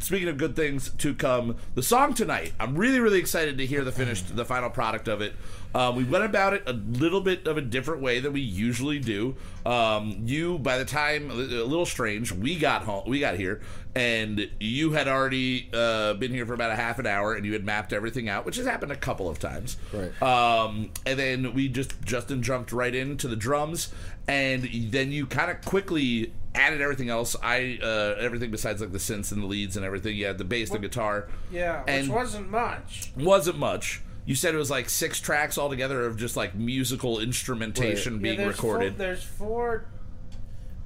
Speaking 0.00 0.28
of 0.28 0.36
good 0.36 0.54
things 0.54 0.90
to 0.98 1.12
come, 1.12 1.56
the 1.74 1.82
song 1.82 2.14
tonight. 2.14 2.52
I'm 2.60 2.76
really, 2.76 3.00
really 3.00 3.18
excited 3.18 3.58
to 3.58 3.66
hear 3.66 3.82
the 3.82 3.90
finished, 3.90 4.36
the 4.36 4.44
final 4.44 4.70
product 4.70 5.08
of 5.08 5.20
it. 5.20 5.34
Um, 5.74 5.96
we 5.96 6.04
went 6.04 6.24
about 6.24 6.54
it 6.54 6.62
a 6.66 6.72
little 6.72 7.20
bit 7.20 7.46
of 7.46 7.58
a 7.58 7.60
different 7.60 8.00
way 8.00 8.20
than 8.20 8.32
we 8.32 8.40
usually 8.40 9.00
do. 9.00 9.34
Um, 9.66 10.22
you, 10.24 10.58
by 10.60 10.78
the 10.78 10.84
time 10.84 11.30
a 11.30 11.34
little 11.34 11.84
strange, 11.84 12.32
we 12.32 12.56
got 12.58 12.82
home, 12.82 13.04
we 13.08 13.18
got 13.18 13.36
here, 13.36 13.60
and 13.94 14.48
you 14.60 14.92
had 14.92 15.08
already 15.08 15.68
uh, 15.74 16.14
been 16.14 16.32
here 16.32 16.46
for 16.46 16.54
about 16.54 16.70
a 16.70 16.76
half 16.76 16.98
an 17.00 17.06
hour, 17.06 17.34
and 17.34 17.44
you 17.44 17.52
had 17.52 17.64
mapped 17.64 17.92
everything 17.92 18.28
out, 18.28 18.46
which 18.46 18.56
has 18.56 18.66
happened 18.66 18.92
a 18.92 18.96
couple 18.96 19.28
of 19.28 19.40
times. 19.40 19.76
Right. 19.92 20.22
Um, 20.22 20.90
and 21.04 21.18
then 21.18 21.54
we 21.54 21.68
just 21.68 22.00
Justin 22.02 22.42
jumped 22.42 22.72
right 22.72 22.94
into 22.94 23.28
the 23.28 23.36
drums, 23.36 23.92
and 24.28 24.68
then 24.90 25.10
you 25.10 25.26
kind 25.26 25.50
of 25.50 25.60
quickly 25.64 26.32
added 26.58 26.80
everything 26.80 27.08
else. 27.08 27.36
I 27.42 27.78
uh, 27.82 28.16
everything 28.18 28.50
besides 28.50 28.80
like 28.80 28.92
the 28.92 28.98
synths 28.98 29.32
and 29.32 29.42
the 29.42 29.46
leads 29.46 29.76
and 29.76 29.84
everything. 29.84 30.16
You 30.16 30.26
had 30.26 30.38
the 30.38 30.44
bass, 30.44 30.70
the 30.70 30.78
guitar. 30.78 31.28
Yeah, 31.50 31.82
which 31.84 32.08
wasn't 32.08 32.50
much. 32.50 33.12
Wasn't 33.16 33.58
much. 33.58 34.02
You 34.26 34.34
said 34.34 34.54
it 34.54 34.58
was 34.58 34.70
like 34.70 34.90
six 34.90 35.20
tracks 35.20 35.56
altogether 35.56 36.04
of 36.04 36.18
just 36.18 36.36
like 36.36 36.54
musical 36.54 37.18
instrumentation 37.18 38.14
Yeah, 38.14 38.20
being 38.20 38.36
there's 38.36 38.56
recorded. 38.56 38.96
Four, 38.96 38.98
there's 38.98 39.22
four 39.22 39.84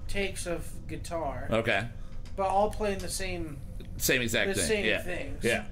takes 0.07 0.47
of 0.47 0.65
guitar, 0.87 1.49
okay, 1.51 1.89
but 2.37 2.47
all 2.47 2.71
playing 2.71 2.99
the 2.99 3.09
same 3.09 3.57
same 3.97 4.23
exact 4.23 4.55
the 4.55 4.61
thing. 4.61 4.69
same 4.69 4.85
yeah. 4.85 5.03
things. 5.03 5.45
Yeah. 5.45 5.65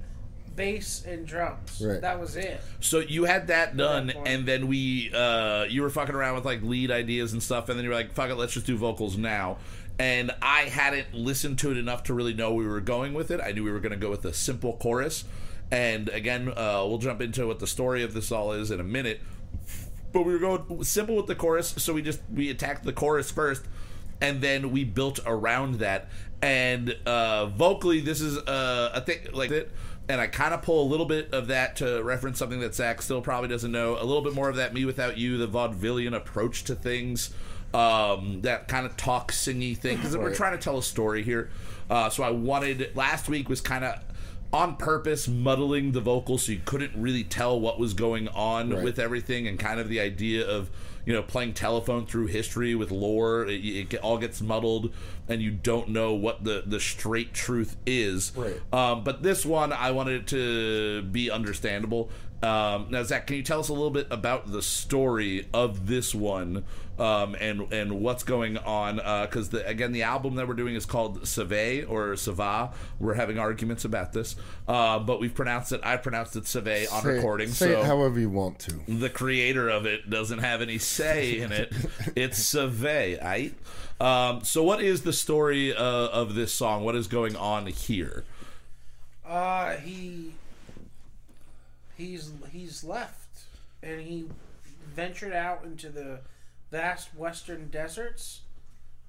Bass 0.56 1.04
and 1.06 1.26
drums. 1.26 1.82
Right. 1.84 2.00
That 2.00 2.20
was 2.20 2.36
it. 2.36 2.60
So 2.80 2.98
you 2.98 3.24
had 3.24 3.48
that 3.48 3.76
done, 3.76 4.08
that 4.08 4.16
and 4.26 4.46
then 4.46 4.66
we, 4.68 5.12
uh, 5.14 5.64
you 5.64 5.82
were 5.82 5.90
fucking 5.90 6.14
around 6.14 6.34
with 6.34 6.44
like 6.44 6.62
lead 6.62 6.90
ideas 6.90 7.32
and 7.32 7.42
stuff, 7.42 7.68
and 7.68 7.78
then 7.78 7.84
you 7.84 7.90
were 7.90 7.96
like, 7.96 8.12
"Fuck 8.12 8.30
it, 8.30 8.36
let's 8.36 8.52
just 8.52 8.66
do 8.66 8.76
vocals 8.76 9.16
now." 9.16 9.58
And 9.98 10.30
I 10.40 10.62
hadn't 10.62 11.12
listened 11.12 11.58
to 11.58 11.70
it 11.70 11.76
enough 11.76 12.04
to 12.04 12.14
really 12.14 12.32
know 12.32 12.54
we 12.54 12.66
were 12.66 12.80
going 12.80 13.12
with 13.12 13.30
it. 13.30 13.40
I 13.40 13.52
knew 13.52 13.64
we 13.64 13.70
were 13.70 13.80
going 13.80 13.92
to 13.92 13.98
go 13.98 14.10
with 14.10 14.24
a 14.24 14.32
simple 14.32 14.74
chorus, 14.74 15.24
and 15.70 16.08
again, 16.08 16.48
uh, 16.48 16.84
we'll 16.86 16.98
jump 16.98 17.20
into 17.20 17.46
what 17.46 17.58
the 17.58 17.66
story 17.66 18.02
of 18.02 18.14
this 18.14 18.32
all 18.32 18.52
is 18.52 18.70
in 18.70 18.80
a 18.80 18.84
minute. 18.84 19.20
But 20.12 20.22
we 20.22 20.32
were 20.32 20.38
going 20.38 20.84
simple 20.84 21.16
with 21.16 21.26
the 21.26 21.34
chorus, 21.36 21.74
so 21.78 21.92
we 21.92 22.02
just 22.02 22.20
we 22.34 22.50
attacked 22.50 22.84
the 22.84 22.92
chorus 22.92 23.30
first, 23.30 23.64
and 24.20 24.40
then 24.40 24.72
we 24.72 24.84
built 24.84 25.20
around 25.24 25.76
that. 25.76 26.08
And 26.42 26.96
uh, 27.06 27.46
vocally, 27.46 28.00
this 28.00 28.20
is 28.20 28.38
uh, 28.38 28.90
a 28.94 29.00
thing 29.02 29.18
like 29.32 29.50
it. 29.50 29.70
And 30.10 30.20
I 30.20 30.26
kind 30.26 30.52
of 30.52 30.62
pull 30.62 30.82
a 30.82 30.88
little 30.90 31.06
bit 31.06 31.32
of 31.32 31.46
that 31.46 31.76
to 31.76 32.02
reference 32.02 32.38
something 32.38 32.58
that 32.60 32.74
Zach 32.74 33.00
still 33.00 33.20
probably 33.20 33.48
doesn't 33.48 33.70
know. 33.70 33.94
A 33.96 34.02
little 34.04 34.22
bit 34.22 34.34
more 34.34 34.48
of 34.48 34.56
that 34.56 34.74
"mewithoutYou," 34.74 35.38
the 35.38 35.46
vaudevillian 35.46 36.16
approach 36.16 36.64
to 36.64 36.74
things, 36.74 37.30
um, 37.72 38.40
that 38.42 38.66
kind 38.66 38.86
of 38.86 38.96
talk 38.96 39.30
singy 39.30 39.76
thing. 39.78 39.98
Because 39.98 40.16
we're 40.16 40.34
trying 40.34 40.58
to 40.58 40.62
tell 40.62 40.78
a 40.78 40.82
story 40.82 41.22
here. 41.22 41.50
Uh, 41.88 42.10
so 42.10 42.24
I 42.24 42.30
wanted 42.30 42.90
last 42.96 43.28
week 43.28 43.48
was 43.48 43.60
kind 43.60 43.84
of 43.84 44.00
on 44.52 44.74
purpose 44.76 45.28
muddling 45.28 45.92
the 45.92 46.00
vocals 46.00 46.42
so 46.42 46.50
you 46.52 46.60
couldn't 46.64 46.90
really 47.00 47.22
tell 47.22 47.60
what 47.60 47.78
was 47.78 47.94
going 47.94 48.26
on 48.28 48.70
Right. 48.70 48.82
with 48.82 48.98
everything 48.98 49.46
and 49.46 49.60
kind 49.60 49.78
of 49.78 49.88
the 49.88 50.00
idea 50.00 50.44
of 50.44 50.70
you 51.04 51.12
know 51.12 51.22
playing 51.22 51.54
telephone 51.54 52.06
through 52.06 52.26
history 52.26 52.74
with 52.74 52.90
lore 52.90 53.46
it, 53.46 53.64
it 53.64 53.94
all 53.96 54.18
gets 54.18 54.40
muddled 54.40 54.92
and 55.28 55.40
you 55.40 55.50
don't 55.50 55.88
know 55.88 56.12
what 56.14 56.44
the 56.44 56.62
the 56.66 56.80
straight 56.80 57.32
truth 57.32 57.76
is. 57.86 58.32
Right. 58.36 58.60
um, 58.72 59.04
but 59.04 59.22
this 59.22 59.44
one 59.46 59.72
i 59.72 59.90
wanted 59.90 60.22
it 60.22 60.26
to 60.28 61.02
be 61.02 61.30
understandable. 61.30 62.10
Um, 62.42 62.86
now 62.90 63.02
zach 63.02 63.26
can 63.26 63.36
you 63.36 63.42
tell 63.42 63.60
us 63.60 63.68
a 63.68 63.74
little 63.74 63.90
bit 63.90 64.06
about 64.10 64.50
the 64.50 64.62
story 64.62 65.46
of 65.52 65.86
this 65.86 66.14
one 66.14 66.64
um, 67.00 67.34
and 67.40 67.72
and 67.72 68.00
what's 68.00 68.22
going 68.22 68.58
on 68.58 68.96
because 69.26 69.48
the 69.48 69.66
again 69.66 69.92
the 69.92 70.02
album 70.02 70.34
that 70.34 70.46
we're 70.46 70.54
doing 70.54 70.74
is 70.74 70.84
called 70.84 71.26
Save 71.26 71.90
or 71.90 72.14
Sava. 72.14 72.72
We're 72.98 73.14
having 73.14 73.38
arguments 73.38 73.84
about 73.86 74.12
this, 74.12 74.36
uh, 74.68 74.98
but 74.98 75.18
we've 75.18 75.34
pronounced 75.34 75.72
it. 75.72 75.80
I 75.82 75.96
pronounced 75.96 76.36
it 76.36 76.46
Save 76.46 76.92
on 76.92 77.02
Say, 77.02 77.08
recording. 77.14 77.48
say 77.48 77.72
so 77.72 77.80
it 77.80 77.86
however 77.86 78.20
you 78.20 78.28
want 78.28 78.58
to. 78.60 78.80
the 78.86 79.08
creator 79.08 79.68
of 79.70 79.86
it 79.86 80.10
doesn't 80.10 80.40
have 80.40 80.60
any 80.60 80.78
say 80.78 81.38
in 81.38 81.52
it. 81.52 81.72
It's 82.16 82.38
Save, 82.38 82.82
right? 83.22 83.54
Um, 84.00 84.44
so, 84.44 84.62
what 84.62 84.82
is 84.82 85.02
the 85.02 85.12
story 85.12 85.74
uh, 85.74 85.82
of 86.08 86.34
this 86.34 86.52
song? 86.52 86.84
What 86.84 86.94
is 86.96 87.06
going 87.06 87.36
on 87.36 87.66
here? 87.66 88.24
Uh, 89.26 89.76
he 89.76 90.32
he's 91.96 92.32
he's 92.52 92.82
left, 92.84 93.42
and 93.82 94.00
he 94.00 94.26
ventured 94.94 95.32
out 95.32 95.64
into 95.64 95.88
the 95.88 96.20
vast 96.70 97.14
western 97.14 97.68
deserts 97.68 98.42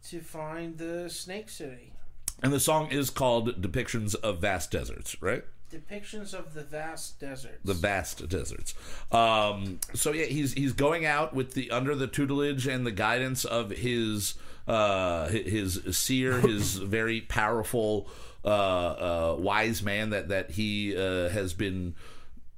to 0.09 0.19
find 0.19 0.77
the 0.77 1.09
Snake 1.09 1.49
City. 1.49 1.93
And 2.41 2.51
the 2.51 2.59
song 2.59 2.91
is 2.91 3.09
called 3.09 3.61
"Depictions 3.61 4.15
of 4.15 4.39
Vast 4.39 4.71
Deserts," 4.71 5.21
right? 5.21 5.43
Depictions 5.71 6.33
of 6.33 6.53
the 6.53 6.63
vast 6.63 7.19
deserts. 7.19 7.59
the 7.63 7.73
vast 7.73 8.27
deserts. 8.27 8.73
Um, 9.11 9.79
so 9.93 10.11
yeah, 10.11 10.25
he's 10.25 10.53
he's 10.53 10.73
going 10.73 11.05
out 11.05 11.33
with 11.33 11.53
the 11.53 11.71
under 11.71 11.95
the 11.95 12.07
tutelage 12.07 12.67
and 12.67 12.85
the 12.85 12.91
guidance 12.91 13.45
of 13.45 13.69
his 13.69 14.33
uh, 14.67 15.29
his 15.29 15.81
seer, 15.91 16.39
his 16.39 16.75
very 16.77 17.21
powerful 17.21 18.09
uh, 18.43 18.47
uh, 18.47 19.35
wise 19.39 19.81
man 19.83 20.09
that 20.09 20.29
that 20.29 20.51
he 20.51 20.95
uh, 20.97 21.29
has 21.29 21.53
been, 21.53 21.95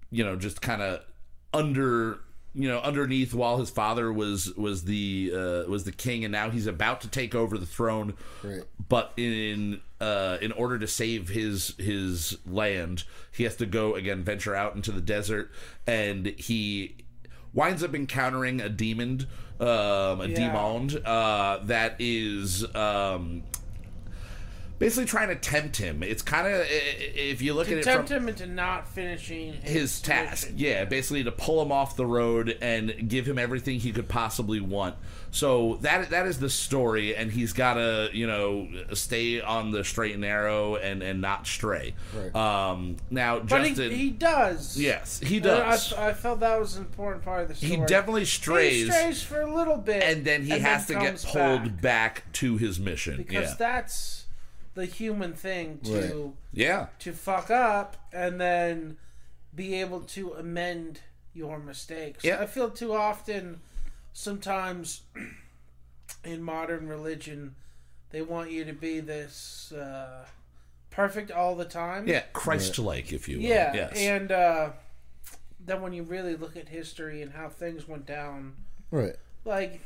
you 0.10 0.24
know, 0.24 0.36
just 0.36 0.62
kind 0.62 0.82
of 0.82 1.02
under 1.54 2.20
you 2.56 2.68
know 2.70 2.80
underneath 2.82 3.34
while 3.34 3.58
his 3.58 3.70
father 3.70 4.14
was 4.14 4.54
was 4.56 4.84
the 4.86 5.32
uh, 5.34 5.70
was 5.70 5.84
the 5.86 5.92
king 5.92 6.24
and 6.24 6.32
now 6.32 6.50
he's 6.50 6.68
about 6.68 7.02
to 7.02 7.08
take 7.08 7.34
over 7.34 7.58
the 7.58 7.66
throne 7.66 8.14
Right. 8.44 8.62
but 8.90 9.12
in 9.18 9.82
uh, 10.00 10.38
in 10.42 10.52
order 10.52 10.78
to 10.78 10.88
save 10.88 11.30
his 11.30 11.74
his 11.80 12.38
land 12.46 13.06
he 13.32 13.44
has 13.44 13.56
to 13.58 13.66
go 13.66 13.96
again 13.96 14.24
venture 14.24 14.54
out 14.56 14.76
into 14.76 14.92
the 14.92 15.02
desert 15.02 15.52
and 15.88 16.28
he 16.28 16.98
winds 17.54 17.84
up 17.84 17.96
encountering 17.96 18.62
a 18.62 18.70
demon 18.70 19.28
um, 19.60 19.68
a 20.22 20.28
Yeah. 20.28 20.36
demon 20.36 21.04
uh, 21.06 21.60
that 21.64 21.96
is 22.00 22.64
um, 22.76 23.44
basically 24.84 25.06
trying 25.06 25.30
to 25.30 25.36
tempt 25.36 25.78
him 25.78 26.04
it's 26.04 26.22
kind 26.22 26.46
of 26.48 26.66
if 26.70 27.42
you 27.42 27.54
look 27.54 27.68
to 27.68 27.74
at 27.74 27.80
it 27.80 27.84
tempt 27.84 28.10
him 28.10 28.28
into 28.28 28.46
not 28.46 28.88
finishing 28.88 29.54
his, 29.54 29.72
his 29.74 30.02
task. 30.02 30.44
mission. 30.48 30.58
Yeah, 30.60 30.86
basically 30.86 31.24
to 31.24 31.32
pull 31.32 31.62
him 31.62 31.72
off 31.72 31.96
the 31.96 32.06
road 32.06 32.58
and 32.62 33.08
give 33.10 33.28
him 33.28 33.38
everything 33.40 33.80
he 33.80 33.92
could 33.92 34.10
possibly 34.10 34.60
want. 34.60 34.96
So 35.32 35.80
that 35.82 36.12
that 36.12 36.28
is 36.28 36.38
the 36.40 36.50
story, 36.50 37.16
and 37.16 37.32
he's 37.32 37.54
got 37.54 37.74
to 37.76 38.10
you 38.14 38.28
know 38.28 38.68
stay 38.94 39.42
on 39.42 39.72
the 39.72 39.84
straight 39.84 40.12
and 40.12 40.22
narrow 40.22 40.76
and 40.76 41.02
and 41.02 41.22
not 41.22 41.48
stray. 41.48 41.96
Right. 42.16 42.36
Um, 42.36 42.98
now 43.10 43.40
But 43.40 43.48
Justin, 43.48 43.92
he, 43.92 43.98
he 43.98 44.10
does. 44.12 44.78
yes, 44.80 45.20
he 45.20 45.38
And 45.38 45.48
I, 45.48 45.72
does. 45.72 45.94
I 45.94 46.14
felt 46.14 46.40
that 46.42 46.60
was 46.60 46.76
an 46.76 46.84
important 46.84 47.24
part 47.24 47.44
of 47.44 47.48
the 47.50 47.56
story. 47.56 47.72
he 47.78 47.86
definitely 47.86 48.26
strays, 48.26 48.86
He 48.86 48.92
strays 48.92 49.24
for 49.24 49.42
a 49.42 49.52
little 49.56 49.78
bit, 49.78 50.04
and 50.04 50.24
then 50.24 50.44
he 50.44 50.60
has 50.60 50.86
to 50.88 50.94
get 50.94 51.24
pulled 51.24 51.64
back. 51.82 51.82
back. 51.82 52.34
to 52.34 52.58
his 52.58 52.80
mission. 52.80 53.18
because 53.18 53.50
yeah, 53.50 53.56
that's 53.58 54.23
the 54.74 54.86
human 54.86 55.34
thing 55.34 55.80
to 55.84 56.34
yeah, 56.52 56.88
to 57.00 57.12
fuck 57.14 57.50
up 57.52 57.98
and 58.12 58.40
then 58.42 58.98
be 59.56 59.76
able 59.76 60.02
to 60.02 60.34
amend 60.34 61.00
your 61.34 61.60
mistakes. 61.60 62.24
Yeah. 62.24 62.40
I 62.42 62.46
feel 62.48 62.70
too 62.70 62.94
often 62.94 63.60
sometimes 64.14 65.02
in 66.24 66.42
modern 66.44 66.88
religion 66.88 67.56
they 68.12 68.22
want 68.22 68.52
you 68.52 68.64
to 68.66 68.74
be 68.74 69.00
this 69.00 69.72
uh, 69.72 70.26
perfect 70.92 71.32
all 71.32 71.56
the 71.56 71.66
time. 71.66 72.08
yeah, 72.08 72.22
Christ-like, 72.32 73.12
if 73.12 73.28
you 73.28 73.38
will. 73.38 73.44
Yeah, 73.46 73.74
yes. 73.74 73.94
and 73.98 74.32
uh, 74.32 74.70
then 75.60 75.82
when 75.82 75.94
you 75.94 76.04
really 76.04 76.36
look 76.36 76.56
at 76.56 76.70
history 76.70 77.24
and 77.24 77.32
how 77.32 77.50
things 77.50 77.88
went 77.88 78.06
down, 78.06 78.54
Right. 78.92 79.16
like 79.46 79.82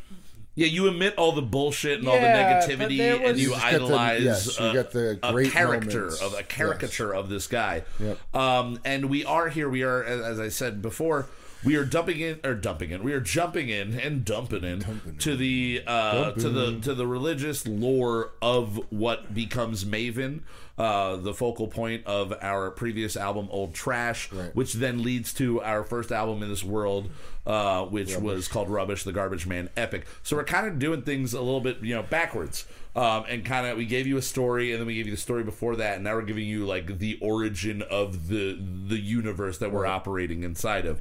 Yeah, 0.57 0.67
you 0.67 0.87
admit 0.87 1.15
all 1.17 1.31
the 1.33 1.41
bullshit 1.43 1.99
and 1.99 2.03
Yeah, 2.05 2.09
all 2.09 2.15
the 2.17 2.21
but 2.25 2.79
negativity, 2.89 2.97
there 2.97 3.15
and 3.15 3.23
was- 3.23 3.41
you 3.41 3.49
You 3.49 3.53
just 3.55 3.61
get 3.63 3.71
the- 3.71 3.85
idolize 3.85 4.23
yes, 4.23 4.59
you 4.59 4.65
a, 4.65 4.73
get 4.73 4.91
the 4.91 5.19
a 5.23 5.31
great 5.31 5.51
character 5.51 5.99
moments. 5.99 6.21
of 6.21 6.33
a 6.33 6.43
caricature 6.43 7.13
of 7.13 7.29
this 7.29 7.45
guy. 7.47 7.83
Yep. 7.99 8.35
Um, 8.35 8.79
and 8.83 9.05
we 9.05 9.23
are 9.23 9.49
here. 9.49 9.69
We 9.69 9.83
are, 9.83 10.03
as 10.03 10.19
as 10.21 10.39
I 10.39 10.49
said 10.49 10.81
before, 10.81 11.27
we 11.63 11.75
are 11.75 11.85
dumping 11.85 12.19
in 12.19 12.39
or 12.43 12.53
dumping 12.55 12.89
in. 12.91 13.03
We 13.03 13.13
are 13.13 13.19
jumping 13.19 13.69
in 13.69 13.99
and 13.99 14.25
dumping 14.25 14.63
in 14.63 15.15
to 15.19 15.35
the 15.35 15.83
uh, 15.85 16.31
to 16.31 16.49
the 16.49 16.79
to 16.81 16.93
the 16.95 17.05
religious 17.07 17.67
lore 17.67 18.31
of 18.41 18.79
what 18.91 19.33
becomes 19.35 19.85
Maven. 19.85 20.41
uh, 20.79 21.15
the 21.15 21.33
focal 21.33 21.65
point 21.67 22.05
of 22.05 22.31
our 22.39 22.69
previous 22.69 23.17
album, 23.17 23.47
Old 23.49 23.73
Trash, 23.73 24.31
Right. 24.31 24.55
which 24.55 24.73
then 24.73 25.01
leads 25.01 25.33
to 25.33 25.59
our 25.61 25.83
first 25.83 26.11
album 26.11 26.43
in 26.43 26.49
this 26.49 26.63
world, 26.63 27.09
uh, 27.47 27.85
which 27.85 28.15
was 28.17 28.47
called 28.47 28.69
Rubbish, 28.69 29.03
the 29.03 29.11
Garbage 29.13 29.47
Man 29.47 29.69
Epic. 29.75 30.05
So 30.21 30.35
we're 30.35 30.43
kind 30.43 30.67
of 30.67 30.77
doing 30.77 31.01
things 31.01 31.33
a 31.33 31.39
little 31.41 31.61
bit, 31.61 31.79
you 31.81 31.95
know, 31.95 32.03
backwards. 32.03 32.67
Um, 32.95 33.25
and 33.29 33.45
kind 33.45 33.67
of, 33.67 33.77
we 33.77 33.85
gave 33.85 34.07
you 34.07 34.17
a 34.17 34.23
story, 34.23 34.71
and 34.71 34.79
then 34.81 34.87
we 34.87 34.95
gave 34.95 35.05
you 35.05 35.11
the 35.11 35.21
story 35.21 35.43
before 35.43 35.75
that, 35.75 35.95
and 35.95 36.03
now 36.03 36.15
we're 36.15 36.23
giving 36.23 36.47
you 36.47 36.65
like 36.65 36.97
the 36.97 37.19
origin 37.21 37.83
of 37.83 38.27
the 38.27 38.57
the 38.87 38.97
universe 38.97 39.59
that 39.59 39.71
we're 39.71 39.85
operating 39.85 40.41
inside 40.41 40.87
of. 40.87 40.99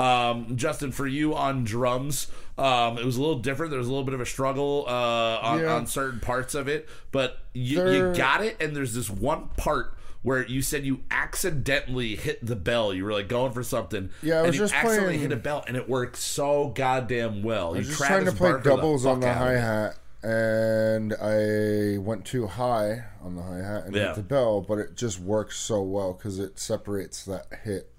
Um, 0.00 0.56
Justin, 0.56 0.90
for 0.90 1.06
you 1.06 1.36
on 1.36 1.62
drums, 1.62 2.26
um, 2.58 2.98
it 2.98 3.04
was 3.04 3.16
a 3.16 3.20
little 3.20 3.38
different. 3.38 3.70
There 3.70 3.78
was 3.78 3.86
a 3.86 3.90
little 3.92 4.04
bit 4.04 4.14
of 4.14 4.20
a 4.20 4.26
struggle 4.26 4.86
uh, 4.88 5.38
on, 5.40 5.60
Yeah. 5.60 5.74
on 5.76 5.86
certain 5.86 6.18
parts 6.18 6.56
of 6.56 6.66
it, 6.66 6.88
but 7.12 7.38
you, 7.52 7.78
you 7.90 8.12
got 8.12 8.42
it. 8.44 8.56
And 8.60 8.74
there's 8.74 8.94
this 8.94 9.08
one 9.08 9.48
part 9.56 9.96
where 10.22 10.46
you 10.46 10.62
said 10.62 10.84
you 10.84 11.00
accidentally 11.10 12.16
hit 12.16 12.44
the 12.44 12.56
bell. 12.56 12.92
You 12.92 13.04
were 13.04 13.12
like 13.12 13.28
going 13.28 13.52
for 13.52 13.62
something. 13.62 14.10
Yeah, 14.22 14.36
I 14.36 14.38
and 14.38 14.46
was 14.48 14.56
you 14.56 14.62
just 14.62 14.74
accidentally 14.74 15.06
playing- 15.14 15.20
hit 15.20 15.32
a 15.32 15.36
bell, 15.36 15.64
and 15.66 15.76
it 15.76 15.88
worked 15.88 16.16
so 16.16 16.68
goddamn 16.74 17.42
well. 17.42 17.74
I 17.74 17.78
was 17.78 17.86
you 17.86 17.92
just 17.94 17.98
Travis 17.98 18.14
trying 18.16 18.24
to 18.26 18.32
play 18.38 18.50
Barker 18.52 18.68
doubles 18.70 19.06
on 19.06 19.20
the 19.20 19.28
out 19.28 19.36
of 19.36 19.38
hi 19.38 19.52
hat, 19.54 19.98
and 20.22 21.14
I 21.14 21.98
went 21.98 22.24
too 22.24 22.46
high 22.46 23.04
on 23.22 23.36
the 23.36 23.42
hi 23.42 23.58
hat 23.58 23.84
and 23.86 23.94
Yeah. 23.94 24.06
hit 24.08 24.16
the 24.16 24.22
bell, 24.22 24.60
but 24.60 24.78
it 24.78 24.96
just 24.96 25.20
works 25.20 25.56
so 25.58 25.80
well 25.82 26.12
because 26.14 26.38
it 26.38 26.58
separates 26.58 27.24
that 27.24 27.46
hit. 27.64 27.90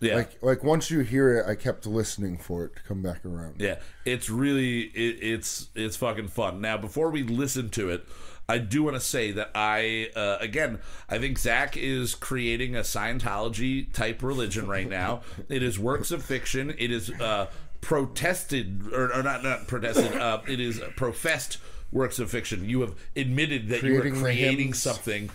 Yeah. 0.00 0.14
Like, 0.14 0.42
like 0.42 0.64
once 0.64 0.90
you 0.90 1.00
hear 1.00 1.36
it, 1.38 1.46
I 1.46 1.54
kept 1.54 1.84
listening 1.84 2.38
for 2.38 2.64
it 2.64 2.76
to 2.76 2.82
come 2.82 3.02
back 3.02 3.22
around. 3.26 3.56
Yeah, 3.58 3.80
it's 4.06 4.30
really 4.30 4.84
it, 4.84 5.18
it's 5.22 5.68
it's 5.74 5.96
fucking 5.96 6.28
fun. 6.28 6.62
Now, 6.62 6.78
before 6.78 7.10
we 7.10 7.22
listen 7.22 7.68
to 7.70 7.90
it, 7.90 8.06
I 8.50 8.58
do 8.58 8.82
want 8.82 8.96
to 8.96 9.00
say 9.00 9.32
that 9.32 9.50
I 9.54 10.10
uh, 10.16 10.38
again 10.40 10.80
I 11.08 11.18
think 11.18 11.38
Zach 11.38 11.76
is 11.76 12.14
creating 12.14 12.76
a 12.76 12.80
Scientology 12.80 13.92
type 13.92 14.22
religion 14.22 14.66
right 14.66 14.88
now. 14.88 15.22
it 15.48 15.62
is 15.62 15.78
works 15.78 16.10
of 16.10 16.24
fiction. 16.24 16.74
It 16.78 16.90
is 16.90 17.10
uh, 17.10 17.46
protested 17.80 18.92
or, 18.92 19.12
or 19.14 19.22
not 19.22 19.42
not 19.42 19.66
protested. 19.66 20.14
Uh, 20.16 20.40
it 20.48 20.60
is 20.60 20.80
professed 20.96 21.58
works 21.92 22.18
of 22.18 22.30
fiction. 22.30 22.68
You 22.68 22.82
have 22.82 22.94
admitted 23.16 23.68
that 23.68 23.82
you 23.82 23.98
are 23.98 24.10
creating 24.10 24.58
hymns. 24.58 24.82
something. 24.82 25.30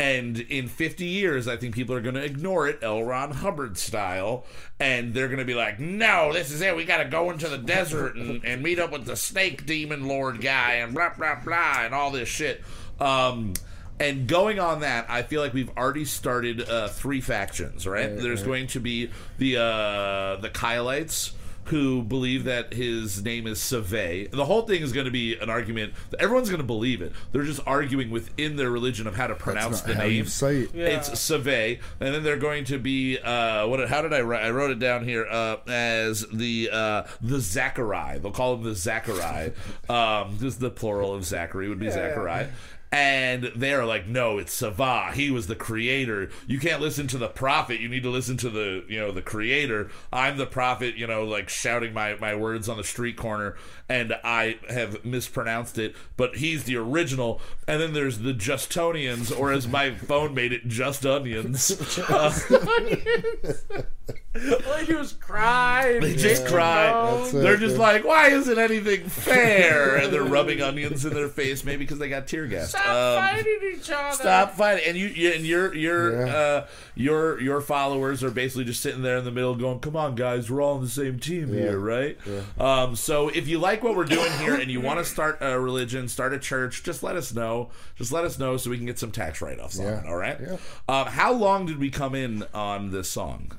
And 0.00 0.38
in 0.38 0.66
50 0.66 1.04
years, 1.04 1.46
I 1.46 1.58
think 1.58 1.74
people 1.74 1.94
are 1.94 2.00
going 2.00 2.14
to 2.14 2.24
ignore 2.24 2.66
it, 2.66 2.78
L. 2.80 3.04
Ron 3.04 3.32
Hubbard 3.32 3.76
style, 3.76 4.46
and 4.78 5.12
they're 5.12 5.28
going 5.28 5.40
to 5.40 5.44
be 5.44 5.52
like, 5.52 5.78
"No, 5.78 6.32
this 6.32 6.50
is 6.50 6.62
it. 6.62 6.74
We 6.74 6.86
got 6.86 7.02
to 7.02 7.04
go 7.04 7.30
into 7.30 7.50
the 7.50 7.58
desert 7.58 8.16
and, 8.16 8.42
and 8.42 8.62
meet 8.62 8.78
up 8.78 8.92
with 8.92 9.04
the 9.04 9.14
snake 9.14 9.66
demon 9.66 10.08
lord 10.08 10.40
guy 10.40 10.76
and 10.76 10.94
blah 10.94 11.10
blah 11.10 11.34
blah 11.44 11.84
and 11.84 11.94
all 11.94 12.10
this 12.10 12.30
shit." 12.30 12.62
Um, 12.98 13.52
and 13.98 14.26
going 14.26 14.58
on 14.58 14.80
that, 14.80 15.04
I 15.10 15.22
feel 15.22 15.42
like 15.42 15.52
we've 15.52 15.76
already 15.76 16.06
started 16.06 16.66
uh, 16.66 16.88
three 16.88 17.20
factions. 17.20 17.86
Right? 17.86 18.16
There's 18.16 18.42
going 18.42 18.68
to 18.68 18.80
be 18.80 19.10
the 19.36 19.58
uh, 19.58 20.36
the 20.36 20.48
Kylites 20.48 21.32
who 21.70 22.02
believe 22.02 22.44
that 22.44 22.72
his 22.72 23.22
name 23.24 23.46
is 23.46 23.60
Save. 23.60 24.30
The 24.32 24.44
whole 24.44 24.62
thing 24.62 24.82
is 24.82 24.92
going 24.92 25.06
to 25.06 25.10
be 25.10 25.36
an 25.38 25.48
argument. 25.48 25.94
Everyone's 26.18 26.48
going 26.48 26.60
to 26.60 26.66
believe 26.66 27.00
it. 27.00 27.12
They're 27.32 27.44
just 27.44 27.60
arguing 27.66 28.10
within 28.10 28.56
their 28.56 28.70
religion 28.70 29.06
of 29.06 29.14
how 29.14 29.28
to 29.28 29.34
pronounce 29.34 29.80
not 29.80 29.88
the 29.88 29.94
how 29.94 30.02
name. 30.02 30.12
you 30.12 30.24
say 30.24 30.58
it. 30.62 30.74
Yeah. 30.74 30.86
It's 30.86 31.18
Save, 31.18 31.82
and 32.00 32.14
then 32.14 32.22
they're 32.22 32.36
going 32.36 32.64
to 32.64 32.78
be 32.78 33.18
uh, 33.18 33.66
what? 33.66 33.88
How 33.88 34.02
did 34.02 34.12
I 34.12 34.20
write? 34.20 34.44
I 34.44 34.50
wrote 34.50 34.70
it 34.70 34.78
down 34.78 35.04
here 35.04 35.26
uh, 35.26 35.56
as 35.68 36.26
the 36.32 36.70
uh, 36.72 37.02
the 37.20 37.36
Zachari. 37.36 38.20
They'll 38.20 38.32
call 38.32 38.54
him 38.54 38.64
the 38.64 38.70
Zachari. 38.70 39.54
um, 39.90 40.36
this 40.38 40.54
is 40.54 40.58
the 40.58 40.70
plural 40.70 41.14
of 41.14 41.24
Zachary 41.24 41.68
would 41.68 41.78
be 41.78 41.86
Zachari. 41.86 42.48
And 42.92 43.52
they're 43.54 43.84
like, 43.84 44.08
no, 44.08 44.38
it's 44.38 44.60
Savah. 44.60 45.12
He 45.12 45.30
was 45.30 45.46
the 45.46 45.54
creator. 45.54 46.28
You 46.48 46.58
can't 46.58 46.80
listen 46.80 47.06
to 47.08 47.18
the 47.18 47.28
prophet. 47.28 47.78
You 47.78 47.88
need 47.88 48.02
to 48.02 48.10
listen 48.10 48.36
to 48.38 48.50
the, 48.50 48.84
you 48.88 48.98
know, 48.98 49.12
the 49.12 49.22
creator. 49.22 49.90
I'm 50.12 50.38
the 50.38 50.46
prophet, 50.46 50.96
you 50.96 51.06
know, 51.06 51.22
like 51.24 51.48
shouting 51.48 51.92
my, 51.92 52.16
my 52.16 52.34
words 52.34 52.68
on 52.68 52.76
the 52.76 52.84
street 52.84 53.16
corner, 53.16 53.54
and 53.88 54.14
I 54.24 54.58
have 54.68 55.04
mispronounced 55.04 55.78
it, 55.78 55.94
but 56.16 56.36
he's 56.36 56.64
the 56.64 56.76
original. 56.76 57.40
And 57.68 57.80
then 57.80 57.92
there's 57.92 58.18
the 58.18 58.32
Justonians, 58.32 59.36
or 59.36 59.52
as 59.52 59.68
my 59.68 59.94
phone 59.94 60.34
made 60.34 60.52
it, 60.52 60.66
Just 60.66 61.06
Onions. 61.06 61.70
Uh, 62.10 62.32
All 64.34 64.80
you 64.80 64.86
just 64.86 65.20
cry. 65.20 65.90
and 65.94 66.02
They 66.02 66.14
just 66.16 66.46
cry. 66.46 66.86
and 66.86 66.94
moan. 66.94 67.20
That's 67.22 67.34
it. 67.34 67.38
They're 67.42 67.56
just 67.56 67.76
like, 67.78 68.04
why 68.04 68.28
isn't 68.28 68.58
anything 68.58 69.08
fair? 69.08 69.96
And 69.96 70.12
they're 70.12 70.22
rubbing 70.24 70.62
onions 70.62 71.04
in 71.04 71.12
their 71.14 71.28
face, 71.28 71.64
maybe 71.64 71.84
because 71.84 71.98
they 71.98 72.08
got 72.08 72.26
tear 72.26 72.46
gas. 72.46 72.70
Stop 72.70 72.86
Um, 72.86 73.18
fighting 73.24 73.58
each 73.74 73.90
other. 73.90 74.14
Stop 74.16 74.54
fighting, 74.54 74.84
and 74.88 74.96
you, 74.96 75.06
you 75.08 75.32
and 75.32 75.44
your 75.46 75.74
your 75.74 76.26
Yeah. 76.26 76.34
uh, 76.34 76.66
your 76.94 77.40
your 77.40 77.60
followers 77.60 78.22
are 78.22 78.30
basically 78.30 78.64
just 78.64 78.80
sitting 78.82 79.02
there 79.02 79.16
in 79.18 79.24
the 79.24 79.30
middle, 79.30 79.54
going, 79.54 79.80
"Come 79.80 79.96
on, 79.96 80.14
guys, 80.14 80.50
we're 80.50 80.62
all 80.62 80.74
on 80.76 80.82
the 80.82 80.88
same 80.88 81.18
team 81.18 81.48
here, 81.52 81.78
right?" 81.78 82.16
Um, 82.58 82.96
so 82.96 83.28
if 83.28 83.48
you 83.48 83.58
like 83.58 83.82
what 83.82 83.96
we're 83.96 84.04
doing 84.04 84.30
here 84.38 84.54
and 84.54 84.70
you 84.70 84.80
want 84.80 84.98
to 84.98 85.04
start 85.04 85.38
a 85.40 85.58
religion, 85.58 86.08
start 86.08 86.32
a 86.32 86.38
church, 86.38 86.82
just 86.82 87.02
let 87.02 87.16
us 87.16 87.32
know. 87.34 87.70
Just 87.96 88.12
let 88.12 88.24
us 88.24 88.38
know 88.38 88.56
so 88.56 88.70
we 88.70 88.76
can 88.76 88.86
get 88.86 88.98
some 88.98 89.10
tax 89.10 89.40
write 89.40 89.58
offs 89.58 89.78
on 89.78 89.86
Yeah. 89.86 90.00
it. 90.00 90.06
All 90.06 90.16
right. 90.16 90.38
Yeah. 90.40 90.56
Um, 90.88 91.06
how 91.08 91.32
long 91.32 91.66
did 91.66 91.78
we 91.78 91.90
come 91.90 92.14
in 92.14 92.44
on 92.54 92.90
this 92.90 93.08
song? 93.10 93.52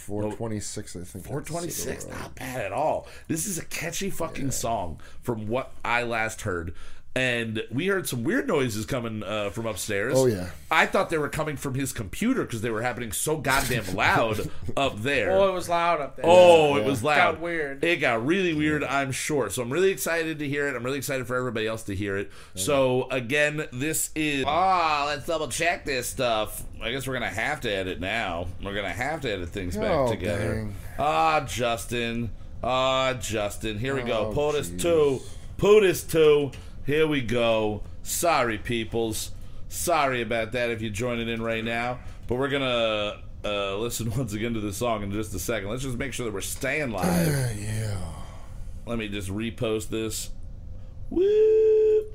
426, 0.00 0.96
I 0.96 1.00
think. 1.00 1.24
426, 1.26 2.08
not 2.08 2.34
bad 2.34 2.64
at 2.64 2.72
all. 2.72 3.06
This 3.28 3.46
is 3.46 3.58
a 3.58 3.64
catchy 3.64 4.10
fucking 4.10 4.50
song 4.50 5.00
from 5.22 5.46
what 5.46 5.72
I 5.84 6.02
last 6.02 6.42
heard. 6.42 6.74
And 7.16 7.64
we 7.72 7.88
heard 7.88 8.06
some 8.08 8.22
weird 8.22 8.46
noises 8.46 8.86
coming 8.86 9.24
uh, 9.24 9.50
from 9.50 9.66
upstairs. 9.66 10.14
Oh, 10.16 10.26
yeah. 10.26 10.50
I 10.70 10.86
thought 10.86 11.10
they 11.10 11.18
were 11.18 11.28
coming 11.28 11.56
from 11.56 11.74
his 11.74 11.92
computer 11.92 12.44
because 12.44 12.62
they 12.62 12.70
were 12.70 12.82
happening 12.82 13.10
so 13.10 13.36
goddamn 13.36 13.96
loud 13.96 14.48
up 14.76 15.02
there. 15.02 15.32
Oh, 15.32 15.48
it 15.48 15.52
was 15.52 15.68
loud 15.68 16.00
up 16.00 16.14
there. 16.14 16.24
Oh, 16.28 16.76
it 16.76 16.84
was 16.84 17.02
loud. 17.02 17.32
Got 17.34 17.40
weird. 17.40 17.82
It 17.82 17.96
got 17.96 18.24
really 18.24 18.54
weird, 18.54 18.84
I'm 18.84 19.10
sure. 19.10 19.50
So 19.50 19.60
I'm 19.60 19.72
really 19.72 19.90
excited 19.90 20.38
to 20.38 20.46
hear 20.48 20.68
it. 20.68 20.76
I'm 20.76 20.84
really 20.84 20.98
excited 20.98 21.26
for 21.26 21.34
everybody 21.34 21.66
else 21.66 21.82
to 21.84 21.96
hear 21.96 22.16
it. 22.16 22.30
So 22.54 23.08
again, 23.10 23.66
this 23.72 24.10
is 24.14 24.44
ah, 24.46 25.04
let's 25.08 25.26
double 25.26 25.48
check 25.48 25.84
this 25.84 26.06
stuff. 26.08 26.62
I 26.80 26.92
guess 26.92 27.08
we're 27.08 27.14
gonna 27.14 27.26
have 27.28 27.60
to 27.62 27.70
edit 27.72 27.98
now. 27.98 28.46
We're 28.62 28.74
gonna 28.74 28.88
have 28.92 29.22
to 29.22 29.32
edit 29.32 29.48
things 29.48 29.76
back 29.76 29.90
Oh, 29.90 30.08
together. 30.08 30.54
dang. 30.54 30.74
Ah, 30.96 31.40
Justin. 31.40 32.30
Ah, 32.62 33.14
Justin. 33.14 33.80
Here 33.80 33.96
we 33.96 34.02
go. 34.02 34.28
Oh, 34.28 34.32
POTUS 34.32 34.70
jeez. 34.76 34.80
2. 34.80 35.20
POTUS 35.58 36.04
2. 36.08 36.50
Here 36.86 37.06
we 37.06 37.20
go. 37.20 37.82
Sorry, 38.02 38.58
peoples. 38.58 39.30
Sorry 39.68 40.22
about 40.22 40.52
that 40.52 40.70
if 40.70 40.80
you're 40.82 40.90
joining 40.90 41.28
in 41.28 41.42
right 41.42 41.64
now. 41.64 42.00
But 42.26 42.36
we're 42.36 42.48
going 42.48 42.62
to 42.62 43.18
uh, 43.48 43.76
listen 43.76 44.10
once 44.16 44.32
again 44.32 44.54
to 44.54 44.60
the 44.60 44.72
song 44.72 45.02
in 45.02 45.12
just 45.12 45.34
a 45.34 45.38
second. 45.38 45.68
Let's 45.70 45.82
just 45.82 45.98
make 45.98 46.12
sure 46.12 46.26
that 46.26 46.32
we're 46.34 46.40
staying 46.40 46.90
live. 46.90 47.26
yeah. 47.58 47.96
Let 48.86 48.98
me 48.98 49.08
just 49.08 49.28
repost 49.28 49.88
this. 49.88 50.30
Woo! 51.10 52.06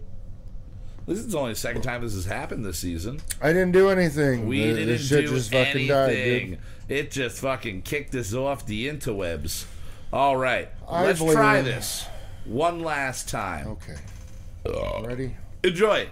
This 1.07 1.19
is 1.19 1.35
only 1.35 1.51
the 1.51 1.59
second 1.59 1.83
time 1.83 2.01
this 2.01 2.15
has 2.15 2.25
happened 2.25 2.65
this 2.65 2.79
season. 2.79 3.21
I 3.41 3.49
didn't 3.49 3.73
do 3.73 3.89
anything. 3.89 4.47
We 4.47 4.61
The- 4.61 4.73
didn't 4.73 4.87
this 4.87 5.07
shit 5.07 5.25
do 5.27 5.35
just 5.35 5.51
fucking 5.51 5.87
died, 5.87 6.09
anything. 6.15 6.49
dude. 6.49 6.59
it 6.97 7.11
just 7.11 7.37
fucking 7.39 7.83
kicked 7.83 8.15
us 8.15 8.33
off 8.33 8.65
the 8.65 8.87
interwebs. 8.89 9.65
All 10.11 10.35
right, 10.35 10.69
I 10.87 11.03
let's 11.05 11.19
try 11.23 11.61
this 11.61 12.07
one 12.45 12.79
last 12.79 13.29
time. 13.29 13.67
Okay. 13.67 13.97
Ready? 15.05 15.35
Enjoy. 15.63 16.09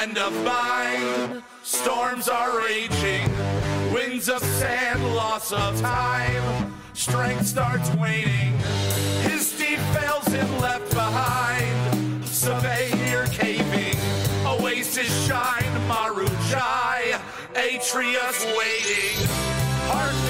Friend 0.00 0.18
of 0.18 0.44
mine. 0.44 1.42
Storms 1.62 2.28
are 2.28 2.58
raging, 2.64 3.28
winds 3.92 4.28
of 4.28 4.42
sand, 4.42 5.14
loss 5.14 5.52
of 5.52 5.78
time. 5.80 6.74
Strength 6.94 7.46
starts 7.46 7.90
waning, 7.96 8.56
his 9.22 9.50
steed 9.50 9.78
fails 9.94 10.26
him 10.28 10.58
left 10.58 10.90
behind. 10.90 12.24
Surveyor 12.24 13.26
caving, 13.26 13.98
oasis 14.46 15.10
shine, 15.26 15.74
Marujai, 15.86 17.20
Atreus 17.54 18.46
waiting. 18.56 19.28
Heartless 19.90 20.29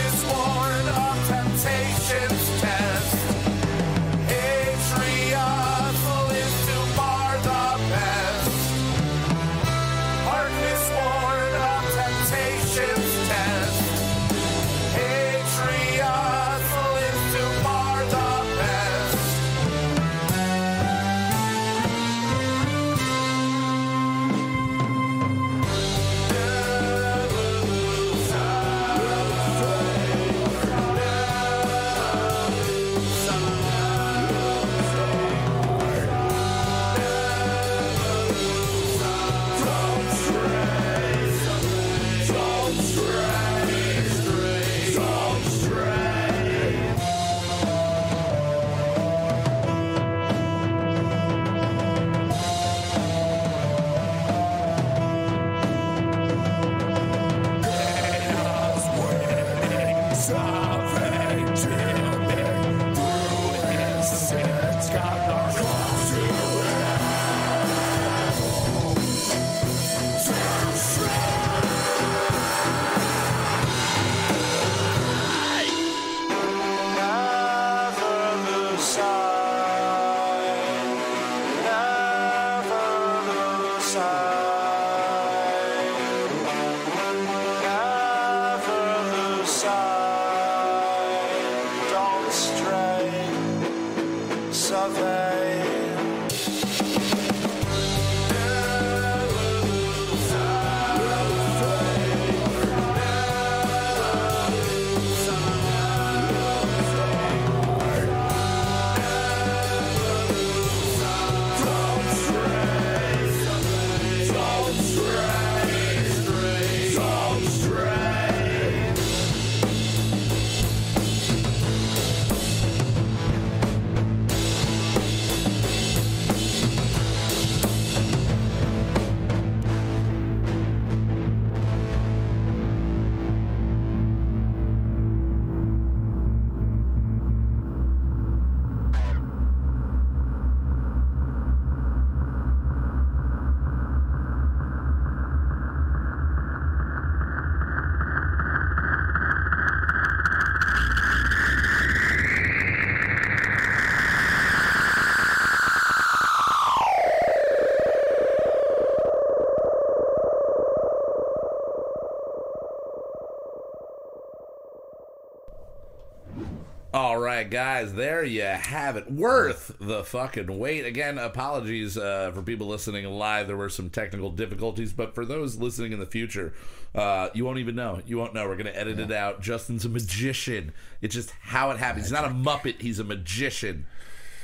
right, 167.20 167.48
guys, 167.48 167.94
there 167.94 168.24
you 168.24 168.42
have 168.42 168.96
it. 168.96 169.10
Worth 169.10 169.76
the 169.80 170.02
fucking 170.02 170.58
wait. 170.58 170.84
Again, 170.84 171.18
apologies 171.18 171.96
uh, 171.96 172.32
for 172.34 172.42
people 172.42 172.66
listening 172.66 173.04
live. 173.06 173.46
There 173.46 173.56
were 173.56 173.68
some 173.68 173.90
technical 173.90 174.30
difficulties, 174.30 174.92
but 174.92 175.14
for 175.14 175.24
those 175.24 175.56
listening 175.56 175.92
in 175.92 176.00
the 176.00 176.06
future, 176.06 176.52
uh, 176.94 177.28
you 177.34 177.44
won't 177.44 177.58
even 177.58 177.76
know. 177.76 178.00
You 178.06 178.18
won't 178.18 178.34
know. 178.34 178.48
We're 178.48 178.56
going 178.56 178.66
to 178.66 178.76
edit 178.76 178.98
it 178.98 179.12
out. 179.12 179.40
Justin's 179.40 179.84
a 179.84 179.88
magician. 179.88 180.72
It's 181.00 181.14
just 181.14 181.30
how 181.40 181.70
it 181.70 181.78
happens. 181.78 182.06
He's 182.06 182.12
not 182.12 182.24
a 182.24 182.34
Muppet, 182.34 182.80
he's 182.80 182.98
a 182.98 183.04
magician. 183.04 183.86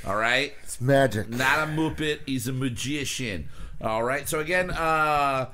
All 0.05 0.15
right? 0.15 0.53
It's 0.63 0.79
magic. 0.79 1.29
Not 1.29 1.67
a 1.67 1.71
Muppet, 1.71 2.19
he's 2.25 2.47
a 2.47 2.53
magician. 2.53 3.49
All 3.81 4.03
right. 4.03 4.27
So 4.27 4.39
again, 4.39 4.71
uh, 4.71 5.47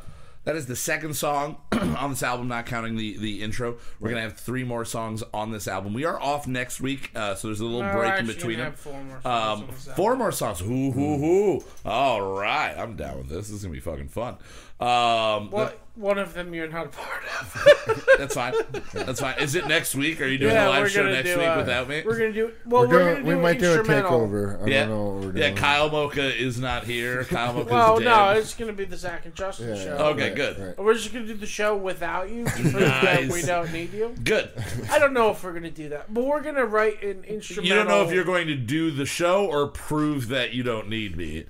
that 0.46 0.56
is 0.56 0.66
the 0.66 0.76
second 0.76 1.16
song 1.16 1.58
on 1.72 2.10
this 2.12 2.24
album, 2.24 2.48
not 2.48 2.66
counting 2.66 2.96
the 2.98 3.18
the 3.18 3.41
intro. 3.44 3.78
We're 4.00 4.10
gonna 4.10 4.22
have 4.22 4.38
three 4.38 4.64
more 4.64 4.86
songs 4.86 5.24
on 5.34 5.52
this 5.52 5.68
album. 5.68 5.94
We 5.94 6.06
are 6.06 6.20
off 6.22 6.48
next 6.48 6.82
week, 6.82 7.12
uh, 7.16 7.36
so 7.36 7.48
there's 7.48 7.60
a 7.60 7.66
little 7.66 7.82
No, 7.84 7.94
break 7.94 8.20
in 8.20 8.26
between 8.28 8.58
them. 8.60 8.72
have 8.72 8.80
four 8.80 9.02
more 9.04 9.22
songs 9.22 9.88
Um, 9.88 9.96
four 9.96 10.16
more 10.16 10.32
songs. 10.32 10.60
Hoo 10.60 10.91
hoo 10.91 11.18
hoo. 11.18 11.64
All 11.86 12.22
right, 12.38 12.74
I'm 12.78 12.96
down 12.96 13.18
with 13.20 13.30
this. 13.30 13.48
This 13.48 13.52
is 13.58 13.64
gonna 13.64 13.74
be 13.74 13.80
fucking 13.80 14.10
fun. 14.10 14.38
Um, 14.80 15.52
Well, 15.52 15.72
one 15.96 16.18
of 16.18 16.34
them 16.34 16.56
you're 16.56 16.68
not 16.68 16.88
a 16.88 16.90
part 16.90 17.24
of. 17.40 18.08
that's 18.18 18.34
fine. 18.34 18.54
That's 18.94 19.20
fine. 19.22 19.38
Is 19.40 19.54
it 19.54 19.68
next 19.68 19.94
week? 19.94 20.20
Are 20.22 20.26
you 20.28 20.40
doing 20.40 20.54
yeah, 20.54 20.68
a 20.68 20.70
live 20.70 20.90
show 20.90 21.04
next 21.06 21.30
week 21.30 21.46
uh, 21.48 21.54
without 21.56 21.88
me? 21.88 22.02
We're 22.04 22.18
gonna 22.18 22.34
do. 22.34 22.52
Well, 22.66 22.82
We're 22.82 22.88
we're, 22.88 23.00
doing, 23.04 23.14
gonna 23.14 23.30
do 23.30 23.38
we 23.38 23.44
might 23.44 23.60
do 23.60 23.72
a 23.72 23.78
instrumental. 23.78 24.22
takeover. 24.22 24.64
I 24.64 24.66
yeah, 24.66 24.80
don't 24.86 24.90
know 24.90 25.04
what 25.04 25.14
we're 25.26 25.32
doing. 25.34 25.38
yeah. 25.38 25.52
Kyle 25.62 25.92
Mocha 25.92 26.36
is 26.36 26.60
not 26.60 26.86
here. 26.86 27.24
Kyle 27.30 27.54
Mocha's 27.54 27.72
Well, 27.72 28.00
dead. 28.00 28.06
no, 28.06 28.32
it's 28.32 28.56
gonna 28.56 28.74
be 28.74 28.86
the 28.86 28.98
Zach 28.98 29.26
and 29.28 29.36
Justin 29.36 29.70
Yeah, 29.76 29.84
show. 29.84 29.92
Okay, 29.98 30.30
right, 30.30 30.36
good. 30.36 30.58
right. 30.60 30.78
We're 30.80 30.96
just 30.96 31.14
gonna 31.14 31.28
do 31.28 31.36
the 31.36 31.46
show 31.46 31.78
without 31.78 32.28
you 32.32 32.46
to 32.46 32.52
prove 32.52 32.74
that 32.74 33.04
Nice. 33.26 33.32
we 33.32 33.44
don't 33.44 33.72
need 33.72 33.94
you. 33.94 34.16
Good. 34.24 34.50
I 34.90 34.98
don't 34.98 35.14
know 35.14 35.30
if 35.30 35.44
we're 35.44 35.54
gonna 35.54 35.70
do 35.70 35.90
that, 35.90 36.12
but 36.12 36.24
we're 36.24 36.42
gonna 36.42 36.66
write 36.66 37.04
an 37.04 37.24
instrumental. 37.26 37.66
You 37.70 37.76
don't 37.76 37.88
know 37.88 38.02
if 38.04 38.12
you're 38.12 38.24
going 38.26 38.48
to 38.48 38.56
do 38.56 38.90
the 38.90 39.06
show 39.06 39.46
or 39.46 39.68
prove 39.68 40.30
that 40.30 40.54
you 40.56 40.64
don't 40.64 40.90
need 40.90 41.16
me. 41.16 41.46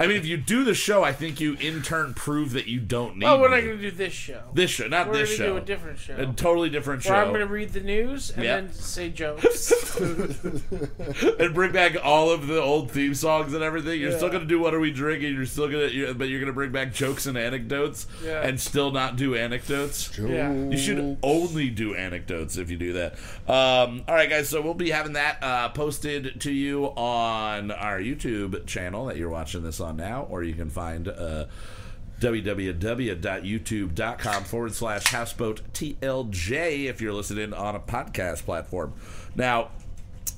I 0.00 0.08
mean, 0.08 0.16
if 0.16 0.26
you 0.26 0.36
do 0.36 0.64
the 0.64 0.74
show, 0.74 1.04
I 1.04 1.12
think 1.12 1.38
you 1.40 1.54
in 1.60 1.82
turn 1.82 2.14
prove 2.14 2.52
that 2.56 2.66
you 2.66 2.80
don't 2.80 3.16
need 3.16 3.24
Oh, 3.26 3.40
we're 3.40 3.48
not 3.48 3.60
gonna 3.60 3.76
do 3.76 3.90
this 3.90 4.12
show. 4.12 4.42
this 4.52 4.70
show, 4.70 4.88
not 4.88 5.06
we're 5.08 5.14
this 5.18 5.30
gonna 5.38 5.48
show. 5.48 5.52
do 5.54 5.56
a 5.58 5.64
different 5.64 5.98
show. 5.98 6.16
A 6.16 6.26
totally 6.26 6.68
different 6.68 7.02
show. 7.02 7.12
where 7.12 7.22
I'm 7.24 7.32
gonna 7.32 7.46
read 7.46 7.70
the 7.72 7.80
news 7.80 8.30
and 8.30 8.44
Yeah. 8.44 8.56
then 8.56 8.72
say 8.72 9.08
jokes. 9.10 9.72
and 10.00 11.54
bring 11.54 11.72
back 11.72 11.96
all 12.02 12.30
of 12.30 12.46
the 12.46 12.60
old 12.60 12.90
theme 12.90 13.14
songs 13.14 13.54
and 13.54 13.62
everything. 13.62 14.00
You're 14.00 14.12
still 14.12 14.28
gonna 14.30 14.44
do 14.44 14.58
what 14.60 14.74
are 14.74 14.80
we 14.80 14.90
drinking? 14.90 15.34
You're 15.34 15.46
still 15.46 15.68
gonna, 15.68 16.14
but 16.14 16.28
you're 16.28 16.40
gonna 16.40 16.52
bring 16.52 16.72
back 16.72 16.92
jokes 16.92 17.26
and 17.26 17.36
anecdotes, 17.38 18.06
Yeah. 18.24 18.42
and 18.46 18.60
still 18.60 18.90
not 18.90 19.16
do 19.16 19.34
anecdotes. 19.34 20.16
Yeah. 20.18 20.52
You 20.52 20.76
should 20.78 21.18
only 21.22 21.70
do 21.70 21.94
anecdotes 21.94 22.56
if 22.56 22.70
you 22.70 22.76
do 22.76 22.92
that. 22.94 23.14
Um, 23.48 24.02
all 24.08 24.14
right, 24.14 24.28
guys. 24.30 24.48
So 24.48 24.60
we'll 24.60 24.74
be 24.74 24.90
having 24.90 25.12
that 25.14 25.42
uh, 25.42 25.68
posted 25.70 26.40
to 26.42 26.52
you 26.52 26.86
on 26.86 27.70
our 27.70 27.98
YouTube 28.00 28.66
channel 28.66 29.06
that 29.06 29.16
you're 29.16 29.30
watching 29.30 29.62
this 29.62 29.80
on 29.80 29.96
now, 29.96 30.26
or 30.30 30.42
you 30.42 30.54
can 30.54 30.70
find. 30.70 31.08
Uh, 31.08 31.46
www.youtube.com 32.20 34.44
forward 34.44 34.74
slash 34.74 35.04
houseboat 35.04 35.60
TLJ 35.72 36.86
if 36.86 37.00
you're 37.00 37.12
listening 37.12 37.52
on 37.52 37.74
a 37.74 37.80
podcast 37.80 38.44
platform. 38.44 38.92
Now, 39.34 39.70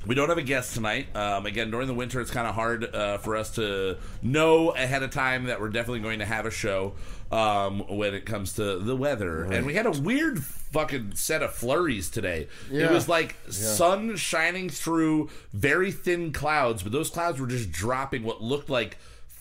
We 0.07 0.15
don't 0.15 0.29
have 0.29 0.39
a 0.39 0.43
guest 0.43 0.75
tonight. 0.75 1.15
Um, 1.17 1.45
again, 1.45 1.71
during 1.71 1.87
the 1.89 1.95
winter, 1.95 2.21
it's 2.21 2.31
kind 2.31 2.47
of 2.47 2.55
hard 2.55 2.95
uh, 2.95 3.19
for 3.19 3.37
us 3.37 3.51
to 3.57 3.99
know 4.23 4.71
ahead 4.71 5.03
of 5.03 5.11
time 5.11 5.45
that 5.47 5.61
we're 5.61 5.69
definitely 5.71 6.01
going 6.01 6.21
to 6.21 6.25
have 6.25 6.47
a 6.47 6.51
show 6.51 6.95
um, 7.33 7.81
when 7.89 8.15
it 8.15 8.25
comes 8.25 8.53
to 8.55 8.79
the 8.79 8.97
weather. 8.97 9.43
And 9.45 9.67
we 9.67 9.75
had 9.75 9.87
a 9.87 9.91
weird 9.91 10.43
fucking 10.43 11.15
set 11.17 11.43
of 11.43 11.53
flurries 11.53 12.09
today. 12.11 12.47
It 12.71 12.91
was 12.93 13.09
like 13.09 13.37
sun 13.51 14.17
shining 14.17 14.71
through 14.71 15.29
very 15.53 15.91
thin 15.93 16.33
clouds, 16.33 16.83
but 16.85 16.93
those 16.93 17.11
clouds 17.11 17.41
were 17.41 17.49
just 17.49 17.71
dropping 17.73 18.23
what 18.23 18.41
looked 18.41 18.71
like 18.71 18.99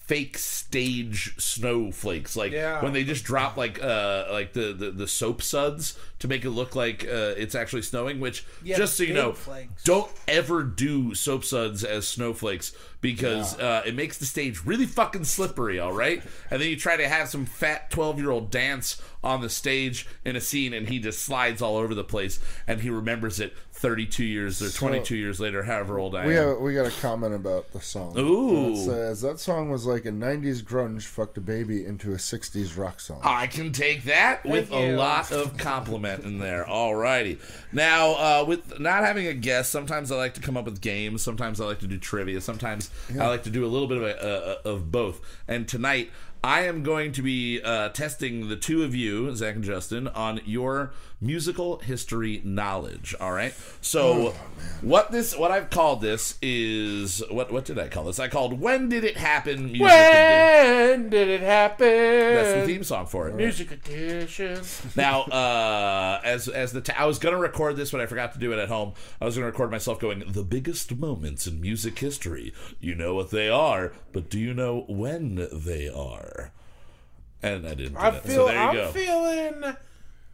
fake 0.08 0.38
stage 0.38 1.36
snowflakes 1.38 2.36
like 2.36 2.52
Yeah. 2.54 2.82
when 2.82 2.94
they 2.94 3.04
just 3.04 3.24
drop 3.26 3.58
like 3.58 3.84
uh 3.84 4.26
like 4.32 4.54
the 4.54 4.72
the, 4.74 4.90
the 4.92 5.08
soap 5.08 5.42
suds 5.42 5.98
to 6.20 6.28
make 6.28 6.46
it 6.46 6.50
look 6.50 6.76
like 6.76 7.04
uh, 7.06 7.36
it's 7.38 7.54
actually 7.54 7.84
snowing 7.84 8.20
which 8.20 8.44
Yeah, 8.64 8.78
just 8.78 8.96
so 8.98 9.04
you 9.04 9.14
know 9.14 9.34
flakes. 9.34 9.84
don't 9.84 10.10
ever 10.28 10.64
do 10.64 11.14
soap 11.14 11.44
suds 11.44 11.84
as 11.84 12.08
snowflakes 12.08 12.74
because 13.02 13.60
uh, 13.60 13.84
it 13.86 13.94
makes 13.94 14.18
the 14.18 14.26
stage 14.26 14.66
really 14.66 14.88
fucking 14.88 15.26
slippery 15.26 15.80
all 15.80 15.92
right 15.94 16.24
and 16.50 16.60
then 16.62 16.70
you 16.70 16.76
try 16.76 16.98
to 16.98 17.08
have 17.08 17.28
some 17.30 17.46
fat 17.46 17.92
12 17.92 18.20
year 18.20 18.32
old 18.32 18.50
dance 18.50 19.00
on 19.24 19.42
the 19.42 19.50
stage 19.50 20.08
in 20.26 20.36
a 20.36 20.42
scene 20.42 20.74
and 20.74 20.88
he 20.90 20.98
just 21.00 21.20
slides 21.24 21.62
all 21.62 21.76
over 21.78 21.94
the 21.94 22.04
place 22.04 22.40
and 22.66 22.82
he 22.82 22.90
remembers 22.90 23.40
it 23.40 23.54
32 23.78 24.24
years 24.24 24.60
or 24.60 24.72
22 24.72 25.16
years 25.16 25.40
later 25.40 25.62
however 25.62 26.00
old 26.00 26.16
i 26.16 26.26
We 26.26 26.36
am 26.36 26.48
have 26.48 26.58
we 26.58 26.74
got 26.74 26.88
a 26.88 27.02
comment 27.02 27.36
about 27.36 27.72
the 27.74 27.80
song. 27.80 28.18
Ooh. 28.18 28.72
It 28.72 28.78
says 28.78 29.22
that 29.22 29.40
song 29.40 29.70
was 29.70 29.86
like 29.86 30.06
a 30.06 30.12
'90s 30.12 30.64
grunge 30.64 31.04
fucked 31.04 31.38
a 31.38 31.42
baby 31.42 31.86
into 31.86 32.12
a 32.12 32.16
'60s 32.16 32.76
rock 32.76 33.00
song. 33.00 33.22
I 33.24 33.46
can 33.46 33.72
take 33.72 34.06
that 34.06 34.44
with 34.46 34.72
a 34.72 34.96
lot 34.96 35.32
of 35.32 35.58
compliment 35.58 36.24
in 36.24 36.40
there. 36.40 36.66
Alrighty. 36.66 37.40
Now, 37.72 38.12
uh, 38.14 38.46
with 38.48 38.80
not 38.80 39.04
having 39.04 39.28
a 39.28 39.34
guest, 39.34 39.72
sometimes 39.72 40.12
I 40.12 40.16
like 40.16 40.34
to 40.36 40.42
come 40.42 40.58
up 40.58 40.66
with 40.66 40.82
games. 40.82 41.22
Sometimes 41.22 41.62
I 41.62 41.66
like 41.66 41.80
to 41.80 41.88
do 41.88 42.00
trivia. 42.00 42.42
Sometimes 42.42 42.90
I 43.20 43.28
like 43.28 43.44
to 43.44 43.52
do 43.52 43.64
a 43.64 43.70
little 43.70 43.88
bit 43.88 43.98
of 43.98 44.04
a, 44.04 44.22
uh, 44.22 44.70
of 44.70 44.92
both. 44.92 45.22
And 45.48 45.68
tonight, 45.68 46.12
I 46.44 46.62
am 46.62 46.84
going 46.84 47.12
to 47.14 47.22
be 47.22 47.62
uh, 47.62 47.90
testing 47.90 48.48
the 48.48 48.56
two 48.56 48.84
of 48.84 48.96
you, 48.96 49.36
Zach 49.36 49.56
and 49.56 49.64
Justin, 49.64 50.08
on 50.08 50.40
your 50.46 50.92
musical 51.20 51.80
history 51.80 52.42
knowledge. 52.44 53.16
All 53.20 53.32
right. 53.32 53.54
So, 53.82 54.34
what 54.82 55.12
this, 55.12 55.36
what 55.36 55.52
I've 55.52 55.70
called 55.70 56.02
this 56.02 56.38
is 56.42 57.24
what? 57.32 57.52
What 57.52 57.66
did 57.66 57.80
I 57.80 57.88
call 57.88 58.06
this? 58.06 58.20
I 58.20 58.28
called 58.28 58.60
"When 58.60 58.90
Did 58.90 59.04
It 59.04 59.18
Happen?" 59.18 59.72
Music 59.72 59.82
Edition. 59.82 61.02
When 61.02 61.10
did 61.10 61.28
it 61.28 61.42
happen? 61.42 61.88
That's 61.88 62.54
the 62.54 62.74
theme 62.74 62.84
song 62.84 63.08
for 63.08 63.28
it. 63.30 63.36
Music 63.36 63.72
edition. 63.72 64.62
Now, 64.96 65.22
uh, 65.24 66.22
as 66.24 66.48
as 66.48 66.72
the 66.72 66.82
t- 66.82 66.94
I 66.94 67.06
was 67.06 67.20
gonna 67.20 67.38
record 67.38 67.76
this, 67.78 67.92
but 67.92 68.02
I 68.02 68.06
forgot 68.06 68.34
to 68.34 68.40
do 68.40 68.54
it 68.54 68.60
at 68.60 68.70
home. 68.70 68.94
I 69.20 69.26
was 69.26 69.36
gonna 69.36 69.48
record 69.48 69.72
myself 69.72 70.00
going 70.00 70.24
the 70.28 70.44
biggest 70.44 70.96
moments 70.96 71.48
in 71.48 71.60
music 71.60 71.98
history. 72.00 72.54
You 72.80 72.96
know 72.96 73.16
what 73.16 73.32
they 73.32 73.50
are, 73.50 73.94
but 74.14 74.30
do 74.30 74.40
you 74.40 74.54
know 74.54 74.86
when 74.88 75.48
they 75.52 75.90
are? 75.90 76.27
And 77.44 77.66
I 77.68 77.74
didn't. 77.76 77.94
Do 77.94 78.00
I 78.00 78.10
that. 78.12 78.24
feel. 78.24 78.36
so 78.36 78.46
there 78.48 78.56
you 78.56 78.62
I'm 78.62 78.76
go. 78.76 78.92
feeling 78.92 79.76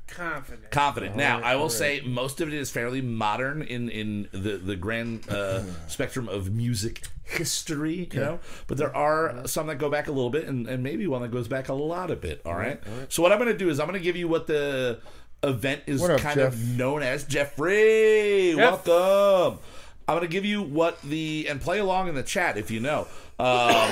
confident. 0.07 0.71
Confident. 0.71 1.15
Now, 1.15 1.41
I 1.41 1.55
will 1.55 1.69
say 1.69 2.01
most 2.01 2.39
of 2.39 2.47
it 2.47 2.53
is 2.53 2.69
fairly 2.71 3.01
modern 3.01 3.61
in 3.61 3.89
in 3.89 4.29
the 4.31 4.57
the 4.57 4.75
grand 4.75 5.27
uh, 5.29 5.63
spectrum 5.87 6.29
of 6.29 6.51
music 6.53 7.03
history, 7.23 8.09
you 8.11 8.19
know. 8.19 8.39
But 8.67 8.77
there 8.77 8.95
are 8.95 9.47
some 9.47 9.67
that 9.67 9.75
go 9.75 9.89
back 9.89 10.07
a 10.07 10.11
little 10.11 10.29
bit, 10.29 10.45
and, 10.45 10.67
and 10.67 10.83
maybe 10.83 11.07
one 11.07 11.21
that 11.23 11.31
goes 11.31 11.47
back 11.47 11.67
a 11.69 11.73
lot 11.73 12.09
of 12.11 12.21
bit. 12.21 12.41
All 12.45 12.55
right. 12.55 12.81
So 13.09 13.21
what 13.23 13.31
I'm 13.31 13.39
going 13.39 13.51
to 13.51 13.57
do 13.57 13.69
is 13.69 13.79
I'm 13.79 13.87
going 13.87 13.99
to 13.99 14.03
give 14.03 14.15
you 14.15 14.27
what 14.27 14.47
the 14.47 14.99
event 15.41 15.81
is 15.87 16.01
up, 16.03 16.19
kind 16.21 16.35
Jeff? 16.39 16.53
of 16.53 16.77
known 16.77 17.03
as. 17.03 17.25
Jeffrey, 17.25 18.53
Jeff. 18.55 18.85
welcome. 18.87 19.59
I'm 20.07 20.17
going 20.17 20.27
to 20.27 20.31
give 20.31 20.45
you 20.45 20.61
what 20.61 21.01
the 21.01 21.47
and 21.49 21.61
play 21.61 21.79
along 21.79 22.09
in 22.09 22.15
the 22.15 22.23
chat 22.23 22.57
if 22.57 22.69
you 22.69 22.79
know. 22.79 23.07
Um, 23.39 23.47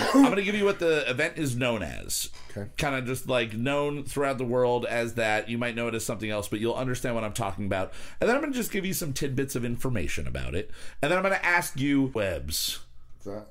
I'm 0.13 0.23
going 0.23 0.35
to 0.35 0.43
give 0.43 0.55
you 0.55 0.65
what 0.65 0.79
the 0.79 1.09
event 1.09 1.37
is 1.37 1.55
known 1.55 1.83
as. 1.83 2.29
Okay. 2.51 2.69
Kind 2.77 2.95
of 2.95 3.05
just 3.05 3.27
like 3.27 3.53
known 3.53 4.03
throughout 4.03 4.37
the 4.37 4.45
world 4.45 4.85
as 4.85 5.13
that. 5.15 5.49
You 5.49 5.57
might 5.57 5.75
know 5.75 5.87
it 5.87 5.95
as 5.95 6.05
something 6.05 6.29
else, 6.29 6.47
but 6.47 6.59
you'll 6.59 6.75
understand 6.75 7.15
what 7.15 7.23
I'm 7.23 7.33
talking 7.33 7.65
about. 7.65 7.93
And 8.19 8.29
then 8.29 8.35
I'm 8.35 8.41
going 8.41 8.53
to 8.53 8.59
just 8.59 8.71
give 8.71 8.85
you 8.85 8.93
some 8.93 9.13
tidbits 9.13 9.55
of 9.55 9.63
information 9.63 10.27
about 10.27 10.53
it. 10.53 10.69
And 11.01 11.11
then 11.11 11.17
I'm 11.17 11.23
going 11.23 11.35
to 11.35 11.45
ask 11.45 11.79
you, 11.79 12.11
Webs, 12.13 12.79
That- 13.25 13.47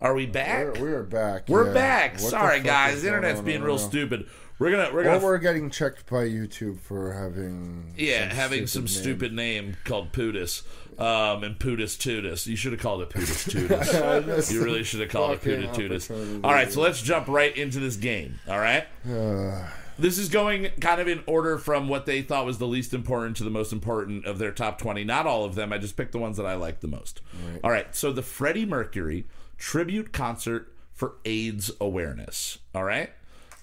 are 0.00 0.14
we 0.14 0.26
back? 0.26 0.76
we're, 0.76 0.80
we're 0.80 1.02
back. 1.02 1.48
We're 1.48 1.66
yeah. 1.66 1.74
back. 1.74 2.12
What 2.20 2.30
Sorry, 2.30 2.58
fuck 2.58 2.66
guys. 2.66 3.02
The 3.02 3.08
internet's 3.08 3.40
being 3.40 3.62
real 3.62 3.78
stupid. 3.78 4.28
We're 4.58 4.72
gonna 4.72 4.92
we're 4.92 5.04
gonna 5.04 5.24
we're 5.24 5.38
getting 5.38 5.70
checked 5.70 6.06
by 6.10 6.24
YouTube 6.24 6.80
for 6.80 7.12
having 7.12 7.94
yeah 7.96 8.28
some 8.28 8.36
having 8.36 8.66
some 8.66 8.82
name. 8.82 8.88
stupid 8.88 9.32
name 9.32 9.76
called 9.84 10.12
Pootis. 10.12 10.62
Um, 10.98 11.44
and 11.44 11.58
Pootis 11.58 11.96
Tootis. 11.96 12.46
You 12.46 12.56
should 12.56 12.72
have 12.72 12.80
called 12.80 13.02
it 13.02 13.10
Pootis 13.10 13.48
Tootis. 13.68 14.50
you 14.52 14.64
really 14.64 14.82
should 14.82 15.00
have 15.00 15.10
called 15.10 15.32
it 15.32 15.40
Pootis 15.42 15.72
Tootis. 15.74 16.44
All 16.44 16.52
right, 16.52 16.72
so 16.72 16.80
let's 16.80 17.00
jump 17.00 17.28
right 17.28 17.56
into 17.56 17.78
this 17.78 17.96
game. 17.96 18.40
All 18.48 18.58
right. 18.58 18.84
This 20.00 20.16
is 20.16 20.28
going 20.28 20.68
kind 20.80 21.00
of 21.00 21.08
in 21.08 21.24
order 21.26 21.58
from 21.58 21.88
what 21.88 22.06
they 22.06 22.22
thought 22.22 22.46
was 22.46 22.58
the 22.58 22.68
least 22.68 22.94
important 22.94 23.36
to 23.38 23.42
the 23.42 23.50
most 23.50 23.72
important 23.72 24.26
of 24.26 24.38
their 24.38 24.52
top 24.52 24.78
20. 24.78 25.02
Not 25.02 25.26
all 25.26 25.44
of 25.44 25.56
them. 25.56 25.72
I 25.72 25.78
just 25.78 25.96
picked 25.96 26.12
the 26.12 26.18
ones 26.20 26.36
that 26.36 26.46
I 26.46 26.54
liked 26.54 26.82
the 26.82 26.86
most. 26.86 27.20
All 27.64 27.70
right. 27.72 27.92
So 27.96 28.12
the 28.12 28.22
Freddie 28.22 28.64
Mercury 28.64 29.26
tribute 29.56 30.12
concert 30.12 30.72
for 30.92 31.14
AIDS 31.24 31.72
awareness. 31.80 32.58
All 32.76 32.84
right. 32.84 33.10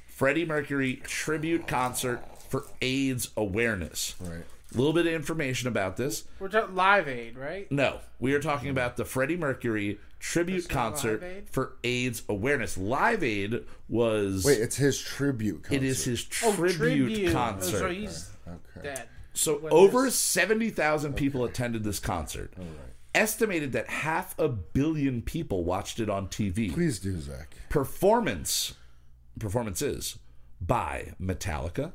Freddie 0.08 0.46
Mercury 0.46 0.98
tribute 1.06 1.68
concert 1.68 2.22
for 2.50 2.66
AIDS 2.82 3.30
awareness. 3.38 4.16
Right. 4.20 4.44
A 4.76 4.78
little 4.78 4.94
bit 4.94 5.08
of 5.08 5.14
information 5.14 5.68
about 5.70 5.96
this. 5.98 6.26
We're 6.40 6.50
talking 6.50 6.76
Live 6.76 7.08
Aid, 7.08 7.38
right? 7.38 7.72
No, 7.72 8.00
we 8.20 8.34
are 8.34 8.40
talking 8.42 8.70
about 8.70 8.98
the 8.98 9.06
Freddie 9.06 9.38
Mercury 9.38 10.00
tribute 10.20 10.68
concert 10.68 11.22
Live 11.22 11.32
Aid? 11.32 11.50
for 11.50 11.78
AIDS 11.84 12.24
awareness. 12.28 12.78
Live 12.78 13.24
Aid 13.24 13.64
was 13.88 14.44
Wait, 14.44 14.60
it's 14.60 14.76
his 14.76 15.00
tribute. 15.00 15.64
Concert. 15.64 15.76
it 15.78 15.84
is 15.84 16.04
his 16.04 16.28
Oh, 16.44 16.54
tribute, 16.56 17.30
Oh, 17.30 17.32
concert. 17.32 17.78
so 17.80 17.90
he's 17.90 18.30
Okay. 18.48 18.82
dead. 18.84 19.08
So 19.34 19.58
When 19.60 19.72
over 19.72 20.04
this- 20.04 20.16
70,000 20.16 21.14
people 21.16 21.44
attended 21.46 21.84
this 21.84 22.00
concert. 22.00 22.54
Estimated 23.14 23.72
that 23.72 23.88
half 23.90 24.38
a 24.38 24.50
billion 24.50 25.22
people 25.22 25.64
watched 25.64 26.02
it 26.02 26.10
on 26.10 26.28
TV. 26.28 26.70
Please 26.74 27.00
do, 27.00 27.18
Zach. 27.22 27.56
Performance 27.70 28.74
performances 29.40 30.18
by 30.60 31.14
Metallica, 31.22 31.94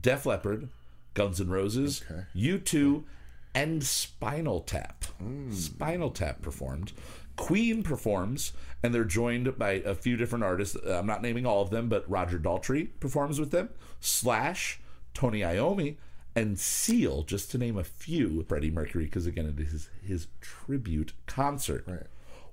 Def 0.00 0.26
Leppard, 0.26 0.68
Guns 1.16 1.40
N' 1.40 1.48
Roses, 1.48 2.04
U2, 2.36 3.02
and 3.54 3.82
Spinal 3.82 4.60
Tap. 4.60 5.06
Spinal 5.50 6.10
Tap 6.10 6.42
performed. 6.42 6.92
Queen 7.36 7.82
performs, 7.82 8.52
and 8.82 8.94
they're 8.94 9.04
joined 9.04 9.58
by 9.58 9.72
a 9.72 9.94
few 9.94 10.16
different 10.16 10.44
artists. 10.44 10.76
Uh, 10.76 10.98
I'm 10.98 11.06
not 11.06 11.22
naming 11.22 11.46
all 11.46 11.62
of 11.62 11.70
them, 11.70 11.88
but 11.88 12.08
Roger 12.08 12.38
Daltrey 12.38 12.88
performs 13.00 13.40
with 13.40 13.50
them. 13.50 13.70
Slash, 13.98 14.78
Tony 15.14 15.40
Iommi, 15.40 15.96
and 16.34 16.58
Seal, 16.58 17.22
just 17.22 17.50
to 17.50 17.58
name 17.58 17.78
a 17.78 17.84
few. 17.84 18.44
Freddie 18.44 18.70
Mercury, 18.70 19.06
because 19.06 19.26
again, 19.26 19.46
it 19.46 19.58
is 19.58 19.88
his 20.06 20.28
tribute 20.42 21.14
concert. 21.26 21.84
Right. 21.86 22.06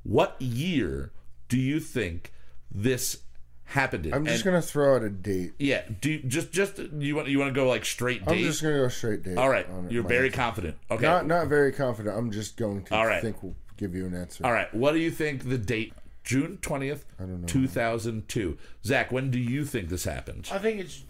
What 0.04 0.42
year 0.42 1.12
do 1.50 1.58
you 1.58 1.82
think 1.82 2.32
this 2.72 3.24
happened 3.66 4.06
in? 4.06 4.14
I'm 4.14 4.26
just 4.26 4.38
And- 4.46 4.54
gonna 4.54 4.62
throw 4.62 4.96
out 4.96 5.04
a 5.04 5.10
date. 5.10 5.54
yeah. 5.60 5.84
Do 6.02 6.12
you, 6.12 6.20
just 6.20 6.52
just 6.52 6.78
you 6.80 7.16
want 7.16 7.28
you 7.28 7.40
want 7.40 7.50
to 7.54 7.56
go 7.60 7.68
like 7.68 7.86
straight 7.86 8.22
I'm 8.28 8.36
date? 8.36 8.44
just 8.44 8.62
gonna 8.62 8.76
go 8.78 8.88
straight 8.90 9.24
date. 9.24 9.38
All 9.38 9.50
right. 9.50 9.68
You're 9.90 10.04
very 10.04 10.28
answer. 10.28 10.38
confident. 10.38 10.78
Okay. 10.92 11.06
Not 11.06 11.26
not 11.28 11.48
very 11.48 11.72
confident. 11.72 12.18
I'm 12.18 12.32
just 12.32 12.58
going 12.58 12.84
to 12.86 12.96
All 12.96 13.06
right. 13.06 13.22
think 13.22 13.42
we'll 13.44 13.56
give 13.78 13.96
you 13.96 14.06
an 14.06 14.14
answer. 14.16 14.46
All 14.46 14.52
right. 14.54 14.74
What 14.74 14.92
do 14.94 15.00
you 15.00 15.12
think 15.12 15.50
the 15.50 15.58
date? 15.58 15.94
June 16.24 16.58
twentieth, 16.62 17.06
two 17.48 17.68
thousand 17.68 18.30
two. 18.30 18.58
Zach, 18.86 19.12
when 19.12 19.30
do 19.30 19.38
you 19.40 19.66
think 19.66 19.90
this 19.90 20.06
happened? 20.06 20.48
I 20.52 20.58
think 20.58 20.80
it's. 20.80 21.04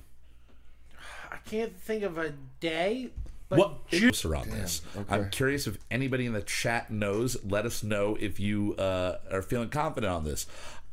I 1.32 1.38
can't 1.50 1.76
think 1.80 2.04
of 2.04 2.18
a 2.18 2.34
day, 2.60 3.10
but 3.50 3.60
What 3.60 3.78
ifs 3.92 4.26
around 4.26 4.52
on 4.52 4.58
this? 4.58 4.82
I'm 5.10 5.30
curious 5.30 5.68
if 5.68 5.78
anybody 5.92 6.26
in 6.26 6.34
the 6.34 6.42
chat 6.42 6.90
knows. 6.90 7.38
Let 7.44 7.66
us 7.66 7.84
know 7.84 8.18
if 8.20 8.40
you 8.40 8.76
uh, 8.76 9.18
are 9.32 9.42
feeling 9.42 9.70
confident 9.70 10.12
on 10.12 10.24
this. 10.24 10.46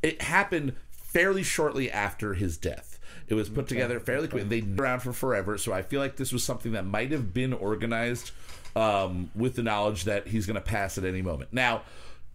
It 0.03 0.21
happened 0.21 0.75
fairly 1.11 1.43
shortly 1.43 1.91
after 1.91 2.33
his 2.33 2.57
death. 2.57 2.99
It 3.27 3.33
was 3.35 3.49
put 3.49 3.67
together 3.67 3.99
fairly 3.99 4.27
quick. 4.27 4.47
Been 4.49 4.77
around 4.79 5.01
for 5.01 5.13
forever, 5.13 5.57
so 5.57 5.71
I 5.73 5.81
feel 5.81 5.99
like 6.01 6.15
this 6.17 6.31
was 6.33 6.43
something 6.43 6.73
that 6.73 6.85
might 6.85 7.11
have 7.11 7.33
been 7.33 7.53
organized 7.53 8.31
um, 8.75 9.29
with 9.35 9.55
the 9.55 9.63
knowledge 9.63 10.03
that 10.05 10.27
he's 10.27 10.45
going 10.45 10.55
to 10.55 10.61
pass 10.61 10.97
at 10.97 11.05
any 11.05 11.21
moment. 11.21 11.53
Now, 11.53 11.83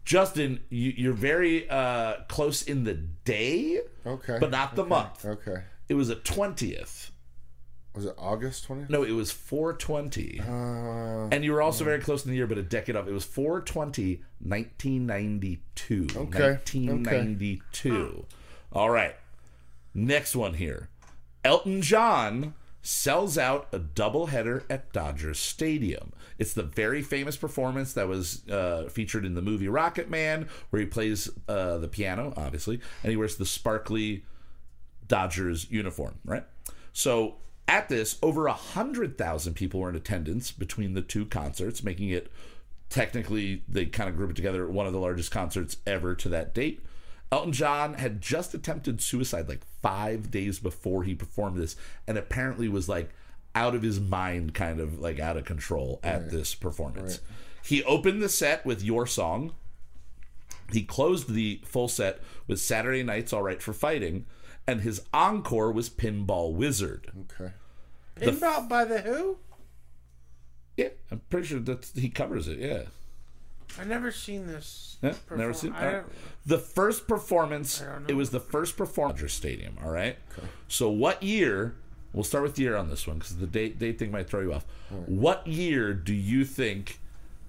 Justin, 0.04 0.60
you, 0.70 0.92
you're 0.96 1.12
very 1.12 1.68
uh, 1.68 2.16
close 2.28 2.62
in 2.62 2.84
the 2.84 2.94
day, 2.94 3.80
Okay. 4.06 4.38
but 4.40 4.50
not 4.50 4.76
the 4.76 4.84
month. 4.84 5.24
Okay. 5.24 5.62
It 5.88 5.94
was 5.94 6.08
a 6.10 6.14
twentieth. 6.16 7.10
Was 7.94 8.04
it 8.04 8.14
August 8.18 8.68
20th? 8.68 8.90
No, 8.90 9.04
it 9.04 9.12
was 9.12 9.32
420. 9.32 10.40
Uh, 10.46 11.28
And 11.32 11.42
you 11.42 11.52
were 11.54 11.62
also 11.62 11.82
very 11.82 11.98
close 11.98 12.26
in 12.26 12.30
the 12.30 12.36
year, 12.36 12.46
but 12.46 12.58
a 12.58 12.62
decade 12.62 12.94
off. 12.94 13.08
It 13.08 13.12
was 13.12 13.24
420, 13.24 14.20
1992. 14.40 16.06
Okay. 16.14 16.50
1992. 16.50 18.26
All 18.72 18.90
right. 18.90 19.16
Next 19.94 20.36
one 20.36 20.54
here. 20.54 20.88
Elton 21.44 21.80
John 21.80 22.54
sells 22.82 23.36
out 23.36 23.66
a 23.72 23.80
doubleheader 23.80 24.62
at 24.70 24.92
Dodgers 24.92 25.38
Stadium. 25.38 26.12
It's 26.38 26.52
the 26.52 26.62
very 26.62 27.02
famous 27.02 27.36
performance 27.36 27.92
that 27.94 28.06
was 28.06 28.48
uh, 28.48 28.88
featured 28.90 29.24
in 29.24 29.34
the 29.34 29.42
movie 29.42 29.66
Rocketman, 29.66 30.48
where 30.70 30.80
he 30.80 30.86
plays 30.86 31.28
uh, 31.48 31.78
the 31.78 31.88
piano, 31.88 32.32
obviously, 32.36 32.80
and 33.02 33.10
he 33.10 33.16
wears 33.16 33.36
the 33.36 33.46
sparkly 33.46 34.24
Dodgers 35.08 35.70
uniform, 35.70 36.18
right? 36.24 36.44
So 36.92 37.36
at 37.68 37.88
this, 37.88 38.18
over 38.22 38.46
a 38.46 38.52
hundred 38.52 39.18
thousand 39.18 39.54
people 39.54 39.80
were 39.80 39.90
in 39.90 39.96
attendance 39.96 40.52
between 40.52 40.94
the 40.94 41.02
two 41.02 41.26
concerts, 41.26 41.82
making 41.82 42.10
it 42.10 42.30
technically 42.88 43.62
they 43.68 43.86
kind 43.86 44.08
of 44.08 44.16
group 44.16 44.30
it 44.30 44.36
together 44.36 44.68
one 44.68 44.86
of 44.86 44.92
the 44.92 45.00
largest 45.00 45.32
concerts 45.32 45.78
ever 45.86 46.14
to 46.14 46.28
that 46.28 46.54
date. 46.54 46.80
Elton 47.32 47.52
John 47.52 47.94
had 47.94 48.20
just 48.20 48.54
attempted 48.54 49.00
suicide 49.00 49.48
like 49.48 49.64
five 49.82 50.30
days 50.30 50.58
before 50.58 51.02
he 51.02 51.14
performed 51.14 51.58
this, 51.58 51.76
and 52.06 52.16
apparently 52.16 52.68
was 52.68 52.88
like 52.88 53.10
out 53.54 53.74
of 53.74 53.82
his 53.82 53.98
mind, 53.98 54.54
kind 54.54 54.80
of 54.80 55.00
like 55.00 55.18
out 55.18 55.36
of 55.36 55.44
control 55.44 55.98
at 56.02 56.30
this 56.30 56.54
performance. 56.54 57.20
He 57.64 57.82
opened 57.84 58.22
the 58.22 58.28
set 58.28 58.64
with 58.64 58.82
Your 58.82 59.06
Song. 59.06 59.54
He 60.72 60.82
closed 60.82 61.32
the 61.32 61.60
full 61.64 61.88
set 61.88 62.20
with 62.46 62.60
Saturday 62.60 63.02
Night's 63.02 63.32
All 63.32 63.42
Right 63.42 63.62
for 63.62 63.72
Fighting, 63.72 64.26
and 64.66 64.82
his 64.82 65.02
encore 65.12 65.72
was 65.72 65.88
Pinball 65.88 66.52
Wizard. 66.52 67.10
Okay. 67.40 67.52
Pinball 68.20 68.68
by 68.68 68.84
the 68.84 69.00
Who? 69.00 69.38
Yeah, 70.76 70.88
I'm 71.10 71.22
pretty 71.30 71.46
sure 71.48 71.60
that 71.60 71.90
he 71.94 72.08
covers 72.08 72.48
it. 72.48 72.58
Yeah. 72.58 72.82
I 73.78 73.84
never 73.84 74.10
seen 74.10 74.46
this. 74.46 74.96
Yeah, 75.02 75.14
never 75.34 75.52
seen. 75.52 75.72
I 75.72 75.78
all 75.78 75.84
right. 75.84 75.92
don't- 76.02 76.12
The 76.46 76.58
first 76.58 77.06
performance. 77.06 77.82
It 78.08 78.14
was 78.14 78.30
the 78.30 78.40
first 78.40 78.76
performance 78.76 79.22
at 79.22 79.30
Stadium. 79.30 79.76
All 79.84 79.90
right. 79.90 80.18
So 80.68 80.88
what 80.90 81.22
year? 81.22 81.74
We'll 82.12 82.24
start 82.24 82.44
with 82.44 82.54
the 82.54 82.62
year 82.62 82.76
on 82.76 82.88
this 82.88 83.06
one 83.06 83.18
because 83.18 83.36
the 83.36 83.46
date 83.46 83.78
date 83.78 83.98
thing 83.98 84.10
might 84.10 84.28
throw 84.28 84.40
you 84.40 84.54
off. 84.54 84.64
What 85.06 85.46
year 85.46 85.92
do 85.92 86.14
you 86.14 86.44
think 86.46 86.98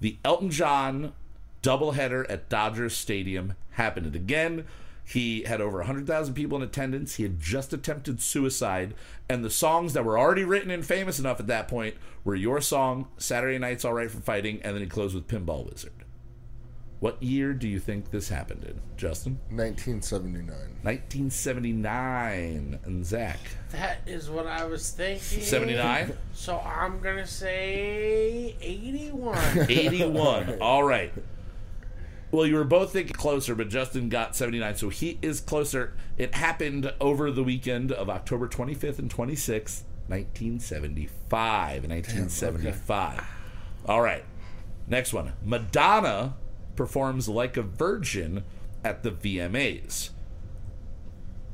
the 0.00 0.18
Elton 0.24 0.50
John 0.50 1.12
doubleheader 1.62 2.26
at 2.28 2.48
Dodger 2.50 2.90
Stadium 2.90 3.54
happened? 3.72 4.06
And 4.06 4.14
again, 4.16 4.66
he 5.04 5.44
had 5.44 5.62
over 5.62 5.78
100,000 5.78 6.34
people 6.34 6.58
in 6.58 6.62
attendance. 6.62 7.14
He 7.14 7.22
had 7.22 7.40
just 7.40 7.72
attempted 7.72 8.20
suicide. 8.20 8.92
And 9.26 9.42
the 9.42 9.48
songs 9.48 9.94
that 9.94 10.04
were 10.04 10.18
already 10.18 10.44
written 10.44 10.70
and 10.70 10.84
famous 10.84 11.18
enough 11.18 11.40
at 11.40 11.46
that 11.46 11.66
point 11.66 11.94
were 12.24 12.34
Your 12.34 12.60
Song, 12.60 13.08
Saturday 13.16 13.56
Night's 13.58 13.86
All 13.86 13.94
Right 13.94 14.10
for 14.10 14.20
Fighting, 14.20 14.60
and 14.62 14.74
then 14.74 14.82
he 14.82 14.88
closed 14.88 15.14
with 15.14 15.26
Pinball 15.26 15.70
Wizard. 15.70 15.92
What 17.00 17.22
year 17.22 17.52
do 17.52 17.68
you 17.68 17.78
think 17.78 18.10
this 18.10 18.28
happened 18.28 18.64
in, 18.64 18.80
Justin? 18.96 19.38
1979. 19.50 20.48
1979. 20.82 22.80
And 22.84 23.06
Zach? 23.06 23.38
That 23.70 23.98
is 24.04 24.28
what 24.28 24.48
I 24.48 24.64
was 24.64 24.90
thinking. 24.90 25.42
79? 25.42 26.12
So 26.32 26.58
I'm 26.58 26.98
gonna 27.00 27.26
say 27.26 28.56
81. 28.60 29.66
81. 29.70 30.58
All 30.60 30.82
right. 30.82 31.12
Well, 32.32 32.46
you 32.46 32.56
were 32.56 32.64
both 32.64 32.92
thinking 32.92 33.14
closer, 33.14 33.54
but 33.54 33.68
Justin 33.68 34.08
got 34.08 34.36
79, 34.36 34.74
so 34.74 34.88
he 34.90 35.18
is 35.22 35.40
closer. 35.40 35.94
It 36.18 36.34
happened 36.34 36.92
over 37.00 37.30
the 37.30 37.44
weekend 37.44 37.90
of 37.90 38.10
October 38.10 38.48
25th 38.48 38.98
and 38.98 39.08
26th, 39.08 39.82
1975. 40.08 41.84
1975. 41.88 43.24
All 43.86 44.02
right. 44.02 44.24
Next 44.86 45.14
one. 45.14 45.32
Madonna 45.42 46.34
performs 46.78 47.28
Like 47.28 47.56
a 47.56 47.62
Virgin 47.62 48.44
at 48.84 49.02
the 49.02 49.10
VMAs. 49.10 50.10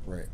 Right. 0.05 0.27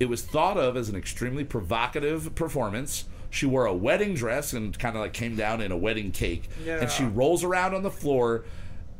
It 0.00 0.06
was 0.06 0.22
thought 0.22 0.58
of 0.58 0.76
as 0.76 0.88
an 0.88 0.96
extremely 0.96 1.44
provocative 1.44 2.34
performance. 2.34 3.04
She 3.30 3.46
wore 3.46 3.66
a 3.66 3.72
wedding 3.72 4.14
dress 4.14 4.52
and 4.52 4.76
kind 4.76 4.96
of 4.96 5.02
like 5.02 5.12
came 5.12 5.36
down 5.36 5.60
in 5.60 5.70
a 5.70 5.76
wedding 5.76 6.10
cake. 6.10 6.50
And 6.80 6.90
she 6.90 7.04
rolls 7.04 7.44
around 7.44 7.72
on 7.72 7.84
the 7.84 7.90
floor, 7.90 8.44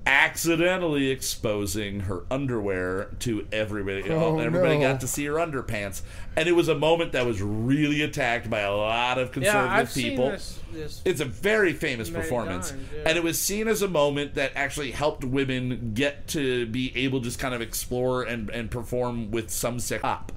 accidentally 0.05 1.11
exposing 1.11 2.01
her 2.01 2.25
underwear 2.31 3.05
to 3.21 3.47
everybody. 3.53 4.09
Oh, 4.11 4.39
everybody 4.39 4.79
no. 4.79 4.81
got 4.93 5.01
to 5.01 5.07
see 5.07 5.25
her 5.27 5.35
underpants. 5.35 6.03
And 6.37 6.49
it 6.49 6.53
was 6.53 6.69
a 6.69 6.75
moment 6.75 7.13
that 7.13 7.27
was 7.27 7.41
really 7.41 8.03
attacked 8.03 8.51
by 8.51 8.61
a 8.61 8.75
lot 8.75 9.19
of 9.19 9.33
conservative 9.33 9.71
yeah, 9.71 9.83
conservative 9.83 9.89
I've 9.89 9.95
people. 9.95 10.39
seen 10.39 10.73
this. 10.73 10.95
this 10.95 11.03
It's 11.05 11.21
a 11.21 11.25
very 11.25 11.73
famous 11.73 12.11
performance. 12.11 12.71
times, 12.71 12.89
yeah. 12.95 13.03
And 13.07 13.19
it 13.19 13.23
was 13.23 13.39
seen 13.39 13.69
as 13.69 13.83
a 13.83 13.89
moment 13.89 14.35
that 14.35 14.53
actually 14.55 14.91
helped 14.91 15.25
women 15.25 15.93
get 15.95 16.27
to 16.29 16.67
be 16.67 16.97
able 16.97 17.21
to 17.21 17.25
just 17.25 17.39
kind 17.39 17.55
of 17.55 17.61
explore 17.61 18.23
and, 18.23 18.51
and 18.51 18.71
perform 18.71 19.31
with 19.31 19.51
some 19.51 19.79
sex 19.79 20.03
pop. 20.03 20.33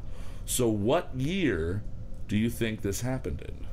So, 0.45 0.67
what 0.67 1.09
year 1.15 1.83
do 2.27 2.37
you 2.37 2.49
think 2.49 2.81
this 2.81 3.01
happened 3.01 3.41
in? 3.41 3.65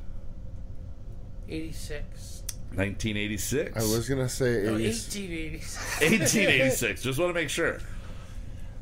86. 1.49 2.32
1986? 2.75 3.75
I 3.75 3.79
was 3.79 4.07
gonna 4.09 4.29
say 4.29 4.63
No, 4.63 4.75
80, 4.75 4.87
1886. 4.87 6.01
1886. 6.01 7.01
just 7.01 7.19
want 7.19 7.29
to 7.29 7.33
make 7.33 7.49
sure. 7.49 7.79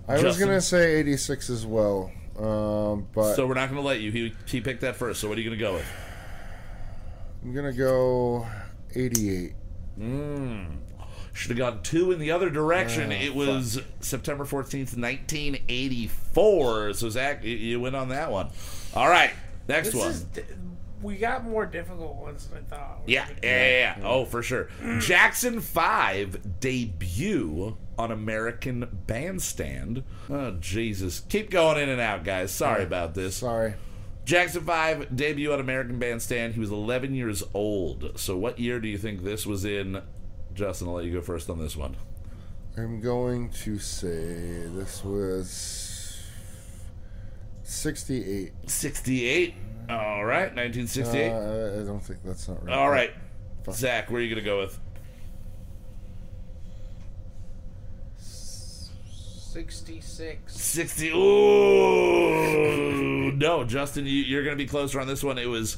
I 0.07 0.21
was 0.21 0.37
gonna 0.37 0.61
say 0.61 0.95
86 0.95 1.49
as 1.49 1.65
well. 1.65 2.11
Um, 2.37 3.07
but 3.13 3.35
So, 3.35 3.45
we're 3.45 3.53
not 3.53 3.69
going 3.69 3.81
to 3.81 3.87
let 3.87 3.99
you. 3.99 4.09
He, 4.11 4.33
he 4.47 4.61
picked 4.61 4.81
that 4.81 4.95
first. 4.95 5.19
So, 5.19 5.27
what 5.29 5.37
are 5.37 5.41
you 5.41 5.49
going 5.49 5.59
to 5.59 5.63
go 5.63 5.73
with? 5.73 5.85
I'm 7.43 7.53
gonna 7.53 7.73
go 7.73 8.47
88. 8.95 9.53
Should 11.33 11.51
have 11.51 11.57
gone 11.57 11.81
two 11.81 12.11
in 12.11 12.19
the 12.19 12.31
other 12.31 12.49
direction. 12.49 13.11
Oh, 13.11 13.15
it 13.15 13.33
was 13.33 13.81
September 14.01 14.43
14th, 14.43 14.97
1984. 14.97 16.93
So, 16.93 17.09
Zach, 17.09 17.43
you, 17.43 17.55
you 17.55 17.79
went 17.79 17.95
on 17.95 18.09
that 18.09 18.31
one. 18.31 18.49
All 18.93 19.07
right. 19.09 19.31
Next 19.67 19.91
This 19.91 19.95
one. 19.95 20.15
Is, 21.01 21.03
di- 21.03 21.07
we 21.07 21.17
got 21.17 21.43
more 21.43 21.65
difficult 21.65 22.15
ones 22.15 22.47
than 22.47 22.59
I 22.59 22.75
thought. 22.75 23.01
Yeah, 23.07 23.27
yeah, 23.43 23.67
yeah, 23.67 23.97
yeah. 23.97 24.03
Oh, 24.03 24.25
for 24.25 24.41
sure. 24.43 24.69
Mm. 24.81 25.01
Jackson 25.01 25.59
5 25.59 26.59
debut 26.59 27.77
on 27.97 28.11
American 28.11 28.87
Bandstand. 29.07 30.03
Oh, 30.29 30.51
Jesus. 30.59 31.21
Keep 31.29 31.49
going 31.49 31.81
in 31.81 31.89
and 31.89 32.01
out, 32.01 32.23
guys. 32.23 32.51
Sorry 32.51 32.83
about 32.83 33.13
this. 33.13 33.37
Sorry. 33.37 33.75
Jackson 34.25 34.63
5 34.63 35.15
debut 35.15 35.51
on 35.51 35.59
American 35.59 35.99
Bandstand. 35.99 36.53
He 36.53 36.59
was 36.59 36.71
11 36.71 37.15
years 37.15 37.43
old. 37.53 38.19
So, 38.19 38.37
what 38.37 38.59
year 38.59 38.79
do 38.79 38.87
you 38.87 38.97
think 38.97 39.23
this 39.23 39.45
was 39.45 39.65
in? 39.65 40.01
Justin, 40.53 40.87
I'll 40.87 40.95
let 40.95 41.05
you 41.05 41.13
go 41.13 41.21
first 41.21 41.49
on 41.49 41.59
this 41.59 41.75
one. 41.75 41.95
I'm 42.77 43.01
going 43.01 43.49
to 43.49 43.77
say 43.79 44.67
this 44.67 45.03
was 45.03 46.21
68. 47.63 48.53
68. 48.67 49.53
All 49.91 50.23
right, 50.25 50.51
Uh, 50.51 50.61
1968. 50.61 51.29
I 51.31 51.81
I 51.81 51.83
don't 51.85 51.99
think 51.99 52.19
that's 52.23 52.47
not 52.47 52.63
right. 52.65 52.75
All 52.77 52.89
right. 52.89 53.11
Zach, 53.71 54.09
where 54.09 54.19
are 54.19 54.23
you 54.23 54.29
going 54.33 54.43
to 54.43 54.49
go 54.49 54.59
with? 54.59 54.79
66. 59.51 60.53
60. 60.53 61.09
Ooh. 61.11 62.71
No, 63.41 63.63
Justin, 63.63 64.05
you, 64.05 64.11
you're 64.11 64.43
going 64.43 64.55
to 64.55 64.63
be 64.63 64.67
closer 64.67 64.99
on 64.99 65.07
this 65.07 65.23
one. 65.23 65.37
It 65.39 65.47
was 65.47 65.77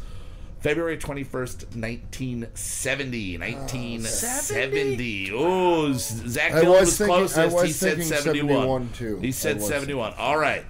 February 0.60 0.98
21st, 0.98 1.76
1970. 1.78 3.38
1970. 3.38 5.32
Oh, 5.34 5.94
Zach 5.94 6.52
I 6.54 6.60
Dillon 6.62 6.72
was 6.72 6.88
was, 6.88 6.98
thinking- 6.98 7.14
I 7.16 7.18
closest. 7.20 7.56
was 7.56 7.64
he 7.64 7.72
said 7.72 8.04
71. 8.04 8.50
71 8.50 8.90
too. 8.94 9.20
He 9.20 9.32
said 9.32 9.62
71. 9.62 10.14
All 10.18 10.36
right. 10.38 10.66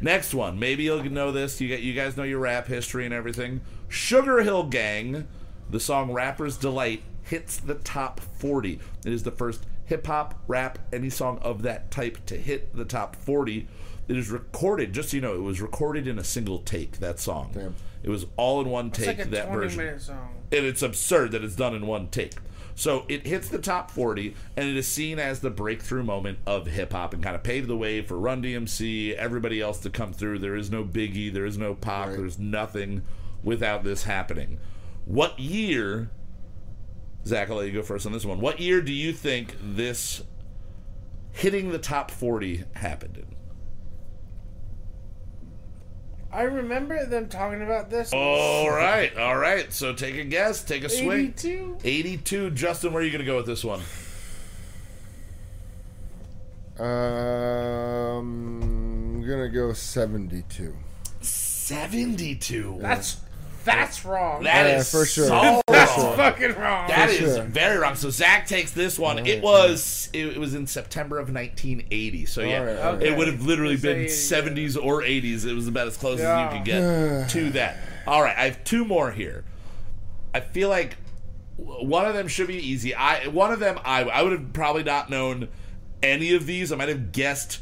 Next 0.00 0.32
one. 0.34 0.58
Maybe 0.58 0.84
you'll 0.84 1.04
know 1.04 1.30
this. 1.32 1.60
You, 1.60 1.68
got, 1.68 1.80
you 1.82 1.92
guys 1.94 2.16
know 2.16 2.22
your 2.22 2.38
rap 2.38 2.66
history 2.66 3.04
and 3.04 3.12
everything. 3.14 3.60
Sugarhill 3.88 4.70
Gang, 4.70 5.26
the 5.68 5.80
song 5.80 6.12
Rapper's 6.12 6.56
Delight, 6.56 7.02
hits 7.22 7.58
the 7.58 7.74
top 7.74 8.20
40. 8.20 8.80
It 9.04 9.12
is 9.12 9.22
the 9.22 9.30
first 9.30 9.66
hip 9.84 10.06
hop, 10.06 10.38
rap, 10.46 10.78
any 10.92 11.10
song 11.10 11.38
of 11.42 11.62
that 11.62 11.90
type 11.90 12.24
to 12.26 12.36
hit 12.36 12.74
the 12.74 12.84
top 12.84 13.14
40. 13.16 13.66
It 14.08 14.16
is 14.16 14.30
recorded, 14.30 14.92
just 14.92 15.10
so 15.10 15.16
you 15.16 15.20
know, 15.20 15.34
it 15.34 15.42
was 15.42 15.60
recorded 15.60 16.06
in 16.08 16.18
a 16.18 16.24
single 16.24 16.58
take, 16.58 16.98
that 16.98 17.20
song. 17.20 17.50
Damn. 17.54 17.74
It 18.02 18.10
was 18.10 18.26
all 18.36 18.60
in 18.60 18.68
one 18.68 18.88
It's 18.88 18.98
take, 18.98 19.18
like 19.18 19.26
a 19.26 19.30
that 19.30 19.46
20 19.48 19.60
version 19.62 19.78
minute 19.84 20.00
song. 20.02 20.34
and 20.50 20.64
it's 20.64 20.82
absurd 20.82 21.32
that 21.32 21.44
it's 21.44 21.54
done 21.54 21.74
in 21.74 21.86
one 21.86 22.08
take. 22.08 22.32
So 22.80 23.04
it 23.08 23.26
hits 23.26 23.50
the 23.50 23.58
top 23.58 23.90
40, 23.90 24.34
and 24.56 24.66
it 24.66 24.74
is 24.74 24.88
seen 24.88 25.18
as 25.18 25.40
the 25.40 25.50
breakthrough 25.50 26.02
moment 26.02 26.38
of 26.46 26.66
hip 26.66 26.94
hop 26.94 27.12
and 27.12 27.22
kind 27.22 27.36
of 27.36 27.42
paved 27.42 27.68
the 27.68 27.76
way 27.76 28.00
for 28.00 28.18
Run 28.18 28.42
DMC, 28.42 29.12
everybody 29.16 29.60
else 29.60 29.80
to 29.80 29.90
come 29.90 30.14
through. 30.14 30.38
There 30.38 30.56
is 30.56 30.70
no 30.70 30.82
Biggie, 30.82 31.30
there 31.30 31.44
is 31.44 31.58
no 31.58 31.74
Pac, 31.74 32.08
Right. 32.08 32.16
there's 32.16 32.38
nothing 32.38 33.02
without 33.44 33.84
this 33.84 34.04
happening. 34.04 34.58
What 35.04 35.38
year, 35.38 36.08
Zach, 37.26 37.50
I'll 37.50 37.56
let 37.56 37.66
you 37.66 37.74
go 37.74 37.82
first 37.82 38.06
on 38.06 38.12
this 38.12 38.24
one. 38.24 38.40
What 38.40 38.60
year 38.60 38.80
do 38.80 38.94
you 38.94 39.12
think 39.12 39.56
this 39.60 40.22
hitting 41.32 41.72
the 41.72 41.78
top 41.78 42.10
40 42.10 42.64
happened 42.76 43.18
in? 43.18 43.36
I 46.32 46.42
remember 46.42 47.04
them 47.06 47.28
talking 47.28 47.62
about 47.62 47.90
this. 47.90 48.12
All 48.12 48.70
right, 48.70 49.16
all 49.16 49.36
right. 49.36 49.72
So 49.72 49.92
take 49.92 50.16
a 50.16 50.24
guess, 50.24 50.62
take 50.62 50.84
a 50.84 50.88
swing. 50.88 51.34
82. 51.38 51.78
82. 51.82 52.50
Justin, 52.50 52.92
where 52.92 53.02
are 53.02 53.04
you 53.04 53.10
going 53.10 53.24
to 53.24 53.26
go 53.26 53.36
with 53.36 53.46
this 53.46 53.64
one? 53.64 53.80
Um, 56.80 58.62
I'm 58.62 59.28
gonna 59.28 59.50
go 59.50 59.74
72. 59.74 60.74
72. 61.20 62.78
That's 62.80 63.18
That's 63.74 64.04
wrong. 64.04 64.42
That 64.44 64.66
Yeah, 64.66 64.78
is 64.78 64.90
for 64.90 65.04
sure. 65.06 65.26
so 65.26 65.62
That's 65.66 65.96
wrong. 65.98 66.16
fucking 66.16 66.54
wrong. 66.54 66.88
That 66.88 67.08
For 67.10 67.14
is 67.24 67.36
sure. 67.36 67.44
very 67.44 67.78
wrong. 67.78 67.94
So 67.94 68.10
Zach 68.10 68.46
takes 68.46 68.70
this 68.72 68.98
one. 68.98 69.26
It 69.26 69.42
was 69.42 70.08
it, 70.12 70.26
it 70.28 70.38
was 70.38 70.54
in 70.54 70.66
September 70.66 71.18
of 71.18 71.32
1980. 71.32 72.26
So 72.26 72.40
yeah, 72.42 72.58
All 72.58 72.64
right, 72.64 72.76
okay. 72.96 73.08
it 73.12 73.16
would 73.18 73.28
have 73.28 73.42
literally 73.46 73.76
been 73.76 74.00
it, 74.02 74.06
70s 74.08 74.76
or 74.82 75.02
80s. 75.02 75.46
It 75.46 75.54
was 75.54 75.68
about 75.68 75.86
as 75.86 75.96
close 75.96 76.20
as 76.20 76.52
you 76.52 76.58
could 76.58 76.64
get 76.64 77.28
to 77.30 77.50
that. 77.50 77.76
All 78.06 78.22
right, 78.22 78.36
I 78.36 78.44
have 78.44 78.64
two 78.64 78.84
more 78.84 79.10
here. 79.10 79.44
I 80.34 80.40
feel 80.40 80.68
like 80.68 80.96
one 81.56 82.06
of 82.06 82.14
them 82.14 82.28
should 82.28 82.46
be 82.48 82.56
easy. 82.56 82.94
I 82.94 83.26
one 83.28 83.52
of 83.52 83.58
them 83.60 83.78
I 83.84 84.02
I 84.04 84.22
would 84.22 84.32
have 84.32 84.52
probably 84.52 84.82
not 84.82 85.10
known 85.10 85.48
any 86.02 86.34
of 86.34 86.46
these. 86.46 86.72
I 86.72 86.76
might 86.76 86.88
have 86.88 87.12
guessed 87.12 87.58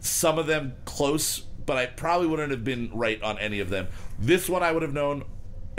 some 0.00 0.38
of 0.38 0.46
them 0.46 0.74
close, 0.84 1.38
but 1.64 1.76
I 1.76 1.86
probably 1.86 2.26
wouldn't 2.26 2.50
have 2.50 2.64
been 2.64 2.90
right 2.92 3.22
on 3.22 3.38
any 3.38 3.60
of 3.60 3.70
them. 3.70 3.88
This 4.18 4.48
one 4.48 4.62
I 4.62 4.72
would 4.72 4.82
have 4.82 4.92
known, 4.92 5.24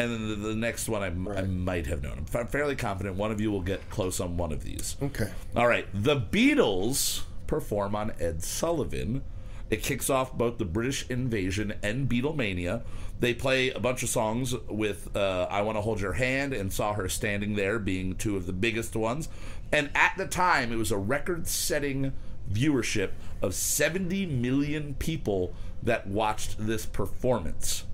and 0.02 0.12
then 0.12 0.30
the, 0.30 0.49
the 0.49 0.56
next 0.56 0.89
one 0.89 1.02
I, 1.04 1.08
I 1.38 1.43
might 1.43 1.88
have 1.88 2.04
known. 2.04 2.20
I'm 2.20 2.26
fa- 2.26 2.45
fairly 2.45 2.76
confident 2.76 3.16
one 3.16 3.32
of 3.32 3.39
you 3.39 3.52
will 3.52 3.62
get 3.62 3.89
close 3.89 4.20
on 4.20 4.38
one 4.38 4.52
of 4.52 4.64
these. 4.64 4.97
Okay. 5.02 5.32
All 5.56 5.68
right, 5.68 5.88
the 5.93 6.18
Beatles 6.20 7.24
perform 7.47 7.95
on 7.95 8.14
Ed 8.20 8.43
Sullivan. 8.43 9.24
It 9.70 9.84
kicks 9.84 10.10
off 10.10 10.34
both 10.34 10.58
the 10.58 10.66
British 10.66 11.10
invasion 11.10 11.74
and 11.82 12.10
Beatlemania. 12.10 12.82
They 13.22 13.34
play 13.34 13.70
a 13.70 13.80
bunch 13.80 14.04
of 14.04 14.10
songs 14.10 14.54
with 14.68 15.16
uh, 15.16 15.47
I 15.49 15.62
Want 15.62 15.78
to 15.78 15.82
Hold 15.82 16.02
Your 16.02 16.14
Hand 16.14 16.54
and 16.54 16.74
Saw 16.74 16.93
Her 16.93 17.08
Standing 17.08 17.56
There 17.56 17.80
being 17.80 18.16
two 18.16 18.36
of 18.36 18.47
the 18.47 18.54
biggest 18.54 18.95
ones. 18.95 19.30
And 19.72 19.89
at 19.95 20.14
the 20.18 20.28
time, 20.28 20.74
it 20.74 20.76
was 20.76 20.91
a 20.91 20.97
record 20.97 21.47
setting 21.47 22.14
viewership 22.52 23.12
of 23.41 23.54
70 23.54 24.26
million 24.26 24.95
people 24.95 25.54
that 25.84 26.08
watched 26.08 26.56
this 26.60 26.86
performance. 26.86 27.86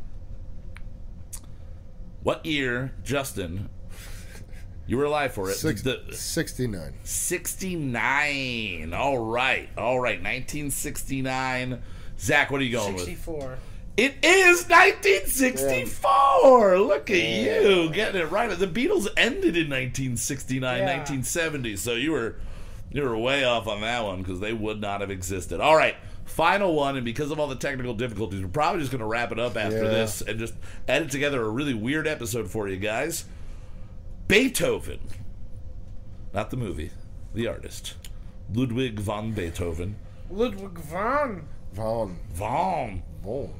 What 2.27 2.45
year, 2.45 2.91
Justin? 3.05 3.69
You 4.85 4.97
were 4.97 5.05
alive 5.05 5.31
for 5.31 5.49
it. 5.49 5.53
Six, 5.53 5.81
the, 5.81 6.03
69. 6.11 6.95
69. 7.05 8.93
All 8.93 9.17
right. 9.17 9.69
All 9.77 9.97
right. 9.97 10.17
1969. 10.17 11.81
Zach, 12.19 12.51
what 12.51 12.59
are 12.59 12.65
you 12.65 12.73
going 12.73 12.95
with? 12.95 13.05
64. 13.05 13.59
It 13.95 14.15
is 14.21 14.67
1964. 14.67 16.79
Look 16.79 17.09
at 17.09 17.15
you 17.15 17.89
getting 17.93 18.19
it 18.19 18.29
right. 18.29 18.49
The 18.59 18.67
Beatles 18.67 19.07
ended 19.15 19.55
in 19.55 19.69
1969, 19.69 20.79
Yeah. 20.79 20.83
1970. 20.83 21.77
So 21.77 21.93
you 21.93 22.11
were 22.11 22.35
you 22.91 23.03
were 23.03 23.17
way 23.17 23.45
off 23.45 23.67
on 23.67 23.79
that 23.79 24.03
one 24.03 24.21
because 24.21 24.41
they 24.41 24.51
would 24.51 24.81
not 24.81 24.99
have 24.99 25.11
existed. 25.11 25.61
All 25.61 25.77
right. 25.77 25.95
Final 26.27 26.75
one, 26.75 26.95
and 26.97 27.05
because 27.05 27.31
of 27.31 27.39
all 27.39 27.47
the 27.47 27.55
technical 27.55 27.93
difficulties, 27.95 28.41
we're 28.41 28.47
probably 28.49 28.79
just 28.81 28.91
going 28.91 28.99
to 28.99 29.07
wrap 29.07 29.31
it 29.31 29.39
up 29.39 29.57
after 29.57 29.83
Yeah. 29.83 29.89
this 29.89 30.21
and 30.21 30.37
just 30.37 30.53
edit 30.87 31.09
together 31.09 31.41
a 31.43 31.49
really 31.49 31.73
weird 31.73 32.05
episode 32.07 32.51
for 32.51 32.67
you 32.67 32.77
guys. 32.77 33.25
Beethoven, 34.27 34.99
not 36.33 36.49
the 36.51 36.57
movie, 36.57 36.91
the 37.33 37.47
artist, 37.47 37.95
Ludwig 38.53 38.99
von 38.99 39.31
Beethoven. 39.31 39.95
Ludwig 40.29 40.77
van. 40.79 41.47
Von. 41.73 42.17
Von 42.33 43.03
Von. 43.23 43.53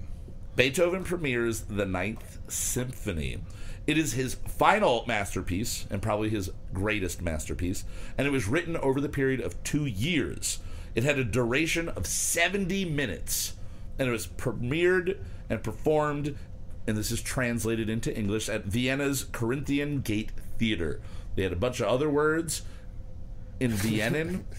Beethoven 0.56 1.04
premieres 1.04 1.62
the 1.62 1.86
Ninth 1.86 2.40
Symphony. 2.50 3.38
It 3.86 3.98
is 3.98 4.14
his 4.14 4.34
final 4.36 5.06
masterpiece 5.08 5.86
and 5.90 6.02
probably 6.02 6.30
his 6.30 6.52
greatest 6.74 7.22
masterpiece, 7.22 7.86
and 8.18 8.28
it 8.28 8.32
was 8.32 8.48
written 8.48 8.76
over 8.76 9.00
the 9.00 9.08
period 9.10 9.40
of 9.40 9.62
two 9.64 9.86
years. 9.86 10.60
It 10.96 11.04
had 11.04 11.20
a 11.20 11.24
duration 11.24 11.90
of 11.90 12.06
70 12.06 12.86
minutes, 12.86 13.54
and 14.00 14.08
it 14.08 14.12
was 14.12 14.28
premiered 14.28 15.18
and 15.50 15.64
performed, 15.64 16.36
and 16.88 16.98
this 16.98 17.12
is 17.12 17.22
translated 17.22 17.90
into 17.90 18.16
English, 18.16 18.50
at 18.50 18.66
Vienna's 18.66 19.26
Corinthian 19.32 20.02
Gate 20.02 20.32
Theater. 20.58 21.02
They 21.36 21.44
had 21.44 21.54
a 21.54 21.58
bunch 21.58 21.80
of 21.80 21.88
other 21.88 22.10
words 22.10 22.64
in 23.60 23.72
Viennan. 23.72 24.44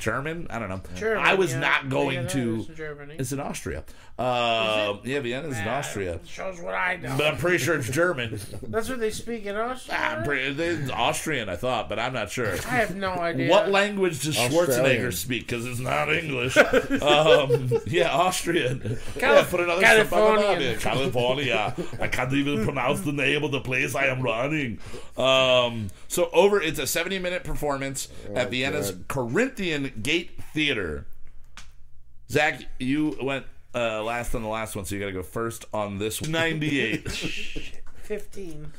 German? 0.00 0.46
I 0.50 0.58
don't 0.58 0.68
know. 0.68 0.80
German, 0.96 1.24
I 1.24 1.34
was 1.34 1.52
yeah. 1.52 1.60
not 1.60 1.88
going 1.88 2.14
Yeah, 2.16 2.22
that 2.22 2.30
to. 2.32 2.56
is 2.56 2.66
Germany. 2.66 3.14
It's 3.18 3.32
in 3.32 3.40
Austria. 3.40 3.84
Uh, 4.18 4.98
yeah, 5.04 5.20
is 5.20 5.58
in 5.58 5.68
Austria. 5.68 6.20
Shows 6.26 6.60
what 6.60 6.74
I 6.74 6.96
know. 6.96 7.14
But 7.16 7.26
I'm 7.26 7.36
pretty 7.38 7.58
sure 7.58 7.76
it's 7.76 7.88
German. 7.88 8.38
That's 8.62 8.88
what 8.88 9.00
they 9.00 9.10
speak 9.10 9.46
in 9.46 9.56
Austria. 9.56 9.96
I'm 9.96 10.24
pretty, 10.24 10.62
it's 10.62 10.90
Austrian, 10.90 11.48
I 11.48 11.56
thought, 11.56 11.88
but 11.88 11.98
I'm 11.98 12.12
not 12.12 12.30
sure. 12.30 12.52
I 12.52 12.76
have 12.76 12.96
no 12.96 13.10
idea. 13.12 13.50
What 13.50 13.70
language 13.70 14.22
does 14.22 14.36
Schwarzenegger 14.36 15.12
speak? 15.12 15.46
Because 15.46 15.64
it's 15.64 15.80
not 15.80 16.12
English. 16.12 16.56
um, 17.02 17.70
yeah, 17.86 18.10
Austrian. 18.12 18.98
yeah, 19.16 19.46
put 19.48 19.60
another 19.60 19.80
Californian. 19.80 20.78
California. 20.78 21.74
I 22.00 22.08
can't 22.08 22.32
even 22.32 22.64
pronounce 22.64 23.00
the 23.00 23.12
name 23.12 23.42
of 23.42 23.52
the 23.52 23.60
place 23.60 23.94
I 23.94 24.06
am 24.06 24.20
running. 24.20 24.78
Um, 25.16 25.88
so 26.08 26.28
over, 26.32 26.60
it's 26.60 26.78
a 26.78 26.86
70 26.86 27.18
minute 27.20 27.44
performance 27.44 28.08
at 28.34 28.50
Vienna's 28.50 28.90
God. 28.90 29.08
Corinthian 29.08 29.89
Gate 30.02 30.38
Theater. 30.52 31.06
Zach, 32.30 32.62
you 32.78 33.16
went 33.20 33.46
uh, 33.74 34.02
last 34.02 34.34
on 34.34 34.42
the 34.42 34.48
last 34.48 34.76
one, 34.76 34.84
so 34.84 34.94
you 34.94 35.00
got 35.00 35.06
to 35.06 35.12
go 35.12 35.22
first 35.22 35.64
on 35.72 35.98
this. 35.98 36.20
one. 36.20 36.30
98. 36.30 37.10
15. 38.02 38.72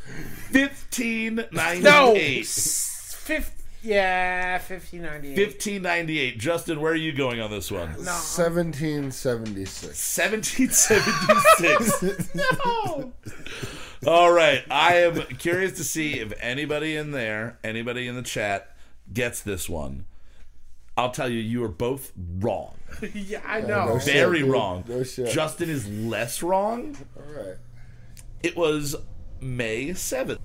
1598. 0.51 1.83
No! 1.83 2.13
Fifth. 2.13 3.57
Yeah, 3.83 4.53
1598. 4.57 5.37
1598. 5.37 6.37
Justin, 6.37 6.81
where 6.81 6.91
are 6.91 6.95
you 6.95 7.13
going 7.13 7.39
on 7.41 7.49
this 7.49 7.71
one? 7.71 7.89
No. 7.93 8.11
1776. 8.11 10.17
1776. 10.17 12.35
No. 12.35 13.13
All 14.11 14.31
right. 14.31 14.63
I 14.69 14.95
am 14.97 15.21
curious 15.37 15.73
to 15.77 15.83
see 15.83 16.19
if 16.19 16.33
anybody 16.41 16.95
in 16.95 17.11
there, 17.11 17.57
anybody 17.63 18.07
in 18.07 18.15
the 18.15 18.21
chat, 18.21 18.75
gets 19.13 19.41
this 19.41 19.69
one. 19.69 20.05
I'll 20.97 21.11
tell 21.11 21.29
you, 21.29 21.39
you 21.39 21.63
are 21.63 21.69
both 21.69 22.11
wrong. 22.39 22.75
yeah, 23.13 23.39
I 23.45 23.61
no 23.61 23.85
know. 23.85 23.99
shit. 23.99 24.13
Very 24.13 24.39
dude. 24.39 24.49
wrong. 24.51 24.83
No 24.87 25.03
shit. 25.03 25.31
Justin 25.31 25.69
is 25.69 25.87
less 25.87 26.43
wrong. 26.43 26.97
All 27.15 27.23
right. 27.33 27.55
It 28.43 28.57
was 28.57 28.95
May 29.39 29.89
7th 29.89 30.39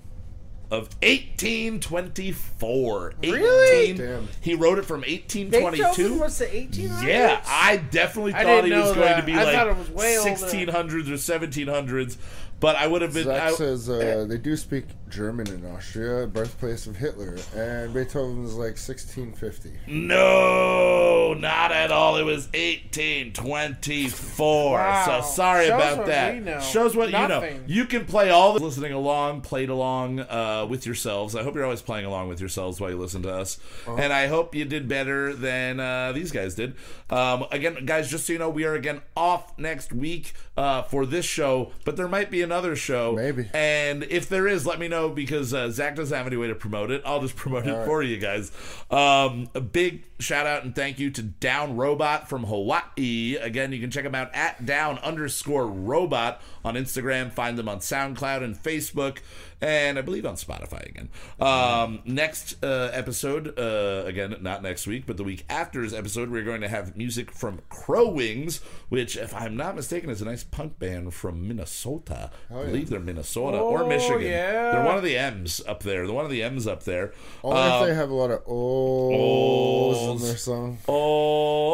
of 0.70 0.88
1824. 1.02 3.12
Really? 3.22 3.90
18 3.90 3.96
Damn. 3.96 4.28
He 4.40 4.54
wrote 4.54 4.78
it 4.78 4.84
from 4.84 5.00
1822. 5.02 6.18
was 6.18 6.38
the 6.38 6.46
1800s? 6.46 7.02
Yeah, 7.04 7.40
I 7.46 7.76
definitely 7.76 8.34
I 8.34 8.42
thought 8.42 8.64
he 8.64 8.72
was 8.72 8.88
know 8.88 8.94
going 8.94 9.16
to 9.16 9.22
be 9.22 9.34
I 9.34 9.44
like 9.44 9.68
it 9.68 9.76
was 9.76 9.90
way 9.90 10.16
1600s 10.20 11.08
or 11.08 11.14
1700s, 11.14 12.16
but 12.60 12.76
I 12.76 12.86
would 12.86 13.02
have 13.02 13.12
been. 13.14 13.24
Zach 13.24 13.42
I, 13.42 13.52
says 13.52 13.88
uh, 13.88 14.24
they 14.28 14.38
do 14.38 14.56
speak 14.56 14.84
German 15.08 15.46
in 15.48 15.64
Austria, 15.66 16.26
birthplace 16.26 16.86
of 16.86 16.96
Hitler, 16.96 17.36
and 17.54 17.92
Beethoven's 17.92 18.54
like 18.54 18.76
1650. 18.78 19.72
no, 19.86 21.25
not 21.36 21.72
at 21.72 21.92
all. 21.92 22.16
It 22.16 22.24
was 22.24 22.48
1824. 22.54 24.72
Wow. 24.72 25.20
So 25.22 25.28
sorry 25.28 25.66
Shows 25.66 25.92
about 25.94 26.06
that. 26.06 26.62
Shows 26.62 26.96
what 26.96 27.06
you 27.08 27.12
know. 27.12 27.48
You 27.66 27.84
can 27.86 28.04
play 28.04 28.30
all 28.30 28.52
the 28.54 28.60
listening 28.64 28.92
along, 28.92 29.42
played 29.42 29.68
along 29.68 30.20
uh, 30.20 30.66
with 30.68 30.86
yourselves. 30.86 31.34
I 31.36 31.42
hope 31.42 31.54
you're 31.54 31.64
always 31.64 31.82
playing 31.82 32.06
along 32.06 32.28
with 32.28 32.40
yourselves 32.40 32.80
while 32.80 32.90
you 32.90 32.96
listen 32.96 33.22
to 33.22 33.32
us, 33.32 33.58
Uh-huh. 33.86 33.96
and 33.98 34.12
I 34.12 34.26
hope 34.26 34.54
you 34.54 34.64
did 34.64 34.88
better 34.88 35.34
than 35.34 35.80
uh, 35.80 36.12
these 36.12 36.32
guys 36.32 36.54
did. 36.54 36.74
Um, 37.10 37.44
again, 37.52 37.84
guys, 37.84 38.10
just 38.10 38.26
so 38.26 38.32
you 38.32 38.38
know, 38.38 38.50
we 38.50 38.64
are 38.64 38.74
again 38.74 39.00
off 39.16 39.56
next 39.58 39.92
week 39.92 40.34
uh, 40.56 40.82
for 40.82 41.06
this 41.06 41.24
show, 41.24 41.72
but 41.84 41.96
there 41.96 42.08
might 42.08 42.30
be 42.30 42.42
another 42.42 42.74
show. 42.76 43.12
Maybe. 43.12 43.48
And 43.54 44.02
if 44.04 44.28
there 44.28 44.48
is, 44.48 44.66
let 44.66 44.78
me 44.78 44.88
know 44.88 45.08
because 45.10 45.52
uh, 45.54 45.70
Zach 45.70 45.96
doesn't 45.96 46.16
have 46.16 46.26
any 46.26 46.36
way 46.36 46.48
to 46.48 46.54
promote 46.54 46.90
it. 46.90 47.02
I'll 47.04 47.20
just 47.20 47.36
promote 47.46 47.66
it 47.66 47.70
All 47.70 47.78
right. 47.78 47.86
for 47.86 48.02
you 48.02 48.18
guys. 48.18 48.50
Um, 48.90 49.48
a 49.54 49.60
big 49.60 50.04
shout 50.18 50.46
out 50.46 50.64
and 50.64 50.74
thank 50.74 50.98
you 50.98 51.10
to 51.10 51.22
Down 51.22 51.76
Robot 51.76 52.28
from 52.28 52.44
Hawaii. 52.44 53.36
Again, 53.36 53.72
you 53.72 53.80
can 53.80 53.90
check 53.90 54.04
them 54.04 54.14
out 54.14 54.34
at 54.34 54.64
Down 54.64 54.98
underscore 54.98 55.66
Robot 55.66 56.40
on 56.64 56.74
Instagram. 56.74 57.32
Find 57.32 57.58
them 57.58 57.68
on 57.68 57.80
SoundCloud 57.80 58.42
and 58.42 58.56
Facebook. 58.56 59.18
And 59.60 59.98
I 59.98 60.02
believe 60.02 60.26
on 60.26 60.34
Spotify 60.34 60.86
again. 60.86 61.08
Um, 61.40 62.00
next 62.04 62.62
uh, 62.62 62.90
episode, 62.92 63.58
uh, 63.58 64.02
again, 64.04 64.36
not 64.42 64.62
next 64.62 64.86
week, 64.86 65.04
but 65.06 65.16
the 65.16 65.24
week 65.24 65.46
after's 65.48 65.94
episode, 65.94 66.30
we're 66.30 66.44
going 66.44 66.60
to 66.60 66.68
have 66.68 66.94
music 66.96 67.32
from 67.32 67.60
Crow 67.70 68.08
Wings, 68.08 68.60
which, 68.90 69.16
if 69.16 69.34
I'm 69.34 69.56
not 69.56 69.74
mistaken, 69.74 70.10
is 70.10 70.20
a 70.20 70.26
nice 70.26 70.44
punk 70.44 70.78
band 70.78 71.14
from 71.14 71.48
Minnesota. 71.48 72.30
I 72.50 72.64
believe 72.64 72.90
they're 72.90 73.00
Minnesota 73.00 73.56
or 73.58 73.84
Oh, 73.84 73.88
Michigan. 73.88 74.20
yeah. 74.22 74.72
They're 74.72 74.84
one 74.84 74.98
of 74.98 75.02
the 75.02 75.16
M's 75.16 75.62
up 75.66 75.82
there. 75.82 76.06
They're 76.06 76.14
one 76.14 76.26
of 76.26 76.30
the 76.30 76.42
M's 76.42 76.66
up 76.66 76.82
there. 76.82 77.12
Only 77.42 77.58
Um, 77.60 77.82
if 77.82 77.88
they 77.88 77.94
have 77.94 78.10
a 78.10 78.14
lot 78.14 78.30
of 78.30 78.42
ohs 78.46 80.20
in 80.22 80.28
their 80.28 80.36
song. 80.36 80.78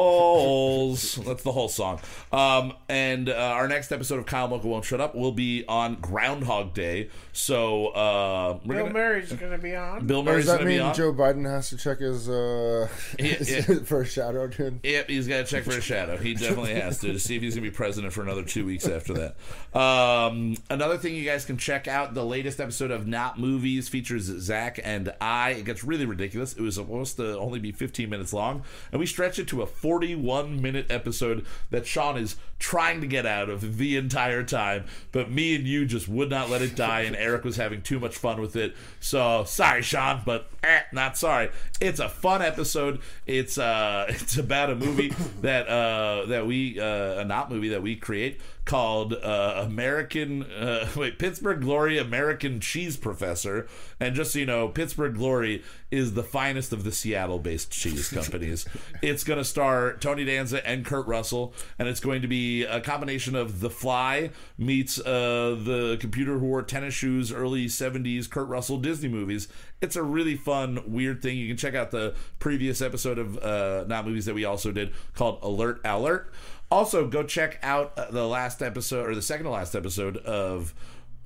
Oles. 0.02 1.14
That's 1.26 1.42
the 1.42 1.52
whole 1.52 1.68
song. 1.68 2.00
Um, 2.32 2.74
and 2.88 3.28
uh, 3.28 3.32
our 3.34 3.66
next 3.68 3.90
episode 3.92 4.18
of 4.18 4.26
Kyle 4.26 4.46
Mocha 4.48 4.66
Won't 4.68 4.84
Shut 4.84 5.00
Up 5.00 5.14
will 5.14 5.32
be 5.32 5.64
on 5.68 5.96
Groundhog 5.96 6.74
Day. 6.74 7.10
So 7.32 7.71
So 7.72 7.86
uh, 7.88 8.52
Bill 8.66 8.78
gonna, 8.78 8.92
Murray's 8.92 9.32
going 9.32 9.52
to 9.52 9.58
be 9.58 9.74
on. 9.74 10.06
Bill 10.06 10.22
Does 10.22 10.32
Murray's 10.32 10.46
that 10.46 10.58
going 10.58 10.66
to 10.66 10.66
be 10.66 10.78
mean 10.78 10.82
on. 10.82 10.94
Joe 10.94 11.12
Biden 11.12 11.48
has 11.48 11.70
to 11.70 11.78
check 11.78 12.00
his 12.00 12.28
uh 12.28 12.88
Yeah, 13.18 13.36
yeah. 13.46 13.60
for 13.84 14.02
a 14.02 14.06
shadow, 14.06 14.46
dude? 14.46 14.80
Yep, 14.82 15.08
he's 15.08 15.26
got 15.26 15.38
to 15.38 15.44
check 15.44 15.64
for 15.64 15.78
a 15.78 15.80
shadow. 15.80 16.18
He 16.18 16.34
definitely 16.34 16.74
has 16.74 16.98
to 17.00 17.12
to 17.12 17.18
see 17.18 17.36
if 17.36 17.42
he's 17.42 17.54
going 17.54 17.64
to 17.64 17.70
be 17.70 17.74
president 17.74 18.12
for 18.12 18.22
another 18.22 18.44
two 18.44 18.66
weeks 18.66 18.86
after 18.86 19.14
that. 19.14 19.78
Um, 19.78 20.56
another 20.68 20.98
thing 20.98 21.14
you 21.14 21.24
guys 21.24 21.46
can 21.46 21.56
check 21.56 21.88
out 21.88 22.12
the 22.12 22.24
latest 22.24 22.60
episode 22.60 22.90
of 22.90 23.06
Not 23.06 23.38
Movies 23.38 23.88
features 23.88 24.24
Zach 24.24 24.78
and 24.82 25.14
I. 25.20 25.50
It 25.50 25.64
gets 25.64 25.82
really 25.82 26.04
ridiculous. 26.04 26.52
It 26.52 26.60
was 26.60 26.74
supposed 26.74 27.16
to 27.16 27.38
only 27.38 27.58
be 27.58 27.72
15 27.72 28.10
minutes 28.10 28.34
long, 28.34 28.64
and 28.90 29.00
we 29.00 29.06
stretched 29.06 29.38
it 29.38 29.48
to 29.48 29.62
a 29.62 29.66
41 29.66 30.60
minute 30.60 30.86
episode 30.90 31.46
that 31.70 31.86
Sean 31.86 32.18
is 32.18 32.36
trying 32.58 33.00
to 33.00 33.06
get 33.06 33.26
out 33.26 33.48
of 33.48 33.78
the 33.78 33.96
entire 33.96 34.44
time. 34.44 34.84
But 35.10 35.30
me 35.30 35.56
and 35.56 35.66
you 35.66 35.86
just 35.86 36.08
would 36.08 36.30
not 36.30 36.50
let 36.50 36.62
it 36.62 36.76
die, 36.76 37.00
and 37.02 37.16
Eric 37.16 37.44
was 37.44 37.56
having 37.62 37.82
too 37.82 37.98
much 37.98 38.16
fun 38.16 38.40
with 38.40 38.56
it. 38.56 38.74
So 39.00 39.44
sorry, 39.44 39.82
Sean, 39.82 40.22
but 40.24 40.50
eh, 40.62 40.80
not 40.92 41.16
sorry. 41.16 41.50
It's 41.80 42.00
a 42.00 42.08
fun 42.08 42.42
episode. 42.42 43.00
It's 43.26 43.58
uh, 43.58 44.06
it's 44.10 44.36
about 44.36 44.70
a 44.70 44.74
movie 44.74 45.14
that 45.40 45.68
uh, 45.68 46.26
that 46.26 46.46
we 46.46 46.78
uh, 46.80 47.20
a 47.20 47.24
not 47.24 47.50
movie 47.50 47.70
that 47.70 47.82
we 47.82 47.96
create 47.96 48.40
called 48.64 49.12
uh, 49.14 49.54
American 49.64 50.44
uh, 50.44 50.88
wait 50.96 51.18
Pittsburgh 51.18 51.60
Glory 51.60 51.98
American 51.98 52.60
Cheese 52.60 52.96
Professor. 52.96 53.66
And 53.98 54.14
just 54.14 54.32
so 54.32 54.38
you 54.38 54.46
know, 54.46 54.68
Pittsburgh 54.68 55.16
Glory 55.16 55.62
is 55.90 56.14
the 56.14 56.22
finest 56.22 56.72
of 56.72 56.84
the 56.84 56.92
Seattle-based 56.92 57.70
cheese 57.70 58.08
companies. 58.12 58.64
it's 59.02 59.24
going 59.24 59.38
to 59.38 59.44
star 59.44 59.94
Tony 59.94 60.24
Danza 60.24 60.66
and 60.66 60.84
Kurt 60.84 61.06
Russell, 61.06 61.52
and 61.78 61.88
it's 61.88 62.00
going 62.00 62.22
to 62.22 62.28
be 62.28 62.64
a 62.64 62.80
combination 62.80 63.34
of 63.34 63.60
The 63.60 63.70
Fly 63.70 64.30
meets 64.56 64.98
uh, 65.00 65.56
the 65.62 65.98
computer 66.00 66.38
who 66.38 66.46
wore 66.46 66.62
tennis 66.62 66.94
shoes 66.94 67.32
early 67.32 67.66
'70s 67.66 68.30
Kurt 68.30 68.48
Russell 68.48 68.78
Disney 68.78 69.08
movies. 69.08 69.48
It's 69.80 69.96
a 69.96 70.02
really 70.02 70.36
fun, 70.36 70.80
weird 70.86 71.22
thing. 71.22 71.36
You 71.36 71.48
can 71.48 71.56
check 71.56 71.74
out 71.74 71.90
the 71.90 72.14
previous 72.38 72.80
episode 72.80 73.18
of 73.18 73.36
uh, 73.38 73.84
Not 73.88 74.06
Movies 74.06 74.26
that 74.26 74.34
we 74.34 74.44
also 74.44 74.70
did 74.70 74.92
called 75.14 75.40
Alert 75.42 75.80
Alert. 75.84 76.32
Also, 76.72 77.06
go 77.06 77.22
check 77.22 77.58
out 77.62 77.92
uh, 77.98 78.10
the 78.10 78.26
last 78.26 78.62
episode 78.62 79.06
or 79.06 79.14
the 79.14 79.20
second 79.20 79.44
to 79.44 79.50
last 79.50 79.74
episode 79.74 80.16
of 80.16 80.72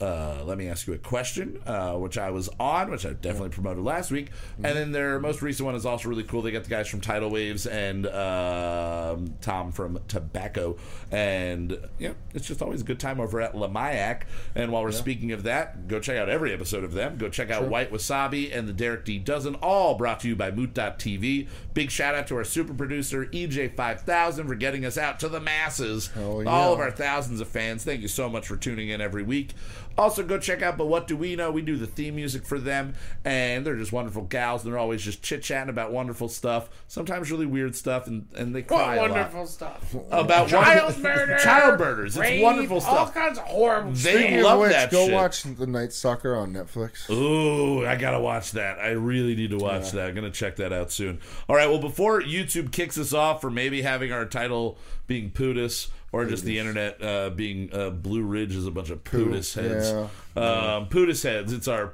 uh, 0.01 0.43
Let 0.45 0.59
Me 0.59 0.69
Ask 0.69 0.87
You 0.87 0.95
a 0.95 0.99
Question, 0.99 1.61
uh, 1.67 1.95
which 1.95 2.19
I 2.19 2.31
was 2.31 2.49
on, 2.61 2.91
which 2.91 3.07
I 3.07 3.15
definitely 3.15 3.49
promoted 3.51 3.83
last 3.83 4.11
week. 4.11 4.31
And 4.57 4.77
then 4.77 4.93
their 4.93 5.19
most 5.19 5.41
recent 5.43 5.65
one 5.65 5.75
is 5.75 5.87
also 5.87 6.09
really 6.09 6.23
cool. 6.25 6.43
They 6.43 6.51
got 6.51 6.65
the 6.65 6.71
guys 6.71 6.89
from 6.89 7.01
Tidal 7.01 7.31
Waves 7.31 7.67
and 7.67 8.07
um 8.07 9.35
Tom 9.41 9.73
from 9.73 9.99
Tobacco. 10.09 10.77
And, 11.11 11.79
yeah, 11.99 12.13
it's 12.35 12.47
just 12.47 12.61
always 12.61 12.81
a 12.83 12.85
good 12.85 13.01
time 13.01 13.21
over 13.21 13.41
at 13.41 13.55
Lamayak. 13.55 14.23
And 14.55 14.73
while 14.73 14.83
we're 14.83 14.93
speaking 14.93 15.33
of 15.33 15.45
that, 15.45 15.89
go 15.89 16.01
check 16.01 16.19
out 16.19 16.29
every 16.29 16.53
episode 16.53 16.85
of 16.85 16.93
them. 16.93 17.17
Go 17.17 17.29
check 17.29 17.51
out 17.51 17.69
White 17.69 17.93
Wasabi 17.93 18.55
and 18.57 18.69
the 18.69 18.73
Derek 18.73 19.05
D 19.05 19.19
Dozen, 19.19 19.55
all 19.57 19.95
brought 19.95 20.21
to 20.21 20.29
you 20.29 20.37
by 20.37 20.51
Moot.tv. 20.51 21.49
Big 21.75 21.91
shout 21.91 22.15
out 22.15 22.27
to 22.29 22.37
our 22.37 22.45
super 22.45 22.75
producer, 22.75 23.27
EJ5000, 23.27 24.47
for 24.47 24.55
getting 24.55 24.85
us 24.85 24.99
out 24.99 25.19
to 25.21 25.29
the 25.29 25.41
masses. 25.41 26.11
Yeah. 26.17 26.45
All 26.47 26.73
of 26.73 26.81
our 26.81 26.91
thousands 26.91 27.41
of 27.41 27.49
fans. 27.49 27.85
Thank 27.85 28.01
you 28.03 28.09
so 28.09 28.29
much 28.29 28.47
for 28.47 28.57
tuning 28.57 28.89
in 28.89 29.01
every 29.01 29.23
week. 29.23 29.53
Also, 29.99 30.23
go 30.23 30.39
check 30.39 30.63
out 30.63 30.77
But 30.77 30.87
What 30.87 31.07
Do 31.07 31.17
We 31.17 31.37
Know? 31.37 31.51
We 31.51 31.63
do 31.63 31.77
the 31.77 31.87
theme 31.87 32.17
music 32.17 32.45
for 32.45 32.59
them, 32.59 32.95
and 33.25 33.65
they're 33.67 33.77
just 33.77 33.93
wonderful 33.93 34.23
gals, 34.25 34.63
and 34.65 34.73
they're 34.73 34.79
always 34.79 35.03
just 35.03 35.23
chit 35.23 35.43
chatting 35.43 35.71
about 35.71 35.91
wonderful 35.93 36.29
stuff, 36.29 36.69
sometimes 36.89 37.31
really 37.31 37.47
weird 37.47 37.75
stuff, 37.75 38.07
and, 38.07 38.27
and 38.37 38.55
they 38.55 38.63
cry 38.63 38.97
What 38.99 39.11
a 39.11 39.13
lot. 39.15 39.19
wonderful 39.33 39.47
stuff. 39.47 39.95
About 40.11 40.49
Child 40.49 40.95
wonderful- 40.97 41.03
murder. 41.03 41.39
Child 41.43 41.81
murders. 41.81 42.17
It's 42.17 42.21
rape, 42.21 42.43
wonderful 42.43 42.81
All 42.83 43.09
kinds 43.09 43.39
of 43.39 43.45
horrible 43.45 43.93
They 43.93 43.97
stuff. 43.99 44.13
Speaking 44.15 44.43
love 44.43 44.55
of 44.55 44.61
which, 44.61 44.73
that 44.73 44.91
go 44.91 45.05
shit. 45.07 45.15
watch 45.15 45.43
the 45.45 45.67
Night 45.67 45.93
Stalker 45.93 46.37
on 46.37 46.53
Netflix. 46.53 47.09
Ooh, 47.11 47.87
I 47.87 47.97
gotta 47.97 48.21
watch 48.21 48.53
that. 48.53 48.79
I 48.79 48.91
really 48.91 49.35
need 49.35 49.51
to 49.51 49.59
watch 49.59 49.93
that. 49.93 50.09
I'm 50.09 50.15
gonna 50.15 50.31
check 50.31 50.57
that 50.57 50.73
out 50.73 50.93
soon. 50.93 51.21
All 51.49 51.57
right. 51.57 51.69
Well, 51.69 51.81
before 51.81 52.21
YouTube 52.21 52.71
kicks 52.73 52.99
us 52.99 53.13
off 53.13 53.41
for 53.41 53.51
maybe 53.51 53.83
having 53.83 54.13
our 54.13 54.27
title 54.27 54.79
being 55.07 55.31
Pootis 55.31 55.89
or 56.17 56.25
just 56.25 56.45
the 56.45 56.59
internet 56.59 57.03
uh, 57.03 57.31
being 57.31 57.69
uh, 57.73 57.91
Blue 57.91 58.23
Ridge 58.23 58.55
is 58.55 58.67
a 58.67 58.71
bunch 58.71 58.91
of 58.91 59.05
Pootis 59.05 59.55
heads. 59.55 59.91
Um, 60.35 60.89
Pootis 60.89 61.23
heads. 61.23 61.53
It's 61.53 61.69
our 61.69 61.93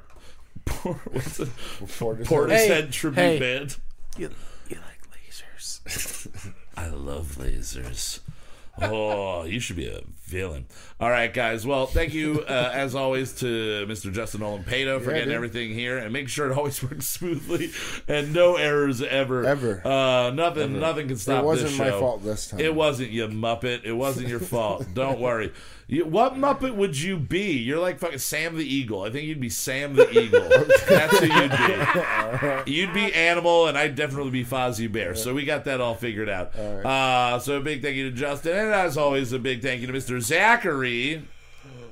what's 1.11 1.39
it? 1.41 1.49
Portishead. 1.81 2.25
Portishead 2.25 2.49
Hey, 2.85 2.87
tribute 2.91 3.21
hey. 3.21 3.39
band. 3.39 3.77
You, 4.17 4.29
you 4.69 4.77
like 4.77 5.01
lasers. 5.11 6.53
I 6.77 6.87
love 6.87 7.35
lasers. 7.39 8.19
Oh, 8.81 9.43
you 9.43 9.59
should 9.59 9.75
be 9.75 9.87
a 9.87 10.01
villain. 10.33 10.65
All 10.99 11.09
right, 11.09 11.33
guys. 11.33 11.65
Well, 11.65 11.85
thank 11.85 12.13
you, 12.13 12.41
uh, 12.47 12.71
as 12.73 12.95
always, 12.95 13.33
to 13.39 13.85
Mr. 13.87 14.11
Justin 14.11 14.41
Nolan 14.41 14.63
Pato 14.63 14.99
for 15.01 15.11
Yeah, 15.11 15.17
getting 15.17 15.29
dude. 15.29 15.35
everything 15.35 15.73
here 15.73 15.97
and 15.97 16.11
make 16.11 16.27
sure 16.27 16.49
it 16.51 16.57
always 16.57 16.81
works 16.89 17.07
smoothly 17.07 17.71
and 18.07 18.33
no 18.33 18.55
errors 18.57 19.01
ever. 19.01 19.45
Ever. 19.45 19.85
Uh, 19.87 20.31
nothing. 20.31 20.79
Nothing 20.79 21.07
can 21.07 21.17
stop. 21.17 21.43
It 21.43 21.45
wasn't 21.45 21.77
my 21.77 21.91
fault 21.91 22.23
this 22.23 22.47
time. 22.47 22.59
It 22.59 22.73
wasn't 22.75 23.11
you 23.11 23.27
muppet. 23.27 23.85
It 23.85 23.93
wasn't 23.93 24.27
your 24.27 24.39
fault. 24.39 24.85
Don't 24.93 25.19
worry. 25.19 25.53
You, 25.85 26.05
what 26.05 26.35
muppet 26.35 26.75
would 26.75 26.97
you 26.99 27.17
be? 27.17 27.51
You're 27.57 27.79
like 27.79 27.99
fucking 27.99 28.17
Sam 28.19 28.55
the 28.55 28.63
Eagle. 28.63 29.01
I 29.03 29.09
think 29.09 29.27
you'd 29.27 29.41
be 29.41 29.49
Sam 29.49 29.95
the 29.95 30.09
Eagle. 30.17 30.47
That's 30.87 31.19
who 31.19 31.25
you'd 31.25 31.51
be. 32.65 32.71
You'd 32.71 32.93
be 32.93 33.13
Animal, 33.13 33.67
and 33.67 33.77
I'd 33.77 33.93
definitely 33.95 34.31
be 34.31 34.45
Fozzie 34.45 34.89
Bear. 34.89 35.13
So 35.13 35.33
we 35.33 35.43
got 35.43 35.65
that 35.65 35.81
all 35.81 35.93
figured 35.93 36.29
out. 36.29 36.55
Uh, 36.55 37.37
so 37.39 37.57
a 37.57 37.59
big 37.59 37.81
thank 37.81 37.97
you 37.97 38.09
to 38.09 38.15
Justin, 38.15 38.55
and 38.55 38.73
as 38.73 38.97
always, 38.97 39.33
a 39.33 39.39
big 39.39 39.61
thank 39.61 39.81
you 39.81 39.87
to 39.87 39.93
Mr. 39.93 40.22
Zachary. 40.23 41.23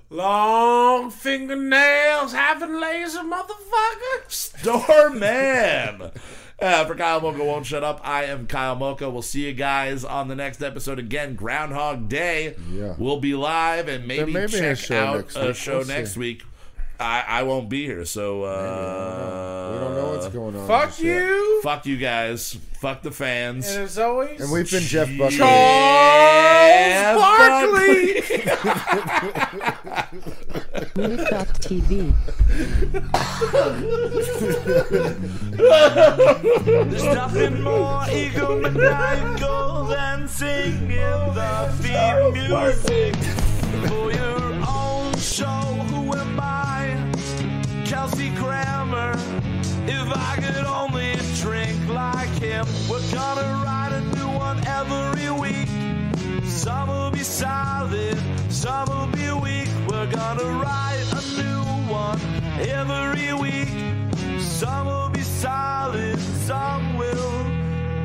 Long 0.10 1.10
fingernails, 1.10 2.34
having 2.34 2.80
laser, 2.80 3.20
motherfucker. 3.20 4.28
Storman. 4.28 6.12
Uh, 6.62 6.86
for 6.86 6.94
Kyle 6.94 7.20
Mocha 7.20 7.44
Won't 7.44 7.66
Shut 7.66 7.84
Up, 7.84 8.00
I 8.04 8.26
am 8.26 8.46
Kyle 8.46 8.76
Mocha. 8.76 9.10
We'll 9.10 9.24
see 9.24 9.48
you 9.48 9.54
guys 9.54 10.06
on 10.06 10.28
the 10.28 10.36
next 10.36 10.62
episode 10.62 11.00
again. 11.00 11.34
Groundhog 11.34 12.08
Day. 12.08 12.56
Yeah. 12.72 12.94
We'll 13.00 13.20
be 13.20 13.34
live 13.34 13.88
and 13.88 14.08
maybe 14.08 14.32
may 14.32 14.46
be 14.46 14.60
a 14.60 14.76
check 14.76 14.92
out 14.92 15.16
next 15.16 15.36
a 15.38 15.56
show 15.56 15.82
next 15.82 16.18
week. 16.18 16.44
I, 17.02 17.24
I 17.28 17.44
won't 17.44 17.68
be 17.68 17.86
here, 17.86 18.06
so 18.06 18.44
uh, 18.44 19.72
we 19.74 19.80
don't 19.80 19.96
know 19.96 20.10
what's 20.14 20.28
going 20.28 20.56
on. 20.56 20.68
Fuck 20.68 20.90
just 20.90 21.02
yet. 21.02 21.26
you. 21.26 21.62
fuck 21.64 21.86
you 21.86 21.98
guys. 21.98 22.58
Fuck 22.80 23.02
the 23.02 23.12
fans. 23.12 23.70
And 23.70 23.84
as 23.84 23.98
always, 24.00 24.40
And 24.42 24.52
we've 24.52 24.70
been 24.70 24.84
Jeff 24.84 25.08
Buckley. 25.18 25.38
Yeah, 25.38 27.16
Barkley. 27.16 28.22
Mood.tv. 30.96 32.14
There's 36.90 37.04
nothing 37.04 37.62
more 37.62 38.02
egomaniacal 38.02 39.90
than 39.90 40.28
singing 40.28 40.90
the 40.90 41.72
theme 41.82 42.34
music 42.34 43.16
for 43.88 44.12
your 44.12 44.54
own 44.68 45.16
show. 45.18 45.46
Who 45.46 46.14
am 46.16 46.40
I? 46.40 46.61
Kelsey 48.12 48.30
Grammer. 48.32 49.14
If 49.88 50.08
I 50.14 50.36
could 50.36 50.66
only 50.66 51.16
drink 51.36 51.88
like 51.88 52.30
him, 52.42 52.66
we're 52.90 53.12
gonna 53.12 53.64
write 53.64 53.92
a 53.94 54.02
new 54.16 54.28
one 54.38 54.60
every 54.68 55.32
week. 55.32 55.70
Some 56.46 56.90
will 56.90 57.12
be 57.12 57.24
solid, 57.24 58.18
some 58.50 58.90
will 58.90 59.08
be 59.08 59.32
weak. 59.42 59.70
We're 59.88 60.12
gonna 60.12 60.44
write 60.60 61.06
a 61.14 61.22
new 61.42 61.64
one 61.90 62.20
every 62.60 63.34
week. 63.34 63.70
Some 64.42 64.88
will 64.88 65.10
be 65.10 65.22
solid, 65.22 66.20
some 66.20 66.98
will 66.98 67.46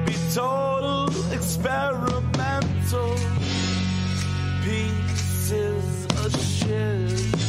be 0.04 0.14
total 0.32 1.08
experimental 1.32 3.16
pieces 4.62 6.06
of 6.24 6.40
shit. 6.40 7.45